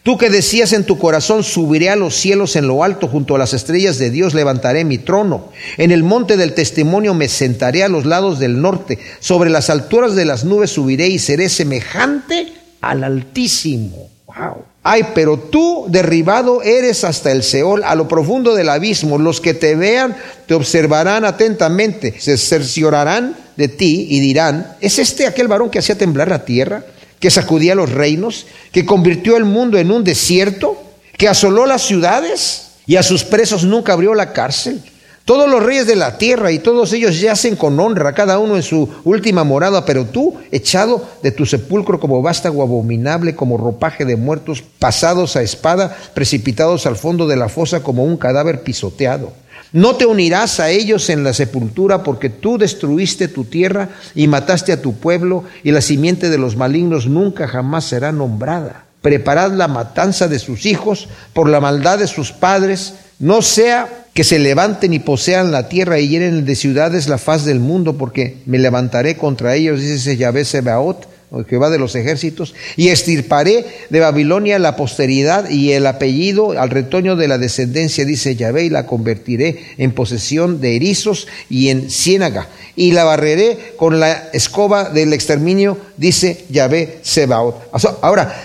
Tú 0.01 0.17
que 0.17 0.29
decías 0.29 0.71
en 0.71 0.85
tu 0.85 0.97
corazón, 0.97 1.43
subiré 1.43 1.89
a 1.89 1.97
los 1.97 2.15
cielos 2.15 2.55
en 2.55 2.67
lo 2.67 2.83
alto, 2.83 3.07
junto 3.07 3.35
a 3.35 3.37
las 3.37 3.53
estrellas 3.53 3.97
de 3.97 4.09
Dios 4.09 4.33
levantaré 4.33 4.85
mi 4.85 4.97
trono. 4.97 5.49
En 5.77 5.91
el 5.91 6.03
monte 6.03 6.37
del 6.37 6.53
testimonio 6.53 7.13
me 7.13 7.27
sentaré 7.27 7.83
a 7.83 7.89
los 7.89 8.05
lados 8.05 8.39
del 8.39 8.61
norte. 8.61 8.97
Sobre 9.19 9.49
las 9.49 9.69
alturas 9.69 10.15
de 10.15 10.25
las 10.25 10.45
nubes 10.45 10.71
subiré 10.71 11.07
y 11.07 11.19
seré 11.19 11.49
semejante 11.49 12.53
al 12.79 13.03
Altísimo. 13.03 14.09
Wow. 14.25 14.63
Ay, 14.83 15.07
pero 15.13 15.37
tú 15.37 15.85
derribado 15.89 16.63
eres 16.63 17.03
hasta 17.03 17.31
el 17.31 17.43
Seol, 17.43 17.83
a 17.83 17.95
lo 17.95 18.07
profundo 18.07 18.55
del 18.55 18.69
abismo. 18.69 19.17
Los 19.17 19.41
que 19.41 19.53
te 19.53 19.75
vean 19.75 20.15
te 20.47 20.53
observarán 20.53 21.25
atentamente, 21.25 22.15
se 22.17 22.37
cerciorarán 22.37 23.35
de 23.57 23.67
ti 23.67 24.07
y 24.09 24.21
dirán, 24.21 24.77
¿es 24.79 24.97
este 24.97 25.27
aquel 25.27 25.49
varón 25.49 25.69
que 25.69 25.79
hacía 25.79 25.97
temblar 25.97 26.29
la 26.29 26.45
tierra? 26.45 26.85
Que 27.19 27.31
sacudía 27.31 27.75
los 27.75 27.91
reinos, 27.91 28.47
que 28.71 28.85
convirtió 28.85 29.37
el 29.37 29.45
mundo 29.45 29.77
en 29.77 29.91
un 29.91 30.03
desierto, 30.03 30.81
que 31.17 31.27
asoló 31.27 31.65
las 31.65 31.81
ciudades 31.81 32.71
y 32.85 32.95
a 32.95 33.03
sus 33.03 33.23
presos 33.23 33.63
nunca 33.63 33.93
abrió 33.93 34.13
la 34.15 34.33
cárcel. 34.33 34.81
Todos 35.25 35.47
los 35.47 35.61
reyes 35.61 35.85
de 35.85 35.95
la 35.95 36.17
tierra 36.17 36.51
y 36.51 36.57
todos 36.57 36.91
ellos 36.91 37.21
yacen 37.21 37.55
con 37.55 37.79
honra, 37.79 38.13
cada 38.13 38.39
uno 38.39 38.55
en 38.55 38.63
su 38.63 38.89
última 39.03 39.43
morada, 39.43 39.85
pero 39.85 40.05
tú, 40.05 40.33
echado 40.51 41.07
de 41.21 41.31
tu 41.31 41.45
sepulcro 41.45 41.99
como 41.99 42.23
vástago 42.23 42.63
abominable, 42.63 43.35
como 43.35 43.55
ropaje 43.57 44.05
de 44.05 44.15
muertos, 44.15 44.63
pasados 44.79 45.35
a 45.35 45.43
espada, 45.43 45.95
precipitados 46.15 46.87
al 46.87 46.95
fondo 46.95 47.27
de 47.27 47.35
la 47.35 47.47
fosa 47.47 47.83
como 47.83 48.05
un 48.05 48.17
cadáver 48.17 48.63
pisoteado. 48.63 49.31
No 49.71 49.95
te 49.95 50.05
unirás 50.05 50.59
a 50.59 50.69
ellos 50.69 51.09
en 51.09 51.23
la 51.23 51.33
sepultura 51.33 52.03
porque 52.03 52.29
tú 52.29 52.57
destruiste 52.57 53.27
tu 53.27 53.43
tierra 53.43 53.89
y 54.15 54.27
mataste 54.27 54.71
a 54.71 54.81
tu 54.81 54.95
pueblo 54.95 55.43
y 55.63 55.71
la 55.71 55.81
simiente 55.81 56.29
de 56.29 56.37
los 56.37 56.55
malignos 56.55 57.07
nunca 57.07 57.47
jamás 57.47 57.85
será 57.85 58.11
nombrada. 58.11 58.85
Preparad 59.01 59.51
la 59.53 59.67
matanza 59.67 60.27
de 60.27 60.39
sus 60.39 60.65
hijos 60.65 61.07
por 61.33 61.47
la 61.47 61.61
maldad 61.61 61.99
de 61.99 62.07
sus 62.07 62.31
padres 62.31 62.95
no 63.19 63.41
sea 63.41 64.05
que 64.13 64.23
se 64.23 64.39
levanten 64.39 64.93
y 64.93 64.99
posean 64.99 65.51
la 65.51 65.69
tierra 65.69 65.99
y 65.99 66.07
llenen 66.07 66.45
de 66.45 66.55
ciudades 66.55 67.07
la 67.07 67.17
faz 67.17 67.45
del 67.45 67.59
mundo, 67.59 67.97
porque 67.97 68.37
me 68.45 68.57
levantaré 68.57 69.17
contra 69.17 69.55
ellos, 69.55 69.81
dice 69.81 70.17
Yahvé 70.17 70.45
Sebaot, 70.45 71.07
Jehová 71.47 71.69
de 71.69 71.77
los 71.77 71.95
ejércitos, 71.95 72.55
y 72.75 72.89
estirparé 72.89 73.65
de 73.89 73.99
Babilonia 73.99 74.57
la 74.57 74.75
posteridad 74.75 75.49
y 75.49 75.73
el 75.73 75.85
apellido 75.85 76.59
al 76.59 76.69
retoño 76.69 77.15
de 77.15 77.27
la 77.27 77.37
descendencia, 77.37 78.03
dice 78.03 78.35
Yahvé, 78.35 78.65
y 78.65 78.69
la 78.69 78.85
convertiré 78.85 79.63
en 79.77 79.91
posesión 79.91 80.59
de 80.59 80.75
erizos 80.75 81.27
y 81.49 81.69
en 81.69 81.91
ciénaga, 81.91 82.47
y 82.75 82.93
la 82.93 83.03
barreré 83.03 83.73
con 83.77 83.99
la 83.99 84.29
escoba 84.33 84.89
del 84.89 85.13
exterminio, 85.13 85.77
dice 85.97 86.45
Yahvé 86.49 86.99
Sebaot. 87.03 87.69
Ahora, 88.01 88.35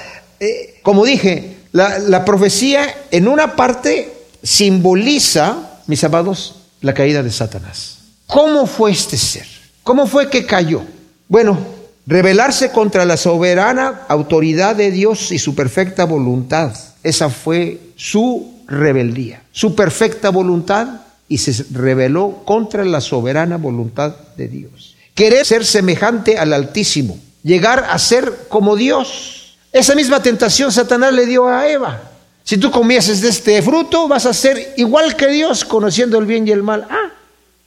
eh, 0.41 0.81
como 0.83 1.05
dije, 1.05 1.57
la, 1.73 1.99
la 1.99 2.25
profecía 2.25 2.87
en 3.11 3.29
una 3.29 3.57
parte 3.57 4.13
simboliza, 4.43 5.81
mis 5.87 6.05
amados, 6.05 6.57
la 6.83 6.93
caída 6.93 7.23
de 7.23 7.33
Satanás. 7.33 7.99
¿Cómo 8.27 8.67
fue 8.67 8.93
este 8.93 9.17
ser? 9.17 9.47
¿Cómo 9.83 10.07
fue 10.07 10.29
que 10.29 10.45
cayó? 10.45 10.83
Bueno, 11.29 11.74
Rebelarse 12.07 12.71
contra 12.71 13.05
la 13.05 13.17
soberana 13.17 14.03
autoridad 14.09 14.77
de 14.77 14.91
Dios 14.91 15.33
y 15.33 15.39
su 15.39 15.55
perfecta 15.55 16.05
voluntad. 16.05 16.75
Esa 17.03 17.31
fue 17.31 17.81
su 17.97 18.63
rebeldía, 18.67 19.43
su 19.53 19.75
perfecta 19.75 20.31
voluntad 20.31 21.01
y 21.29 21.39
se 21.39 21.65
rebeló 21.73 22.43
contra 22.45 22.85
la 22.85 23.01
soberana 23.01 23.57
voluntad 23.57 24.15
de 24.37 24.49
Dios. 24.49 24.97
Querer 25.15 25.47
ser 25.47 25.65
semejante 25.65 26.39
al 26.39 26.53
Altísimo, 26.53 27.19
llegar 27.43 27.87
a 27.89 27.99
ser 27.99 28.47
como 28.49 28.77
Dios. 28.77 29.57
Esa 29.73 29.95
misma 29.95 30.23
tentación 30.23 30.73
Satanás 30.73 31.13
le 31.13 31.27
dio 31.27 31.49
a 31.49 31.69
Eva. 31.69 32.11
Si 32.43 32.59
tú 32.59 32.71
comieses 32.71 33.23
de 33.23 33.31
este 33.31 33.63
fruto, 33.63 34.07
vas 34.07 34.27
a 34.27 34.35
ser 34.35 34.75
igual 34.77 35.17
que 35.17 35.29
Dios, 35.29 35.65
conociendo 35.65 36.19
el 36.19 36.27
bien 36.27 36.47
y 36.47 36.51
el 36.51 36.63
mal. 36.63 36.87
Ah, 36.91 37.11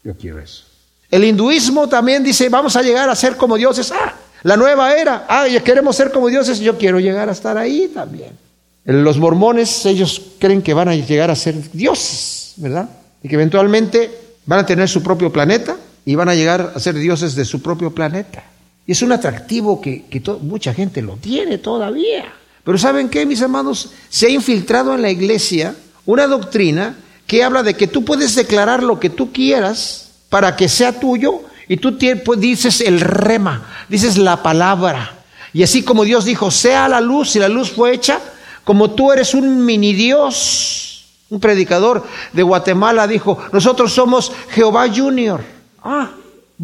yo 0.03 0.15
quiero 0.15 0.39
eso. 0.39 0.63
El 1.09 1.23
hinduismo 1.23 1.87
también 1.89 2.23
dice, 2.23 2.49
vamos 2.49 2.75
a 2.75 2.83
llegar 2.83 3.09
a 3.09 3.15
ser 3.15 3.37
como 3.37 3.57
dioses. 3.57 3.91
Ah, 3.91 4.13
la 4.43 4.57
nueva 4.57 4.95
era, 4.95 5.25
ah, 5.27 5.45
queremos 5.63 5.95
ser 5.95 6.11
como 6.11 6.27
dioses, 6.27 6.59
yo 6.59 6.77
quiero 6.77 6.99
llegar 6.99 7.29
a 7.29 7.31
estar 7.31 7.57
ahí 7.57 7.91
también. 7.93 8.37
Los 8.85 9.17
mormones, 9.17 9.85
ellos 9.85 10.21
creen 10.39 10.61
que 10.61 10.73
van 10.73 10.87
a 10.87 10.95
llegar 10.95 11.29
a 11.29 11.35
ser 11.35 11.71
dioses, 11.71 12.53
¿verdad? 12.57 12.89
Y 13.21 13.27
que 13.27 13.35
eventualmente 13.35 14.09
van 14.45 14.59
a 14.59 14.65
tener 14.65 14.87
su 14.87 15.03
propio 15.03 15.31
planeta 15.31 15.75
y 16.05 16.15
van 16.15 16.29
a 16.29 16.35
llegar 16.35 16.71
a 16.73 16.79
ser 16.79 16.95
dioses 16.95 17.35
de 17.35 17.43
su 17.43 17.61
propio 17.61 17.93
planeta. 17.93 18.43
Y 18.85 18.93
es 18.93 19.01
un 19.01 19.11
atractivo 19.11 19.81
que, 19.81 20.05
mucha 20.41 20.73
gente 20.73 21.01
lo 21.01 21.17
tiene 21.17 21.57
todavía. 21.57 22.33
Pero 22.63 22.77
¿saben 22.77 23.09
qué, 23.09 23.25
mis 23.25 23.41
hermanos? 23.41 23.91
Se 24.07 24.27
ha 24.27 24.29
infiltrado 24.29 24.95
en 24.95 25.01
la 25.01 25.11
iglesia 25.11 25.75
una 26.05 26.25
doctrina 26.25 26.95
que 27.25 27.43
habla 27.43 27.63
de 27.63 27.73
que 27.73 27.87
tú 27.87 28.05
puedes 28.05 28.35
declarar 28.35 28.81
lo 28.81 29.01
que 29.01 29.09
tú 29.09 29.33
quieras 29.33 30.11
para 30.29 30.55
que 30.55 30.69
sea 30.69 30.97
tuyo 30.97 31.41
y 31.67 31.77
tú 31.77 31.97
pues, 32.23 32.39
dices 32.39 32.81
el 32.81 32.99
rema, 32.99 33.65
dices 33.89 34.17
la 34.17 34.41
palabra. 34.41 35.13
Y 35.53 35.63
así 35.63 35.83
como 35.83 36.03
Dios 36.03 36.25
dijo, 36.25 36.51
sea 36.51 36.87
la 36.87 37.01
luz, 37.01 37.35
y 37.35 37.39
la 37.39 37.49
luz 37.49 37.71
fue 37.71 37.93
hecha, 37.93 38.19
como 38.63 38.91
tú 38.91 39.11
eres 39.11 39.33
un 39.33 39.65
mini 39.65 39.93
Dios, 39.93 41.05
un 41.29 41.39
predicador 41.39 42.05
de 42.31 42.43
Guatemala 42.43 43.07
dijo, 43.07 43.37
nosotros 43.51 43.93
somos 43.93 44.31
Jehová 44.49 44.87
Junior. 44.93 45.41
Ah, 45.83 46.11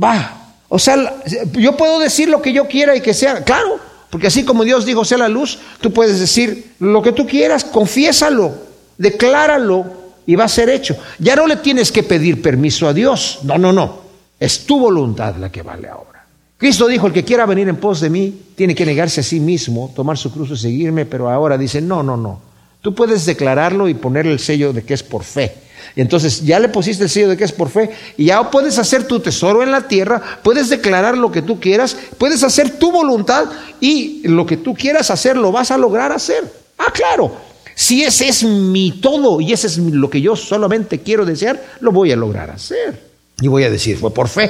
va. 0.01 0.37
O 0.69 0.79
sea, 0.79 1.15
yo 1.53 1.75
puedo 1.77 1.99
decir 1.99 2.29
lo 2.29 2.41
que 2.41 2.53
yo 2.53 2.67
quiera 2.67 2.95
y 2.95 3.01
que 3.01 3.13
sea, 3.13 3.43
claro, 3.43 3.79
porque 4.09 4.27
así 4.27 4.43
como 4.43 4.63
Dios 4.63 4.85
dijo, 4.85 5.03
sea 5.03 5.17
la 5.17 5.27
luz, 5.27 5.59
tú 5.81 5.91
puedes 5.91 6.19
decir 6.19 6.73
lo 6.79 7.01
que 7.01 7.11
tú 7.11 7.27
quieras, 7.27 7.63
confiésalo, 7.63 8.53
decláralo 8.97 9.85
y 10.25 10.35
va 10.35 10.45
a 10.45 10.49
ser 10.49 10.69
hecho. 10.69 10.95
Ya 11.19 11.35
no 11.35 11.47
le 11.47 11.57
tienes 11.57 11.91
que 11.91 12.03
pedir 12.03 12.41
permiso 12.41 12.87
a 12.87 12.93
Dios, 12.93 13.39
no, 13.43 13.57
no, 13.57 13.73
no. 13.73 14.02
Es 14.43 14.65
tu 14.65 14.77
voluntad 14.77 15.37
la 15.37 15.49
que 15.49 15.61
vale 15.61 15.87
ahora. 15.87 16.25
Cristo 16.57 16.85
dijo, 16.89 17.07
el 17.07 17.13
que 17.13 17.23
quiera 17.23 17.45
venir 17.45 17.69
en 17.69 17.77
pos 17.77 18.01
de 18.01 18.09
mí, 18.09 18.41
tiene 18.57 18.75
que 18.75 18.85
negarse 18.85 19.21
a 19.21 19.23
sí 19.23 19.39
mismo, 19.39 19.93
tomar 19.95 20.17
su 20.17 20.33
cruz 20.33 20.51
y 20.51 20.57
seguirme, 20.57 21.05
pero 21.05 21.29
ahora 21.29 21.57
dice, 21.57 21.79
no, 21.79 22.03
no, 22.03 22.17
no. 22.17 22.41
Tú 22.81 22.93
puedes 22.93 23.25
declararlo 23.25 23.87
y 23.87 23.93
ponerle 23.93 24.33
el 24.33 24.39
sello 24.39 24.73
de 24.73 24.83
que 24.83 24.95
es 24.95 25.01
por 25.01 25.23
fe. 25.23 25.55
Y 25.95 26.01
entonces 26.01 26.43
ya 26.43 26.59
le 26.59 26.67
pusiste 26.67 27.05
el 27.05 27.09
sello 27.09 27.29
de 27.29 27.37
que 27.37 27.45
es 27.45 27.53
por 27.53 27.69
fe 27.69 27.89
y 28.17 28.25
ya 28.25 28.51
puedes 28.51 28.77
hacer 28.79 29.07
tu 29.07 29.21
tesoro 29.21 29.63
en 29.63 29.71
la 29.71 29.87
tierra, 29.87 30.21
puedes 30.43 30.67
declarar 30.67 31.17
lo 31.17 31.31
que 31.31 31.41
tú 31.41 31.61
quieras, 31.61 31.95
puedes 32.17 32.43
hacer 32.43 32.77
tu 32.77 32.91
voluntad 32.91 33.45
y 33.79 34.27
lo 34.27 34.45
que 34.45 34.57
tú 34.57 34.73
quieras 34.73 35.09
hacer 35.09 35.37
lo 35.37 35.53
vas 35.53 35.71
a 35.71 35.77
lograr 35.77 36.11
hacer. 36.11 36.43
Ah, 36.77 36.91
claro. 36.93 37.31
Si 37.75 38.03
ese 38.03 38.27
es 38.27 38.43
mi 38.43 38.99
todo 38.99 39.39
y 39.39 39.53
ese 39.53 39.67
es 39.67 39.77
lo 39.77 40.09
que 40.09 40.19
yo 40.19 40.35
solamente 40.35 40.99
quiero 40.99 41.25
desear, 41.25 41.63
lo 41.79 41.93
voy 41.93 42.11
a 42.11 42.17
lograr 42.17 42.51
hacer. 42.51 43.12
Y 43.43 43.49
voy 43.49 43.65
a 43.65 43.69
decir, 43.69 43.97
fue 43.97 44.13
por 44.13 44.29
fe. 44.29 44.49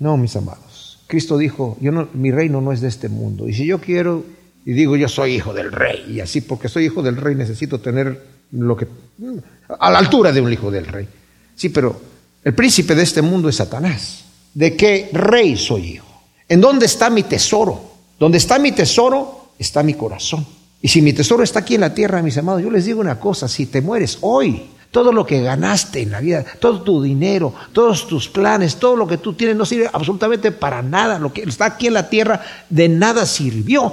No, 0.00 0.16
mis 0.16 0.34
amados. 0.34 0.98
Cristo 1.06 1.38
dijo, 1.38 1.76
yo 1.80 1.92
no, 1.92 2.08
mi 2.12 2.32
reino 2.32 2.60
no 2.60 2.72
es 2.72 2.80
de 2.80 2.88
este 2.88 3.08
mundo. 3.08 3.48
Y 3.48 3.54
si 3.54 3.64
yo 3.66 3.80
quiero, 3.80 4.24
y 4.64 4.72
digo, 4.72 4.96
yo 4.96 5.08
soy 5.08 5.36
hijo 5.36 5.54
del 5.54 5.70
rey, 5.70 6.06
y 6.10 6.18
así 6.18 6.40
porque 6.40 6.68
soy 6.68 6.86
hijo 6.86 7.04
del 7.04 7.18
rey 7.18 7.36
necesito 7.36 7.78
tener 7.78 8.20
lo 8.50 8.76
que, 8.76 8.88
a 9.78 9.90
la 9.92 9.98
altura 9.98 10.32
de 10.32 10.40
un 10.40 10.52
hijo 10.52 10.72
del 10.72 10.88
rey. 10.88 11.06
Sí, 11.54 11.68
pero 11.68 12.00
el 12.42 12.52
príncipe 12.52 12.96
de 12.96 13.04
este 13.04 13.22
mundo 13.22 13.48
es 13.48 13.54
Satanás. 13.54 14.24
¿De 14.52 14.74
qué 14.74 15.08
rey 15.12 15.56
soy 15.56 15.92
hijo? 15.92 16.22
¿En 16.48 16.60
dónde 16.60 16.86
está 16.86 17.08
mi 17.10 17.22
tesoro? 17.22 17.80
¿Dónde 18.18 18.38
está 18.38 18.58
mi 18.58 18.72
tesoro? 18.72 19.52
Está 19.56 19.84
mi 19.84 19.94
corazón. 19.94 20.44
Y 20.82 20.88
si 20.88 21.00
mi 21.00 21.12
tesoro 21.12 21.44
está 21.44 21.60
aquí 21.60 21.76
en 21.76 21.82
la 21.82 21.94
tierra, 21.94 22.20
mis 22.22 22.36
amados, 22.38 22.60
yo 22.60 22.72
les 22.72 22.86
digo 22.86 23.00
una 23.00 23.20
cosa, 23.20 23.46
si 23.46 23.66
te 23.66 23.80
mueres 23.80 24.18
hoy, 24.22 24.64
todo 24.96 25.12
lo 25.12 25.26
que 25.26 25.42
ganaste 25.42 26.00
en 26.00 26.10
la 26.10 26.20
vida, 26.20 26.42
todo 26.58 26.80
tu 26.80 27.02
dinero, 27.02 27.52
todos 27.74 28.08
tus 28.08 28.30
planes, 28.30 28.76
todo 28.76 28.96
lo 28.96 29.06
que 29.06 29.18
tú 29.18 29.34
tienes 29.34 29.54
no 29.54 29.66
sirve 29.66 29.90
absolutamente 29.92 30.52
para 30.52 30.80
nada. 30.80 31.18
Lo 31.18 31.34
que 31.34 31.42
está 31.42 31.66
aquí 31.66 31.88
en 31.88 31.92
la 31.92 32.08
tierra 32.08 32.40
de 32.70 32.88
nada 32.88 33.26
sirvió. 33.26 33.92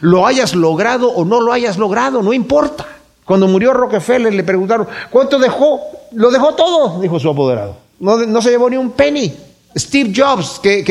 Lo 0.00 0.28
hayas 0.28 0.54
logrado 0.54 1.10
o 1.10 1.24
no 1.24 1.40
lo 1.40 1.52
hayas 1.52 1.76
logrado, 1.76 2.22
no 2.22 2.32
importa. 2.32 2.86
Cuando 3.24 3.48
murió 3.48 3.72
Rockefeller 3.72 4.32
le 4.32 4.44
preguntaron, 4.44 4.86
¿cuánto 5.10 5.40
dejó? 5.40 5.80
Lo 6.12 6.30
dejó 6.30 6.54
todo, 6.54 7.00
dijo 7.00 7.18
su 7.18 7.30
apoderado. 7.30 7.76
No, 7.98 8.40
se 8.40 8.50
llevó 8.50 8.70
ni 8.70 8.76
un 8.76 8.92
penny. 8.92 9.34
Steve 9.76 10.12
Jobs, 10.14 10.60
que, 10.62 10.84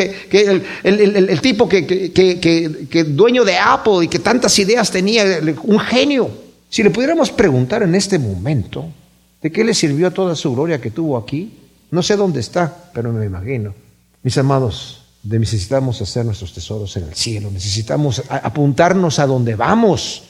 el, 0.84 1.40
tipo 1.40 1.70
que, 1.70 1.86
que, 2.12 3.04
dueño 3.06 3.46
de 3.46 3.58
Apple 3.58 4.04
y 4.04 4.08
que 4.10 4.20
tantas 4.20 4.60
ideas 4.60 4.92
tenía, 4.92 5.40
un 5.64 5.80
genio. 5.80 6.30
Si 6.70 6.84
le 6.84 6.90
pudiéramos 6.90 7.32
preguntar 7.32 7.82
en 7.84 7.96
este 7.96 8.20
momento, 8.20 8.90
¿De 9.44 9.52
qué 9.52 9.66
le 9.66 9.74
sirvió 9.74 10.10
toda 10.12 10.38
su 10.38 10.54
gloria 10.56 10.80
que 10.80 10.90
tuvo 10.90 11.18
aquí? 11.18 11.52
No 11.92 12.02
sé 12.02 12.16
dónde 12.16 12.40
está, 12.40 12.90
pero 12.94 13.12
me 13.12 13.26
imagino. 13.26 13.76
Mis 14.24 14.38
amados, 14.38 15.02
necesitamos 15.22 16.02
hacer 16.02 16.26
nuestros 16.26 16.54
tesoros 16.54 16.96
en 16.96 17.04
el 17.04 17.14
cielo, 17.14 17.52
necesitamos 17.52 18.24
apuntarnos 18.30 19.20
a 19.20 19.28
donde 19.28 19.56
vamos, 19.56 20.24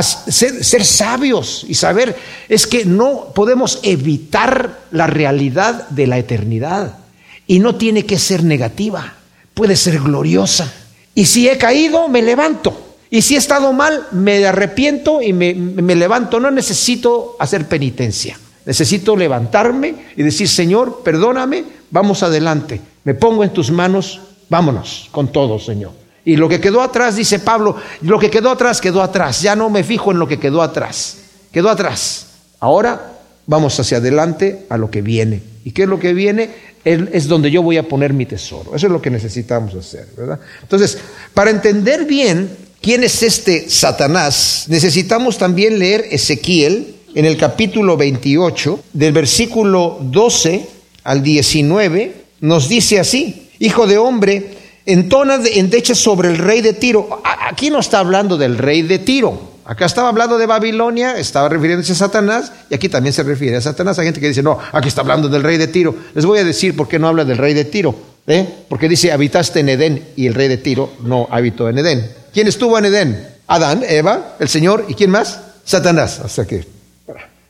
ser, 0.00 0.64
ser, 0.64 0.84
sabios 0.84 1.64
y 1.68 1.74
saber 1.74 2.16
es 2.48 2.66
que 2.66 2.84
no 2.84 3.32
podemos 3.32 3.78
evitar 3.84 4.80
la 4.90 5.06
realidad 5.06 5.88
de 5.90 6.08
la 6.08 6.18
eternidad 6.18 6.98
y 7.46 7.60
no 7.60 7.76
tiene 7.76 8.04
que 8.04 8.18
ser 8.18 8.42
negativa, 8.42 9.14
puede 9.54 9.76
ser 9.76 10.00
gloriosa. 10.00 10.72
Y 11.14 11.26
si 11.26 11.48
he 11.48 11.56
caído, 11.56 12.08
me 12.08 12.20
levanto. 12.20 12.96
Y 13.10 13.22
si 13.22 13.36
he 13.36 13.38
estado 13.38 13.72
mal, 13.72 14.08
me 14.10 14.44
arrepiento 14.44 15.22
y 15.22 15.32
me, 15.32 15.54
me 15.54 15.94
levanto. 15.94 16.40
No 16.40 16.50
necesito 16.50 17.36
hacer 17.38 17.68
penitencia. 17.68 18.36
Necesito 18.66 19.16
levantarme 19.16 19.94
y 20.16 20.22
decir, 20.24 20.48
Señor, 20.48 21.02
perdóname, 21.04 21.64
vamos 21.92 22.24
adelante. 22.24 22.80
Me 23.04 23.14
pongo 23.14 23.44
en 23.44 23.50
tus 23.50 23.70
manos, 23.70 24.20
vámonos 24.48 25.08
con 25.12 25.30
todo, 25.30 25.60
Señor. 25.60 25.92
Y 26.24 26.34
lo 26.34 26.48
que 26.48 26.60
quedó 26.60 26.82
atrás, 26.82 27.14
dice 27.14 27.38
Pablo, 27.38 27.76
lo 28.02 28.18
que 28.18 28.28
quedó 28.28 28.50
atrás, 28.50 28.80
quedó 28.80 29.00
atrás. 29.00 29.40
Ya 29.40 29.54
no 29.54 29.70
me 29.70 29.84
fijo 29.84 30.10
en 30.10 30.18
lo 30.18 30.26
que 30.26 30.40
quedó 30.40 30.60
atrás. 30.60 31.18
Quedó 31.52 31.70
atrás. 31.70 32.26
Ahora 32.58 33.12
vamos 33.46 33.78
hacia 33.78 33.98
adelante 33.98 34.66
a 34.68 34.76
lo 34.76 34.90
que 34.90 35.00
viene. 35.00 35.40
¿Y 35.64 35.70
qué 35.70 35.84
es 35.84 35.88
lo 35.88 36.00
que 36.00 36.12
viene? 36.12 36.50
Es 36.84 37.28
donde 37.28 37.52
yo 37.52 37.62
voy 37.62 37.76
a 37.76 37.88
poner 37.88 38.12
mi 38.12 38.26
tesoro. 38.26 38.74
Eso 38.74 38.86
es 38.86 38.92
lo 38.92 39.00
que 39.00 39.10
necesitamos 39.10 39.76
hacer, 39.76 40.08
¿verdad? 40.16 40.40
Entonces, 40.62 40.98
para 41.32 41.50
entender 41.50 42.04
bien 42.04 42.50
quién 42.80 43.04
es 43.04 43.22
este 43.22 43.70
Satanás, 43.70 44.64
necesitamos 44.66 45.38
también 45.38 45.78
leer 45.78 46.04
Ezequiel 46.10 46.95
en 47.16 47.24
el 47.24 47.38
capítulo 47.38 47.96
28, 47.96 48.80
del 48.92 49.14
versículo 49.14 49.98
12 50.02 50.68
al 51.02 51.22
19, 51.22 52.24
nos 52.42 52.68
dice 52.68 53.00
así, 53.00 53.48
Hijo 53.58 53.86
de 53.86 53.96
hombre, 53.96 54.54
entona 54.84 55.36
endecha 55.54 55.94
sobre 55.94 56.28
el 56.28 56.36
rey 56.36 56.60
de 56.60 56.74
Tiro. 56.74 57.22
Aquí 57.48 57.70
no 57.70 57.78
está 57.78 58.00
hablando 58.00 58.36
del 58.36 58.58
rey 58.58 58.82
de 58.82 58.98
Tiro. 58.98 59.56
Acá 59.64 59.86
estaba 59.86 60.10
hablando 60.10 60.36
de 60.36 60.44
Babilonia, 60.44 61.16
estaba 61.16 61.48
refiriéndose 61.48 61.92
a 61.92 61.96
Satanás, 61.96 62.52
y 62.68 62.74
aquí 62.74 62.90
también 62.90 63.14
se 63.14 63.22
refiere 63.22 63.56
a 63.56 63.62
Satanás. 63.62 63.98
Hay 63.98 64.04
gente 64.04 64.20
que 64.20 64.28
dice, 64.28 64.42
no, 64.42 64.58
aquí 64.70 64.88
está 64.88 65.00
hablando 65.00 65.30
del 65.30 65.42
rey 65.42 65.56
de 65.56 65.68
Tiro. 65.68 65.94
Les 66.14 66.26
voy 66.26 66.40
a 66.40 66.44
decir 66.44 66.76
por 66.76 66.86
qué 66.86 66.98
no 66.98 67.08
habla 67.08 67.24
del 67.24 67.38
rey 67.38 67.54
de 67.54 67.64
Tiro. 67.64 67.94
¿eh? 68.26 68.46
Porque 68.68 68.90
dice, 68.90 69.10
habitaste 69.10 69.60
en 69.60 69.70
Edén, 69.70 70.04
y 70.16 70.26
el 70.26 70.34
rey 70.34 70.48
de 70.48 70.58
Tiro 70.58 70.92
no 71.00 71.28
habitó 71.30 71.70
en 71.70 71.78
Edén. 71.78 72.10
¿Quién 72.34 72.46
estuvo 72.46 72.76
en 72.76 72.84
Edén? 72.84 73.26
Adán, 73.46 73.84
Eva, 73.88 74.36
el 74.38 74.48
Señor, 74.50 74.84
¿y 74.86 74.92
quién 74.92 75.10
más? 75.10 75.40
Satanás. 75.64 76.20
Hasta 76.20 76.46
que 76.46 76.75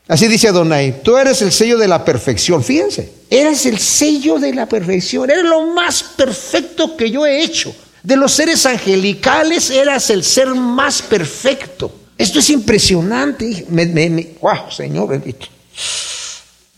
Así 0.08 0.28
dice 0.28 0.48
Adonai, 0.48 1.02
tú 1.02 1.16
eres 1.16 1.42
el 1.42 1.50
sello 1.50 1.78
de 1.78 1.88
la 1.88 2.04
perfección. 2.04 2.62
Fíjense, 2.62 3.12
eres 3.28 3.66
el 3.66 3.78
sello 3.78 4.38
de 4.38 4.54
la 4.54 4.66
perfección, 4.66 5.28
eres 5.30 5.44
lo 5.44 5.66
más 5.68 6.02
perfecto 6.02 6.96
que 6.96 7.10
yo 7.10 7.26
he 7.26 7.42
hecho. 7.42 7.74
De 8.04 8.16
los 8.16 8.32
seres 8.32 8.64
angelicales 8.66 9.68
eras 9.70 10.10
el 10.10 10.22
ser 10.22 10.54
más 10.54 11.02
perfecto. 11.02 11.92
Esto 12.16 12.38
es 12.38 12.50
impresionante. 12.50 13.66
wow, 14.40 14.70
Señor 14.70 15.08
bendito. 15.08 15.46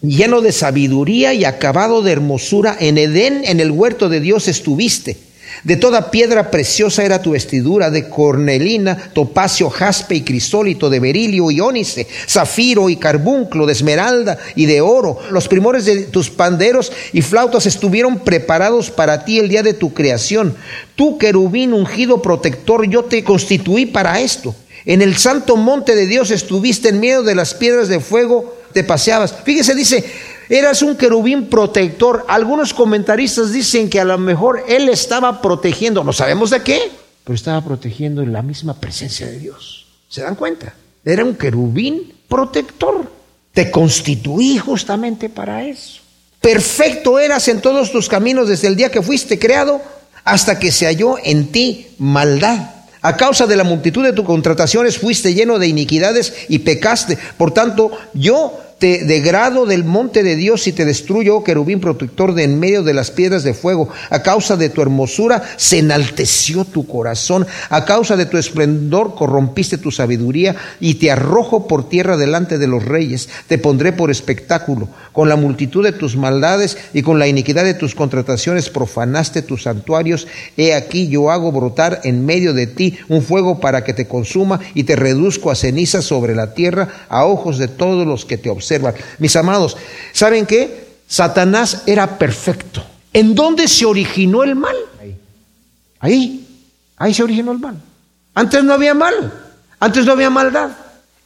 Lleno 0.00 0.40
de 0.40 0.52
sabiduría 0.52 1.34
y 1.34 1.44
acabado 1.44 2.02
de 2.02 2.12
hermosura, 2.12 2.76
en 2.80 2.96
Edén, 2.96 3.42
en 3.44 3.60
el 3.60 3.70
huerto 3.70 4.08
de 4.08 4.20
Dios 4.20 4.48
estuviste. 4.48 5.18
De 5.64 5.76
toda 5.76 6.10
piedra 6.10 6.50
preciosa 6.50 7.04
era 7.04 7.20
tu 7.20 7.32
vestidura, 7.32 7.90
de 7.90 8.08
cornelina, 8.08 9.10
topacio, 9.12 9.70
jaspe 9.70 10.14
y 10.14 10.22
crisólito, 10.22 10.88
de 10.88 11.00
berilio 11.00 11.50
y 11.50 11.60
ónice, 11.60 12.06
zafiro 12.28 12.88
y 12.88 12.96
carbunclo, 12.96 13.66
de 13.66 13.72
esmeralda 13.72 14.38
y 14.54 14.66
de 14.66 14.80
oro. 14.80 15.18
Los 15.30 15.48
primores 15.48 15.84
de 15.84 16.02
tus 16.04 16.30
panderos 16.30 16.92
y 17.12 17.22
flautas 17.22 17.66
estuvieron 17.66 18.20
preparados 18.20 18.90
para 18.90 19.24
ti 19.24 19.38
el 19.38 19.48
día 19.48 19.62
de 19.62 19.74
tu 19.74 19.92
creación. 19.92 20.54
Tú, 20.94 21.18
querubín 21.18 21.72
ungido 21.72 22.22
protector, 22.22 22.88
yo 22.88 23.04
te 23.04 23.24
constituí 23.24 23.86
para 23.86 24.20
esto. 24.20 24.54
En 24.84 25.02
el 25.02 25.16
santo 25.16 25.56
monte 25.56 25.94
de 25.94 26.06
Dios 26.06 26.30
estuviste 26.30 26.88
en 26.88 27.00
medio 27.00 27.22
de 27.22 27.34
las 27.34 27.54
piedras 27.54 27.88
de 27.88 28.00
fuego, 28.00 28.56
te 28.72 28.84
paseabas. 28.84 29.34
Fíjese, 29.44 29.74
dice, 29.74 30.04
Eras 30.48 30.82
un 30.82 30.96
querubín 30.96 31.46
protector. 31.46 32.24
Algunos 32.28 32.72
comentaristas 32.72 33.52
dicen 33.52 33.90
que 33.90 34.00
a 34.00 34.04
lo 34.04 34.16
mejor 34.16 34.64
él 34.66 34.88
estaba 34.88 35.42
protegiendo, 35.42 36.02
no 36.04 36.12
sabemos 36.12 36.50
de 36.50 36.62
qué, 36.62 36.90
pero 37.24 37.34
estaba 37.34 37.62
protegiendo 37.62 38.22
en 38.22 38.32
la 38.32 38.42
misma 38.42 38.74
presencia 38.74 39.26
de 39.26 39.38
Dios. 39.38 39.86
¿Se 40.08 40.22
dan 40.22 40.34
cuenta? 40.34 40.74
Era 41.04 41.24
un 41.24 41.34
querubín 41.34 42.14
protector. 42.28 43.10
Te 43.52 43.70
constituí 43.70 44.58
justamente 44.58 45.28
para 45.28 45.64
eso. 45.64 46.00
Perfecto 46.40 47.18
eras 47.18 47.48
en 47.48 47.60
todos 47.60 47.92
tus 47.92 48.08
caminos 48.08 48.48
desde 48.48 48.68
el 48.68 48.76
día 48.76 48.90
que 48.90 49.02
fuiste 49.02 49.38
creado 49.38 49.82
hasta 50.24 50.58
que 50.58 50.72
se 50.72 50.86
halló 50.86 51.16
en 51.22 51.48
ti 51.48 51.88
maldad. 51.98 52.70
A 53.00 53.16
causa 53.16 53.46
de 53.46 53.56
la 53.56 53.64
multitud 53.64 54.04
de 54.04 54.12
tus 54.12 54.24
contrataciones 54.24 54.98
fuiste 54.98 55.34
lleno 55.34 55.58
de 55.58 55.68
iniquidades 55.68 56.32
y 56.48 56.60
pecaste. 56.60 57.18
Por 57.36 57.52
tanto, 57.52 57.90
yo 58.14 58.58
te 58.78 59.04
degrado 59.04 59.66
del 59.66 59.84
monte 59.84 60.22
de 60.22 60.36
Dios 60.36 60.66
y 60.68 60.72
te 60.72 60.84
destruyo, 60.84 61.36
oh 61.36 61.44
querubín 61.44 61.80
protector 61.80 62.34
de 62.34 62.44
en 62.44 62.60
medio 62.60 62.82
de 62.82 62.94
las 62.94 63.10
piedras 63.10 63.42
de 63.42 63.54
fuego. 63.54 63.88
A 64.10 64.22
causa 64.22 64.56
de 64.56 64.68
tu 64.68 64.82
hermosura 64.82 65.42
se 65.56 65.78
enalteció 65.78 66.64
tu 66.64 66.86
corazón, 66.86 67.46
a 67.70 67.84
causa 67.84 68.16
de 68.16 68.26
tu 68.26 68.36
esplendor 68.36 69.14
corrompiste 69.16 69.78
tu 69.78 69.90
sabiduría 69.90 70.54
y 70.78 70.94
te 70.94 71.10
arrojo 71.10 71.66
por 71.66 71.88
tierra 71.88 72.16
delante 72.16 72.58
de 72.58 72.68
los 72.68 72.84
reyes. 72.84 73.28
Te 73.48 73.58
pondré 73.58 73.92
por 73.92 74.10
espectáculo. 74.10 74.88
Con 75.12 75.28
la 75.28 75.36
multitud 75.36 75.82
de 75.82 75.92
tus 75.92 76.16
maldades 76.16 76.78
y 76.94 77.02
con 77.02 77.18
la 77.18 77.26
iniquidad 77.26 77.64
de 77.64 77.74
tus 77.74 77.96
contrataciones 77.96 78.70
profanaste 78.70 79.42
tus 79.42 79.64
santuarios. 79.64 80.28
He 80.56 80.74
aquí 80.74 81.08
yo 81.08 81.32
hago 81.32 81.50
brotar 81.50 82.00
en 82.04 82.24
medio 82.24 82.54
de 82.54 82.68
ti 82.68 82.98
un 83.08 83.22
fuego 83.22 83.58
para 83.58 83.82
que 83.82 83.94
te 83.94 84.06
consuma 84.06 84.60
y 84.74 84.84
te 84.84 84.94
reduzco 84.94 85.50
a 85.50 85.56
ceniza 85.56 86.00
sobre 86.00 86.36
la 86.36 86.54
tierra 86.54 87.06
a 87.08 87.24
ojos 87.24 87.58
de 87.58 87.66
todos 87.66 88.06
los 88.06 88.24
que 88.24 88.38
te 88.38 88.50
observan 88.50 88.67
mis 89.18 89.36
amados, 89.36 89.76
¿saben 90.12 90.46
qué? 90.46 90.88
Satanás 91.08 91.82
era 91.86 92.18
perfecto. 92.18 92.84
¿En 93.12 93.34
dónde 93.34 93.66
se 93.66 93.86
originó 93.86 94.44
el 94.44 94.54
mal? 94.54 94.76
Ahí. 96.00 96.46
Ahí, 96.96 97.14
se 97.14 97.22
originó 97.22 97.52
el 97.52 97.58
mal. 97.58 97.80
Antes 98.34 98.62
no 98.62 98.74
había 98.74 98.94
mal. 98.94 99.32
Antes 99.80 100.04
no 100.04 100.12
había 100.12 100.30
maldad. 100.30 100.70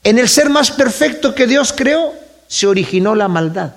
En 0.05 0.19
el 0.19 0.29
ser 0.29 0.51
más 0.51 0.71
perfecto 0.71 1.35
que 1.35 1.47
Dios 1.47 1.73
creó, 1.73 2.13
se 2.47 2.67
originó 2.67 3.15
la 3.15 3.29
maldad. 3.29 3.73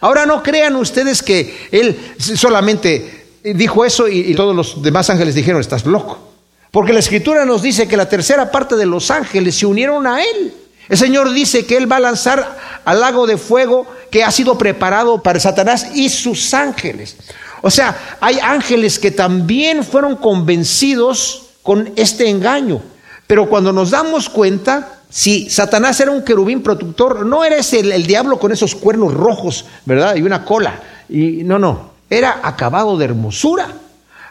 Ahora 0.00 0.26
no 0.26 0.42
crean 0.42 0.76
ustedes 0.76 1.22
que 1.22 1.68
Él 1.72 1.98
solamente 2.18 3.26
dijo 3.42 3.84
eso 3.84 4.08
y, 4.08 4.20
y 4.20 4.34
todos 4.34 4.54
los 4.54 4.82
demás 4.82 5.10
ángeles 5.10 5.34
dijeron, 5.34 5.60
estás 5.60 5.84
loco. 5.86 6.28
Porque 6.70 6.92
la 6.92 7.00
escritura 7.00 7.44
nos 7.44 7.62
dice 7.62 7.88
que 7.88 7.96
la 7.96 8.08
tercera 8.08 8.50
parte 8.50 8.76
de 8.76 8.86
los 8.86 9.10
ángeles 9.10 9.56
se 9.56 9.66
unieron 9.66 10.06
a 10.06 10.22
Él. 10.22 10.54
El 10.88 10.96
Señor 10.96 11.32
dice 11.32 11.66
que 11.66 11.76
Él 11.76 11.90
va 11.90 11.96
a 11.96 12.00
lanzar 12.00 12.56
al 12.84 13.00
lago 13.00 13.26
de 13.26 13.36
fuego 13.36 13.86
que 14.10 14.24
ha 14.24 14.30
sido 14.30 14.56
preparado 14.56 15.22
para 15.22 15.38
Satanás 15.38 15.88
y 15.94 16.08
sus 16.08 16.54
ángeles. 16.54 17.16
O 17.60 17.70
sea, 17.70 18.16
hay 18.20 18.38
ángeles 18.40 18.98
que 18.98 19.10
también 19.10 19.84
fueron 19.84 20.16
convencidos 20.16 21.48
con 21.62 21.92
este 21.96 22.28
engaño. 22.30 22.80
Pero 23.26 23.50
cuando 23.50 23.72
nos 23.72 23.90
damos 23.90 24.30
cuenta, 24.30 25.00
si 25.10 25.50
Satanás 25.50 26.00
era 26.00 26.10
un 26.10 26.24
querubín 26.24 26.62
protector, 26.62 27.26
no 27.26 27.44
era 27.44 27.56
ese 27.56 27.80
el, 27.80 27.92
el 27.92 28.06
diablo 28.06 28.38
con 28.38 28.52
esos 28.52 28.74
cuernos 28.74 29.12
rojos, 29.12 29.66
¿verdad? 29.84 30.16
Y 30.16 30.22
una 30.22 30.46
cola. 30.46 30.80
Y 31.10 31.42
no, 31.44 31.58
no, 31.58 31.90
era 32.08 32.40
acabado 32.42 32.96
de 32.96 33.04
hermosura. 33.04 33.68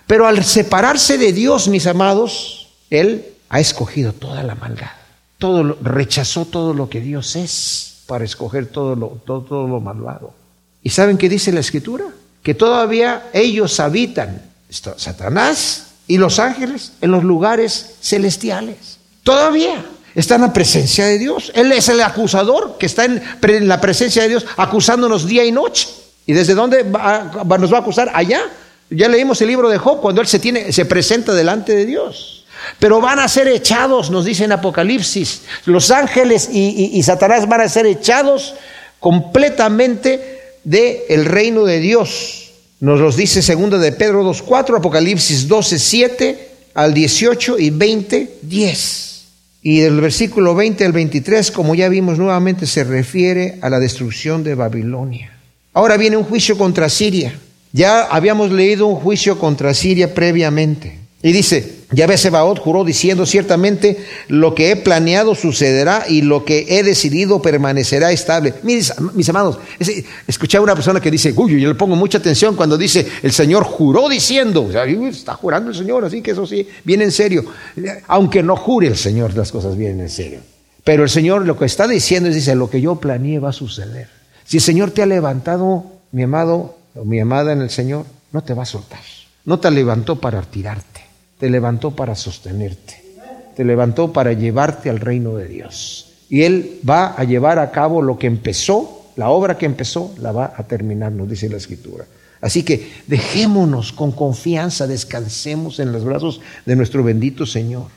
Pero 0.08 0.26
al 0.26 0.44
separarse 0.44 1.20
de 1.20 1.34
Dios, 1.34 1.68
mis 1.68 1.86
amados, 1.86 2.70
él 2.90 3.26
ha 3.50 3.60
escogido 3.60 4.14
toda 4.14 4.42
la 4.42 4.56
maldad 4.56 4.90
todo 5.38 5.78
rechazó 5.82 6.46
todo 6.46 6.74
lo 6.74 6.90
que 6.90 7.02
Dios 7.02 7.36
es 7.36 8.04
para 8.08 8.26
escoger 8.26 8.68
todo 8.68 8.96
lo, 8.96 9.08
todo, 9.26 9.68
lo 9.68 9.80
malvado. 9.80 10.34
¿Y 10.82 10.90
saben 10.90 11.18
qué 11.18 11.30
dice 11.30 11.52
la 11.52 11.60
escritura? 11.60 12.06
Que 12.42 12.54
todavía 12.54 13.30
ellos 13.34 13.80
habitan, 13.80 14.42
Satanás 14.70 15.88
y 16.08 16.18
los 16.18 16.40
ángeles, 16.40 16.94
en 17.02 17.12
los 17.12 17.24
lugares 17.24 17.96
celestiales. 18.02 18.98
Todavía 19.24 19.86
están 20.16 20.42
en 20.42 20.48
la 20.48 20.54
presencia 20.54 21.06
de 21.06 21.20
Dios. 21.20 21.52
Él 21.54 21.72
es 21.74 21.90
el 21.90 22.02
acusador 22.02 22.78
que 22.80 22.86
está 22.86 23.06
en, 23.06 23.68
la 23.68 23.82
presencia 23.82 24.24
de 24.24 24.30
Dios 24.30 24.46
acusándonos 24.56 25.28
día 25.28 25.44
y 25.44 25.52
noche. 25.52 25.90
¿Y 26.26 26.34
desde 26.34 26.56
dónde 26.56 26.84
nos 26.84 26.94
va 26.94 27.78
a 27.78 27.82
acusar? 27.82 28.12
Allá. 28.14 28.42
Ya 28.90 29.10
leímos 29.10 29.42
el 29.42 29.50
libro 29.50 29.70
de 29.70 29.78
Job 29.78 30.00
cuando 30.00 30.22
él 30.22 30.28
se, 30.28 30.40
tiene, 30.40 30.72
se 30.72 30.86
presenta 30.86 31.34
delante 31.34 31.76
de 31.76 31.86
Dios. 31.86 32.37
Pero 32.80 33.02
van 33.02 33.20
a 33.20 33.28
ser 33.28 33.48
echados, 33.48 34.10
nos 34.10 34.26
dice 34.26 34.46
en 34.46 34.52
Apocalipsis. 34.52 35.42
Los 35.66 35.92
ángeles 35.92 36.50
y, 36.52 37.02
Satanás 37.04 37.48
van 37.48 37.62
a 37.62 37.70
ser 37.70 37.86
echados 37.86 38.56
completamente 39.00 40.40
del 40.64 41.26
reino 41.26 41.66
de 41.66 41.80
Dios. 41.80 42.52
Nos 42.80 43.00
los 43.00 43.16
dice 43.16 43.42
segundo 43.42 43.80
de 43.80 43.92
Pedro 43.92 44.24
2.4, 44.24 44.78
Apocalipsis 44.78 45.50
12.7 45.50 46.38
al 46.76 46.94
18 46.94 47.58
y 47.58 47.70
20, 47.72 48.38
10. 48.42 49.08
Y 49.64 49.80
del 49.80 50.00
versículo 50.00 50.54
20 50.54 50.86
al 50.86 50.92
23, 50.92 51.52
como 51.52 51.74
ya 51.74 51.90
vimos 51.90 52.20
nuevamente, 52.20 52.68
se 52.68 52.84
refiere 52.84 53.58
a 53.62 53.70
la 53.70 53.80
destrucción 53.80 54.44
de 54.44 54.56
Babilonia. 54.56 55.34
Ahora 55.74 55.98
viene 55.98 56.18
un 56.18 56.24
juicio 56.24 56.58
contra 56.58 56.88
Siria. 56.88 57.38
Ya 57.74 58.04
habíamos 58.04 58.52
leído 58.52 58.88
un 58.88 58.96
juicio 58.96 59.40
contra 59.40 59.74
Siria 59.74 60.14
previamente. 60.14 61.07
Y 61.24 61.32
dice, 61.32 61.78
Yahvé 61.92 62.16
Sebaot 62.16 62.60
juró 62.60 62.84
diciendo, 62.84 63.26
ciertamente 63.26 63.98
lo 64.28 64.54
que 64.54 64.70
he 64.70 64.76
planeado 64.76 65.34
sucederá 65.34 66.06
y 66.08 66.22
lo 66.22 66.46
que 66.46 66.66
he 66.70 66.84
decidido 66.84 67.42
permanecerá 67.42 68.12
estable. 68.12 68.54
Mis, 68.62 68.94
mis 69.14 69.28
amados, 69.28 69.58
escuché 70.28 70.58
a 70.58 70.62
una 70.62 70.76
persona 70.76 71.00
que 71.00 71.10
dice, 71.10 71.34
uy, 71.36 71.60
yo 71.60 71.70
le 71.70 71.76
pongo 71.76 71.96
mucha 71.96 72.20
atención 72.20 72.56
cuando 72.56 72.78
dice, 72.78 73.08
el 73.24 73.32
Señor 73.32 73.64
juró 73.64 74.10
diciendo, 74.10 74.70
está 75.10 75.34
jurando 75.34 75.72
el 75.72 75.76
Señor, 75.76 76.06
así 76.06 76.22
que 76.22 76.32
eso 76.32 76.46
sí, 76.46 76.68
viene 76.84 77.06
en 77.06 77.12
serio. 77.12 77.46
Aunque 78.08 78.44
no 78.44 78.56
jure 78.56 78.88
el 78.88 78.98
Señor, 78.98 79.36
las 79.36 79.52
cosas 79.52 79.76
vienen 79.76 80.02
en 80.02 80.10
serio. 80.10 80.40
Pero 80.84 81.02
el 81.04 81.10
Señor 81.10 81.48
lo 81.48 81.58
que 81.58 81.66
está 81.66 81.88
diciendo 81.88 82.30
es, 82.30 82.36
dice, 82.36 82.54
lo 82.54 82.70
que 82.70 82.80
yo 82.80 82.98
planeé 82.98 83.40
va 83.40 83.50
a 83.50 83.54
suceder. 83.54 84.08
Si 84.46 84.58
el 84.58 84.64
Señor 84.64 84.92
te 84.92 85.02
ha 85.02 85.08
levantado, 85.08 85.84
mi 86.12 86.24
amado 86.24 86.78
o 86.94 87.06
mi 87.06 87.20
amada 87.20 87.54
en 87.54 87.62
el 87.64 87.72
Señor, 87.72 88.06
no 88.32 88.44
te 88.44 88.54
va 88.54 88.64
a 88.64 88.68
soltar. 88.68 89.02
No 89.46 89.60
te 89.60 89.72
levantó 89.72 90.18
para 90.18 90.42
tirarte 90.44 91.07
te 91.40 91.50
levantó 91.50 91.92
para 91.92 92.16
sostenerte, 92.16 93.04
te 93.56 93.64
levantó 93.64 94.12
para 94.12 94.34
llevarte 94.34 94.90
al 94.90 95.00
reino 95.00 95.36
de 95.36 95.48
Dios. 95.48 96.14
Y 96.30 96.44
Él 96.44 96.80
va 96.88 97.14
a 97.18 97.24
llevar 97.24 97.60
a 97.60 97.72
cabo 97.72 98.02
lo 98.02 98.18
que 98.18 98.28
empezó, 98.28 99.06
la 99.16 99.30
obra 99.30 99.58
que 99.58 99.66
empezó, 99.66 100.14
la 100.20 100.32
va 100.32 100.54
a 100.56 100.64
terminar, 100.64 101.12
nos 101.12 101.30
dice 101.30 101.50
la 101.50 101.58
Escritura. 101.58 102.06
Así 102.42 102.64
que 102.64 102.92
dejémonos 103.08 103.94
con 103.94 104.12
confianza, 104.12 104.86
descansemos 104.86 105.80
en 105.80 105.92
los 105.92 106.04
brazos 106.04 106.42
de 106.66 106.76
nuestro 106.76 107.04
bendito 107.04 107.46
Señor. 107.46 107.88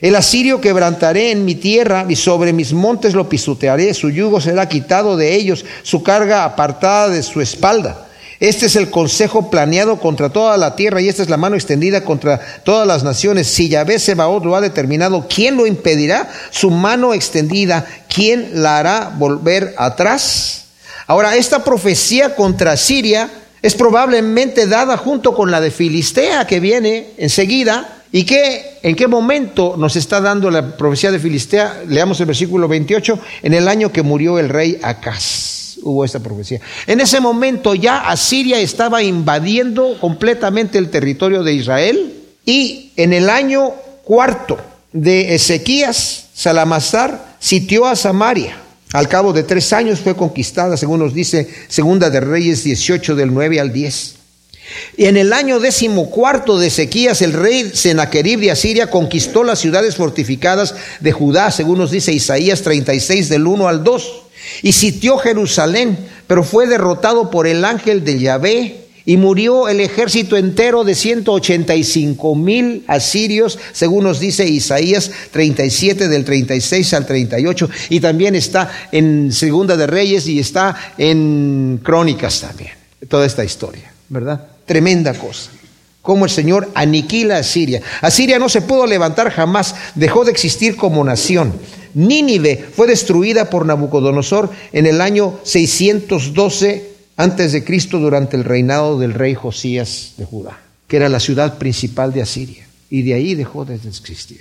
El 0.00 0.14
asirio 0.14 0.60
quebrantaré 0.60 1.30
en 1.30 1.44
mi 1.44 1.56
tierra 1.56 2.06
y 2.08 2.16
sobre 2.16 2.52
mis 2.52 2.72
montes 2.72 3.14
lo 3.14 3.28
pisotearé, 3.28 3.92
su 3.92 4.10
yugo 4.10 4.40
será 4.40 4.68
quitado 4.68 5.16
de 5.16 5.34
ellos, 5.34 5.64
su 5.82 6.02
carga 6.02 6.44
apartada 6.44 7.10
de 7.10 7.22
su 7.22 7.40
espalda. 7.40 8.06
Este 8.40 8.66
es 8.66 8.76
el 8.76 8.90
consejo 8.90 9.50
planeado 9.50 10.00
contra 10.00 10.30
toda 10.30 10.56
la 10.56 10.74
tierra 10.74 11.02
y 11.02 11.08
esta 11.08 11.22
es 11.22 11.28
la 11.28 11.36
mano 11.36 11.56
extendida 11.56 12.04
contra 12.04 12.40
todas 12.64 12.86
las 12.86 13.04
naciones. 13.04 13.46
Si 13.48 13.68
Yahvé 13.68 13.98
Sebaot 13.98 14.44
lo 14.44 14.56
ha 14.56 14.62
determinado, 14.62 15.26
¿quién 15.28 15.58
lo 15.58 15.66
impedirá? 15.66 16.30
Su 16.50 16.70
mano 16.70 17.12
extendida, 17.12 17.86
¿quién 18.08 18.62
la 18.62 18.78
hará 18.78 19.12
volver 19.14 19.74
atrás? 19.76 20.64
Ahora, 21.06 21.36
esta 21.36 21.62
profecía 21.62 22.34
contra 22.34 22.78
Siria 22.78 23.28
es 23.60 23.74
probablemente 23.74 24.66
dada 24.66 24.96
junto 24.96 25.34
con 25.34 25.50
la 25.50 25.60
de 25.60 25.70
Filistea 25.70 26.46
que 26.46 26.60
viene 26.60 27.08
enseguida 27.18 27.96
¿Y 28.12 28.24
qué, 28.24 28.78
en 28.82 28.96
qué 28.96 29.06
momento 29.06 29.76
nos 29.78 29.94
está 29.94 30.20
dando 30.20 30.50
la 30.50 30.76
profecía 30.76 31.12
de 31.12 31.20
Filistea? 31.20 31.82
Leamos 31.86 32.18
el 32.18 32.26
versículo 32.26 32.66
28, 32.66 33.20
en 33.42 33.54
el 33.54 33.68
año 33.68 33.92
que 33.92 34.02
murió 34.02 34.40
el 34.40 34.48
rey 34.48 34.80
Acaz. 34.82 35.59
Hubo 35.82 36.04
esta 36.04 36.20
profecía. 36.20 36.60
En 36.86 37.00
ese 37.00 37.20
momento 37.20 37.74
ya 37.74 38.08
Asiria 38.08 38.60
estaba 38.60 39.02
invadiendo 39.02 39.98
completamente 40.00 40.78
el 40.78 40.90
territorio 40.90 41.42
de 41.42 41.54
Israel 41.54 42.14
y 42.44 42.92
en 42.96 43.12
el 43.12 43.30
año 43.30 43.72
cuarto 44.04 44.58
de 44.92 45.34
Ezequías, 45.34 46.26
Salamazar 46.34 47.36
sitió 47.38 47.86
a 47.86 47.96
Samaria. 47.96 48.56
Al 48.92 49.08
cabo 49.08 49.32
de 49.32 49.44
tres 49.44 49.72
años 49.72 50.00
fue 50.00 50.16
conquistada, 50.16 50.76
según 50.76 51.00
nos 51.00 51.14
dice 51.14 51.48
Segunda 51.68 52.10
de 52.10 52.20
Reyes 52.20 52.64
18 52.64 53.14
del 53.14 53.32
9 53.32 53.60
al 53.60 53.72
10. 53.72 54.16
Y 54.96 55.06
en 55.06 55.16
el 55.16 55.32
año 55.32 55.60
decimocuarto 55.60 56.58
de 56.58 56.68
Ezequías, 56.68 57.22
el 57.22 57.32
rey 57.32 57.70
Senaquerib 57.72 58.40
de 58.40 58.50
Asiria 58.50 58.90
conquistó 58.90 59.44
las 59.44 59.58
ciudades 59.58 59.96
fortificadas 59.96 60.74
de 61.00 61.12
Judá, 61.12 61.50
según 61.50 61.78
nos 61.78 61.90
dice 61.90 62.12
Isaías 62.12 62.62
36 62.62 63.28
del 63.28 63.46
1 63.46 63.68
al 63.68 63.84
2, 63.84 64.22
y 64.62 64.72
sitió 64.72 65.18
Jerusalén, 65.18 65.98
pero 66.26 66.44
fue 66.44 66.66
derrotado 66.66 67.30
por 67.30 67.46
el 67.46 67.64
ángel 67.64 68.04
de 68.04 68.18
Yahvé 68.18 68.80
y 69.04 69.16
murió 69.16 69.68
el 69.68 69.80
ejército 69.80 70.36
entero 70.36 70.84
de 70.84 70.94
185 70.94 72.34
mil 72.34 72.84
asirios, 72.86 73.58
según 73.72 74.04
nos 74.04 74.20
dice 74.20 74.46
Isaías 74.46 75.10
37 75.32 76.08
del 76.08 76.24
36 76.24 76.94
al 76.94 77.06
38, 77.06 77.70
y 77.88 78.00
también 78.00 78.34
está 78.34 78.70
en 78.92 79.32
Segunda 79.32 79.76
de 79.76 79.86
Reyes 79.86 80.28
y 80.28 80.38
está 80.38 80.76
en 80.98 81.80
Crónicas 81.82 82.40
también, 82.40 82.72
toda 83.08 83.26
esta 83.26 83.44
historia, 83.44 83.92
¿verdad? 84.08 84.46
Tremenda 84.66 85.14
cosa. 85.14 85.50
Cómo 86.02 86.24
el 86.24 86.30
Señor 86.30 86.70
aniquila 86.74 87.36
a 87.36 87.42
Siria. 87.42 87.82
Asiria 88.00 88.38
no 88.38 88.48
se 88.48 88.62
pudo 88.62 88.86
levantar 88.86 89.30
jamás, 89.30 89.74
dejó 89.94 90.24
de 90.24 90.30
existir 90.30 90.76
como 90.76 91.04
nación. 91.04 91.52
Nínive 91.94 92.56
fue 92.56 92.86
destruida 92.86 93.50
por 93.50 93.66
Nabucodonosor 93.66 94.50
en 94.72 94.86
el 94.86 95.00
año 95.00 95.38
612 95.42 96.90
antes 97.16 97.52
de 97.52 97.64
Cristo 97.64 97.98
durante 97.98 98.36
el 98.36 98.44
reinado 98.44 98.98
del 98.98 99.14
rey 99.14 99.34
Josías 99.34 100.14
de 100.16 100.24
Judá, 100.24 100.60
que 100.88 100.96
era 100.96 101.08
la 101.08 101.20
ciudad 101.20 101.58
principal 101.58 102.12
de 102.12 102.22
Asiria. 102.22 102.66
Y 102.88 103.02
de 103.02 103.14
ahí 103.14 103.34
dejó 103.34 103.64
de 103.64 103.74
existir. 103.74 104.40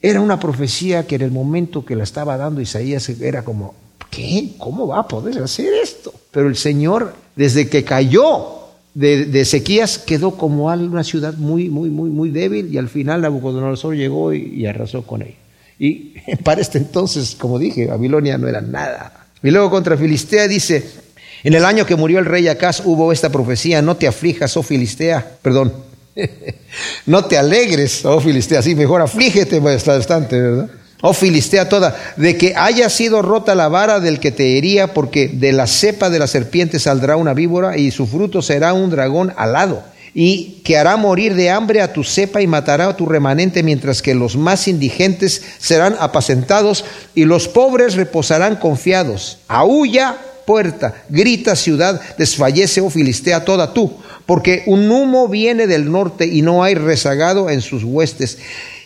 Era 0.00 0.20
una 0.20 0.38
profecía 0.38 1.06
que 1.06 1.16
en 1.16 1.22
el 1.22 1.32
momento 1.32 1.84
que 1.84 1.96
la 1.96 2.04
estaba 2.04 2.36
dando 2.36 2.60
Isaías 2.60 3.08
era 3.08 3.42
como, 3.44 3.74
¿qué? 4.10 4.50
¿Cómo 4.58 4.86
va 4.86 5.00
a 5.00 5.08
poder 5.08 5.42
hacer 5.42 5.72
esto? 5.82 6.12
Pero 6.30 6.48
el 6.48 6.56
Señor, 6.56 7.14
desde 7.34 7.68
que 7.68 7.82
cayó 7.82 8.58
de, 8.94 9.40
Ezequías 9.40 9.98
quedó 9.98 10.32
como 10.32 10.66
una 10.66 11.04
ciudad 11.04 11.34
muy, 11.34 11.68
muy, 11.68 11.88
muy, 11.88 12.10
muy 12.10 12.30
débil 12.30 12.72
y 12.72 12.78
al 12.78 12.88
final 12.88 13.22
Nabucodonosor 13.22 13.94
llegó 13.94 14.32
y, 14.32 14.66
arrasó 14.66 15.02
con 15.02 15.22
él. 15.22 15.34
Y 15.78 16.14
para 16.44 16.60
este 16.60 16.78
entonces, 16.78 17.36
como 17.38 17.58
dije, 17.58 17.86
Babilonia 17.86 18.38
no 18.38 18.48
era 18.48 18.60
nada. 18.60 19.26
Y 19.42 19.50
luego 19.50 19.70
contra 19.70 19.96
Filistea 19.96 20.48
dice, 20.48 20.84
en 21.44 21.54
el 21.54 21.64
año 21.64 21.86
que 21.86 21.96
murió 21.96 22.18
el 22.18 22.24
rey 22.24 22.48
Acaz 22.48 22.82
hubo 22.84 23.12
esta 23.12 23.30
profecía, 23.30 23.80
no 23.82 23.96
te 23.96 24.08
aflijas, 24.08 24.56
oh 24.56 24.62
Filistea, 24.62 25.24
perdón, 25.42 25.72
no 27.06 27.24
te 27.24 27.38
alegres, 27.38 28.04
oh 28.04 28.20
Filistea, 28.20 28.62
sí, 28.62 28.74
mejor 28.74 29.00
aflígete 29.00 29.60
bastante, 29.60 30.40
¿verdad? 30.40 30.70
oh 31.02 31.12
Filistea 31.12 31.68
toda, 31.68 31.96
de 32.16 32.36
que 32.36 32.54
haya 32.56 32.88
sido 32.90 33.22
rota 33.22 33.54
la 33.54 33.68
vara 33.68 34.00
del 34.00 34.18
que 34.18 34.32
te 34.32 34.58
hería, 34.58 34.94
porque 34.94 35.28
de 35.28 35.52
la 35.52 35.66
cepa 35.66 36.10
de 36.10 36.18
la 36.18 36.26
serpiente 36.26 36.78
saldrá 36.78 37.16
una 37.16 37.34
víbora 37.34 37.76
y 37.78 37.90
su 37.90 38.06
fruto 38.06 38.42
será 38.42 38.72
un 38.72 38.90
dragón 38.90 39.32
alado, 39.36 39.84
y 40.14 40.60
que 40.64 40.76
hará 40.76 40.96
morir 40.96 41.34
de 41.34 41.50
hambre 41.50 41.80
a 41.80 41.92
tu 41.92 42.04
cepa 42.04 42.40
y 42.42 42.46
matará 42.46 42.88
a 42.88 42.96
tu 42.96 43.06
remanente, 43.06 43.62
mientras 43.62 44.02
que 44.02 44.14
los 44.14 44.36
más 44.36 44.68
indigentes 44.68 45.42
serán 45.58 45.96
apacentados 46.00 46.84
y 47.14 47.24
los 47.24 47.48
pobres 47.48 47.94
reposarán 47.94 48.56
confiados. 48.56 49.38
Aúlla 49.48 50.16
puerta, 50.46 50.94
grita 51.10 51.56
ciudad, 51.56 52.00
desfallece, 52.16 52.80
oh 52.80 52.88
Filistea 52.88 53.44
toda 53.44 53.74
tú, 53.74 53.92
porque 54.24 54.62
un 54.66 54.90
humo 54.90 55.28
viene 55.28 55.66
del 55.66 55.92
norte 55.92 56.26
y 56.26 56.40
no 56.40 56.64
hay 56.64 56.74
rezagado 56.74 57.50
en 57.50 57.60
sus 57.60 57.84
huestes. 57.84 58.38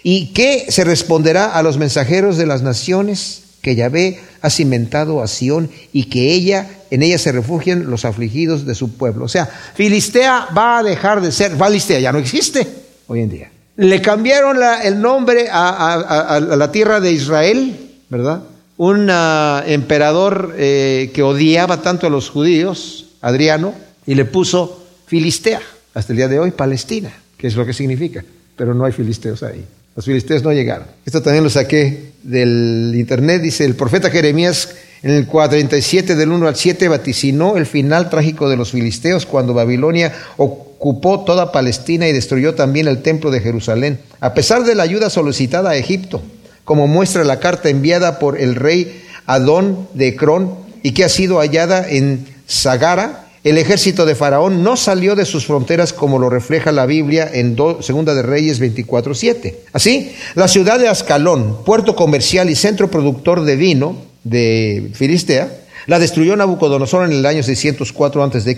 ¿Y 0.02 0.32
qué 0.32 0.66
se 0.70 0.82
responderá 0.82 1.52
a 1.52 1.62
los 1.62 1.78
mensajeros 1.78 2.36
de 2.36 2.46
las 2.46 2.62
naciones? 2.62 3.41
Que 3.62 3.74
Yahvé 3.74 4.20
ha 4.42 4.50
cimentado 4.50 5.22
a 5.22 5.28
Sión 5.28 5.70
y 5.92 6.04
que 6.04 6.34
ella, 6.34 6.68
en 6.90 7.02
ella 7.02 7.16
se 7.16 7.32
refugian 7.32 7.90
los 7.90 8.04
afligidos 8.04 8.66
de 8.66 8.74
su 8.74 8.92
pueblo. 8.96 9.24
O 9.24 9.28
sea, 9.28 9.46
Filistea 9.46 10.48
va 10.56 10.78
a 10.78 10.82
dejar 10.82 11.22
de 11.22 11.32
ser, 11.32 11.52
Filistea 11.56 12.00
ya 12.00 12.12
no 12.12 12.18
existe 12.18 12.66
hoy 13.06 13.20
en 13.20 13.30
día. 13.30 13.50
Le 13.76 14.02
cambiaron 14.02 14.58
el 14.84 15.00
nombre 15.00 15.48
a, 15.50 16.40
la 16.40 16.70
tierra 16.72 17.00
de 17.00 17.12
Israel, 17.12 17.76
¿verdad? 18.10 18.42
Un 18.76 19.08
ah, 19.10 19.62
emperador 19.66 20.54
eh, 20.58 21.10
que 21.14 21.22
odiaba 21.22 21.80
tanto 21.80 22.06
a 22.06 22.10
los 22.10 22.28
judíos, 22.28 23.06
Adriano, 23.20 23.74
y 24.06 24.14
le 24.14 24.24
puso 24.24 24.84
Filistea, 25.06 25.60
hasta 25.94 26.12
el 26.12 26.16
día 26.16 26.28
de 26.28 26.38
hoy 26.38 26.50
Palestina, 26.50 27.12
que 27.36 27.46
es 27.46 27.56
lo 27.56 27.64
que 27.64 27.72
significa, 27.72 28.24
pero 28.56 28.74
no 28.74 28.84
hay 28.84 28.92
filisteos 28.92 29.42
ahí. 29.42 29.64
Los 29.94 30.06
filisteos 30.06 30.42
no 30.42 30.52
llegaron. 30.52 30.86
Esto 31.04 31.22
también 31.22 31.44
lo 31.44 31.50
saqué 31.50 32.12
del 32.22 32.92
internet. 32.94 33.42
Dice 33.42 33.64
el 33.64 33.74
profeta 33.74 34.10
Jeremías 34.10 34.70
en 35.02 35.10
el 35.10 35.26
47 35.26 36.14
del 36.14 36.30
1 36.30 36.46
al 36.46 36.56
7 36.56 36.88
vaticinó 36.88 37.56
el 37.56 37.66
final 37.66 38.08
trágico 38.08 38.48
de 38.48 38.56
los 38.56 38.70
filisteos 38.70 39.26
cuando 39.26 39.52
Babilonia 39.52 40.12
ocupó 40.36 41.24
toda 41.24 41.52
Palestina 41.52 42.08
y 42.08 42.12
destruyó 42.12 42.54
también 42.54 42.86
el 42.86 43.02
templo 43.02 43.30
de 43.30 43.40
Jerusalén. 43.40 43.98
A 44.20 44.32
pesar 44.32 44.64
de 44.64 44.74
la 44.74 44.84
ayuda 44.84 45.10
solicitada 45.10 45.70
a 45.70 45.76
Egipto, 45.76 46.22
como 46.64 46.86
muestra 46.86 47.24
la 47.24 47.40
carta 47.40 47.68
enviada 47.68 48.18
por 48.18 48.40
el 48.40 48.54
rey 48.54 49.02
Adón 49.26 49.88
de 49.94 50.08
Ecrón 50.08 50.54
y 50.82 50.92
que 50.92 51.04
ha 51.04 51.08
sido 51.08 51.38
hallada 51.38 51.88
en 51.88 52.26
Sagara, 52.46 53.21
el 53.44 53.58
ejército 53.58 54.06
de 54.06 54.14
Faraón 54.14 54.62
no 54.62 54.76
salió 54.76 55.16
de 55.16 55.24
sus 55.24 55.46
fronteras 55.46 55.92
como 55.92 56.18
lo 56.18 56.30
refleja 56.30 56.70
la 56.70 56.86
Biblia 56.86 57.28
en 57.32 57.56
Segunda 57.80 58.14
de 58.14 58.22
Reyes 58.22 58.60
24:7. 58.60 59.56
Así, 59.72 60.12
la 60.34 60.46
ciudad 60.46 60.78
de 60.78 60.88
Ascalón, 60.88 61.64
puerto 61.64 61.96
comercial 61.96 62.50
y 62.50 62.54
centro 62.54 62.90
productor 62.90 63.42
de 63.42 63.56
vino 63.56 63.96
de 64.22 64.90
Filistea, 64.94 65.50
la 65.86 65.98
destruyó 65.98 66.36
Nabucodonosor 66.36 67.06
en 67.06 67.12
el 67.12 67.26
año 67.26 67.42
604 67.42 68.22
a.C., 68.22 68.56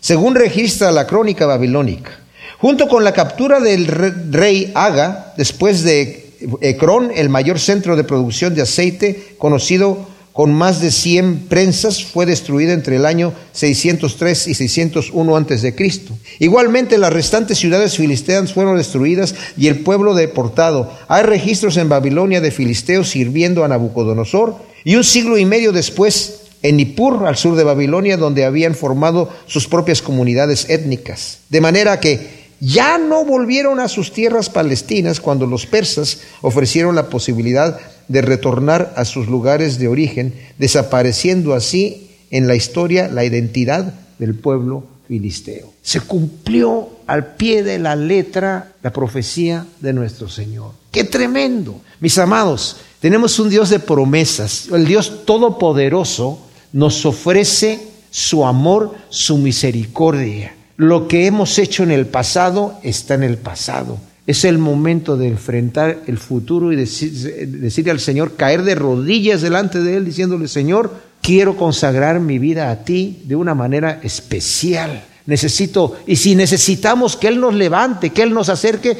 según 0.00 0.34
registra 0.34 0.90
la 0.90 1.06
crónica 1.06 1.44
babilónica. 1.44 2.12
Junto 2.58 2.88
con 2.88 3.04
la 3.04 3.12
captura 3.12 3.60
del 3.60 3.86
rey 3.86 4.72
Aga, 4.74 5.34
después 5.36 5.82
de 5.82 6.30
Ecrón, 6.62 7.10
el 7.14 7.28
mayor 7.28 7.58
centro 7.58 7.96
de 7.96 8.04
producción 8.04 8.54
de 8.54 8.62
aceite 8.62 9.34
conocido 9.36 10.13
con 10.34 10.52
más 10.52 10.80
de 10.80 10.90
100 10.90 11.46
prensas, 11.48 12.02
fue 12.02 12.26
destruida 12.26 12.72
entre 12.72 12.96
el 12.96 13.06
año 13.06 13.32
603 13.52 14.48
y 14.48 14.54
601 14.54 15.36
a.C. 15.36 15.74
Igualmente, 16.40 16.98
las 16.98 17.12
restantes 17.12 17.56
ciudades 17.56 17.96
filisteas 17.96 18.52
fueron 18.52 18.76
destruidas 18.76 19.36
y 19.56 19.68
el 19.68 19.84
pueblo 19.84 20.12
deportado. 20.12 20.92
Hay 21.06 21.22
registros 21.22 21.76
en 21.76 21.88
Babilonia 21.88 22.40
de 22.40 22.50
filisteos 22.50 23.10
sirviendo 23.10 23.64
a 23.64 23.68
Nabucodonosor 23.68 24.56
y 24.82 24.96
un 24.96 25.04
siglo 25.04 25.38
y 25.38 25.44
medio 25.44 25.70
después 25.70 26.40
en 26.62 26.78
Nippur, 26.78 27.28
al 27.28 27.36
sur 27.36 27.54
de 27.54 27.62
Babilonia, 27.62 28.16
donde 28.16 28.44
habían 28.44 28.74
formado 28.74 29.30
sus 29.46 29.68
propias 29.68 30.02
comunidades 30.02 30.68
étnicas. 30.68 31.38
De 31.48 31.60
manera 31.60 32.00
que 32.00 32.44
ya 32.58 32.98
no 32.98 33.24
volvieron 33.24 33.78
a 33.78 33.86
sus 33.86 34.12
tierras 34.12 34.50
palestinas 34.50 35.20
cuando 35.20 35.46
los 35.46 35.66
persas 35.66 36.18
ofrecieron 36.40 36.96
la 36.96 37.08
posibilidad 37.08 37.78
de 37.78 37.93
retornar 38.08 38.92
a 38.96 39.04
sus 39.04 39.26
lugares 39.28 39.78
de 39.78 39.88
origen, 39.88 40.34
desapareciendo 40.58 41.54
así 41.54 42.10
en 42.30 42.46
la 42.46 42.54
historia 42.54 43.08
la 43.08 43.24
identidad 43.24 43.94
del 44.18 44.34
pueblo 44.34 44.84
filisteo. 45.08 45.72
Se 45.82 46.00
cumplió 46.00 46.88
al 47.06 47.34
pie 47.34 47.62
de 47.62 47.78
la 47.78 47.96
letra 47.96 48.72
la 48.82 48.92
profecía 48.92 49.66
de 49.80 49.92
nuestro 49.92 50.28
Señor. 50.28 50.72
¡Qué 50.90 51.04
tremendo! 51.04 51.80
Mis 52.00 52.18
amados, 52.18 52.76
tenemos 53.00 53.38
un 53.38 53.50
Dios 53.50 53.70
de 53.70 53.80
promesas. 53.80 54.68
El 54.72 54.86
Dios 54.86 55.24
Todopoderoso 55.24 56.38
nos 56.72 57.04
ofrece 57.04 57.80
su 58.10 58.44
amor, 58.44 58.94
su 59.10 59.38
misericordia. 59.38 60.54
Lo 60.76 61.06
que 61.06 61.26
hemos 61.26 61.58
hecho 61.58 61.82
en 61.82 61.90
el 61.90 62.06
pasado 62.06 62.78
está 62.82 63.14
en 63.14 63.22
el 63.22 63.38
pasado. 63.38 63.98
Es 64.26 64.44
el 64.44 64.58
momento 64.58 65.16
de 65.16 65.28
enfrentar 65.28 66.02
el 66.06 66.18
futuro 66.18 66.72
y 66.72 66.76
decirle 66.76 67.90
al 67.90 68.00
Señor, 68.00 68.36
caer 68.36 68.62
de 68.62 68.74
rodillas 68.74 69.42
delante 69.42 69.80
de 69.80 69.96
Él, 69.96 70.04
diciéndole, 70.06 70.48
Señor, 70.48 70.92
quiero 71.20 71.56
consagrar 71.56 72.20
mi 72.20 72.38
vida 72.38 72.70
a 72.70 72.84
ti 72.84 73.22
de 73.24 73.36
una 73.36 73.54
manera 73.54 74.00
especial. 74.02 75.04
Necesito, 75.26 75.96
y 76.06 76.16
si 76.16 76.34
necesitamos 76.34 77.16
que 77.16 77.28
Él 77.28 77.40
nos 77.40 77.54
levante, 77.54 78.10
que 78.10 78.22
Él 78.22 78.32
nos 78.32 78.48
acerque, 78.48 78.96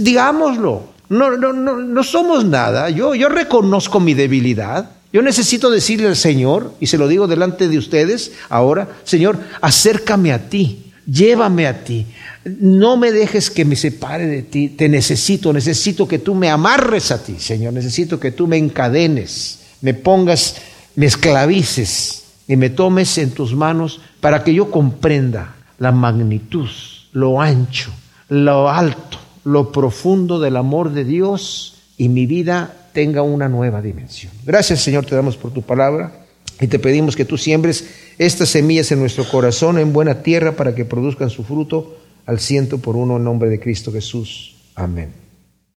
digámoslo. 0.00 0.96
No, 1.08 1.36
no, 1.36 1.52
no, 1.52 1.76
no 1.76 2.02
somos 2.02 2.44
nada. 2.44 2.90
Yo, 2.90 3.14
yo 3.14 3.28
reconozco 3.28 4.00
mi 4.00 4.14
debilidad. 4.14 4.90
Yo 5.12 5.22
necesito 5.22 5.70
decirle 5.70 6.08
al 6.08 6.16
Señor, 6.16 6.74
y 6.80 6.88
se 6.88 6.98
lo 6.98 7.08
digo 7.08 7.26
delante 7.26 7.68
de 7.68 7.78
ustedes 7.78 8.32
ahora, 8.48 8.88
Señor, 9.04 9.38
acércame 9.60 10.32
a 10.32 10.48
ti, 10.48 10.92
llévame 11.06 11.66
a 11.66 11.84
ti, 11.84 12.06
no 12.46 12.96
me 12.96 13.10
dejes 13.10 13.50
que 13.50 13.64
me 13.64 13.74
separe 13.74 14.26
de 14.26 14.42
ti, 14.42 14.68
te 14.68 14.88
necesito, 14.88 15.52
necesito 15.52 16.06
que 16.06 16.20
tú 16.20 16.34
me 16.34 16.48
amarres 16.48 17.10
a 17.10 17.22
ti, 17.22 17.36
Señor, 17.38 17.72
necesito 17.72 18.20
que 18.20 18.30
tú 18.30 18.46
me 18.46 18.56
encadenes, 18.56 19.60
me 19.80 19.94
pongas, 19.94 20.56
me 20.94 21.06
esclavices 21.06 22.22
y 22.46 22.56
me 22.56 22.70
tomes 22.70 23.18
en 23.18 23.32
tus 23.32 23.54
manos 23.54 24.00
para 24.20 24.44
que 24.44 24.54
yo 24.54 24.70
comprenda 24.70 25.56
la 25.78 25.90
magnitud, 25.90 26.68
lo 27.12 27.40
ancho, 27.40 27.90
lo 28.28 28.70
alto, 28.70 29.18
lo 29.44 29.72
profundo 29.72 30.38
del 30.38 30.56
amor 30.56 30.92
de 30.92 31.04
Dios 31.04 31.74
y 31.96 32.08
mi 32.08 32.26
vida 32.26 32.88
tenga 32.92 33.22
una 33.22 33.48
nueva 33.48 33.82
dimensión. 33.82 34.32
Gracias 34.44 34.82
Señor, 34.82 35.04
te 35.04 35.16
damos 35.16 35.36
por 35.36 35.52
tu 35.52 35.62
palabra 35.62 36.12
y 36.60 36.68
te 36.68 36.78
pedimos 36.78 37.16
que 37.16 37.24
tú 37.24 37.36
siembres 37.36 37.88
estas 38.18 38.50
semillas 38.50 38.92
en 38.92 39.00
nuestro 39.00 39.28
corazón 39.28 39.78
en 39.80 39.92
buena 39.92 40.22
tierra 40.22 40.52
para 40.52 40.76
que 40.76 40.84
produzcan 40.84 41.28
su 41.28 41.42
fruto 41.42 41.95
al 42.26 42.40
ciento 42.40 42.78
por 42.78 42.96
uno 42.96 43.16
en 43.16 43.24
nombre 43.24 43.48
de 43.48 43.58
Cristo 43.58 43.92
Jesús. 43.92 44.56
Amén. 44.74 45.25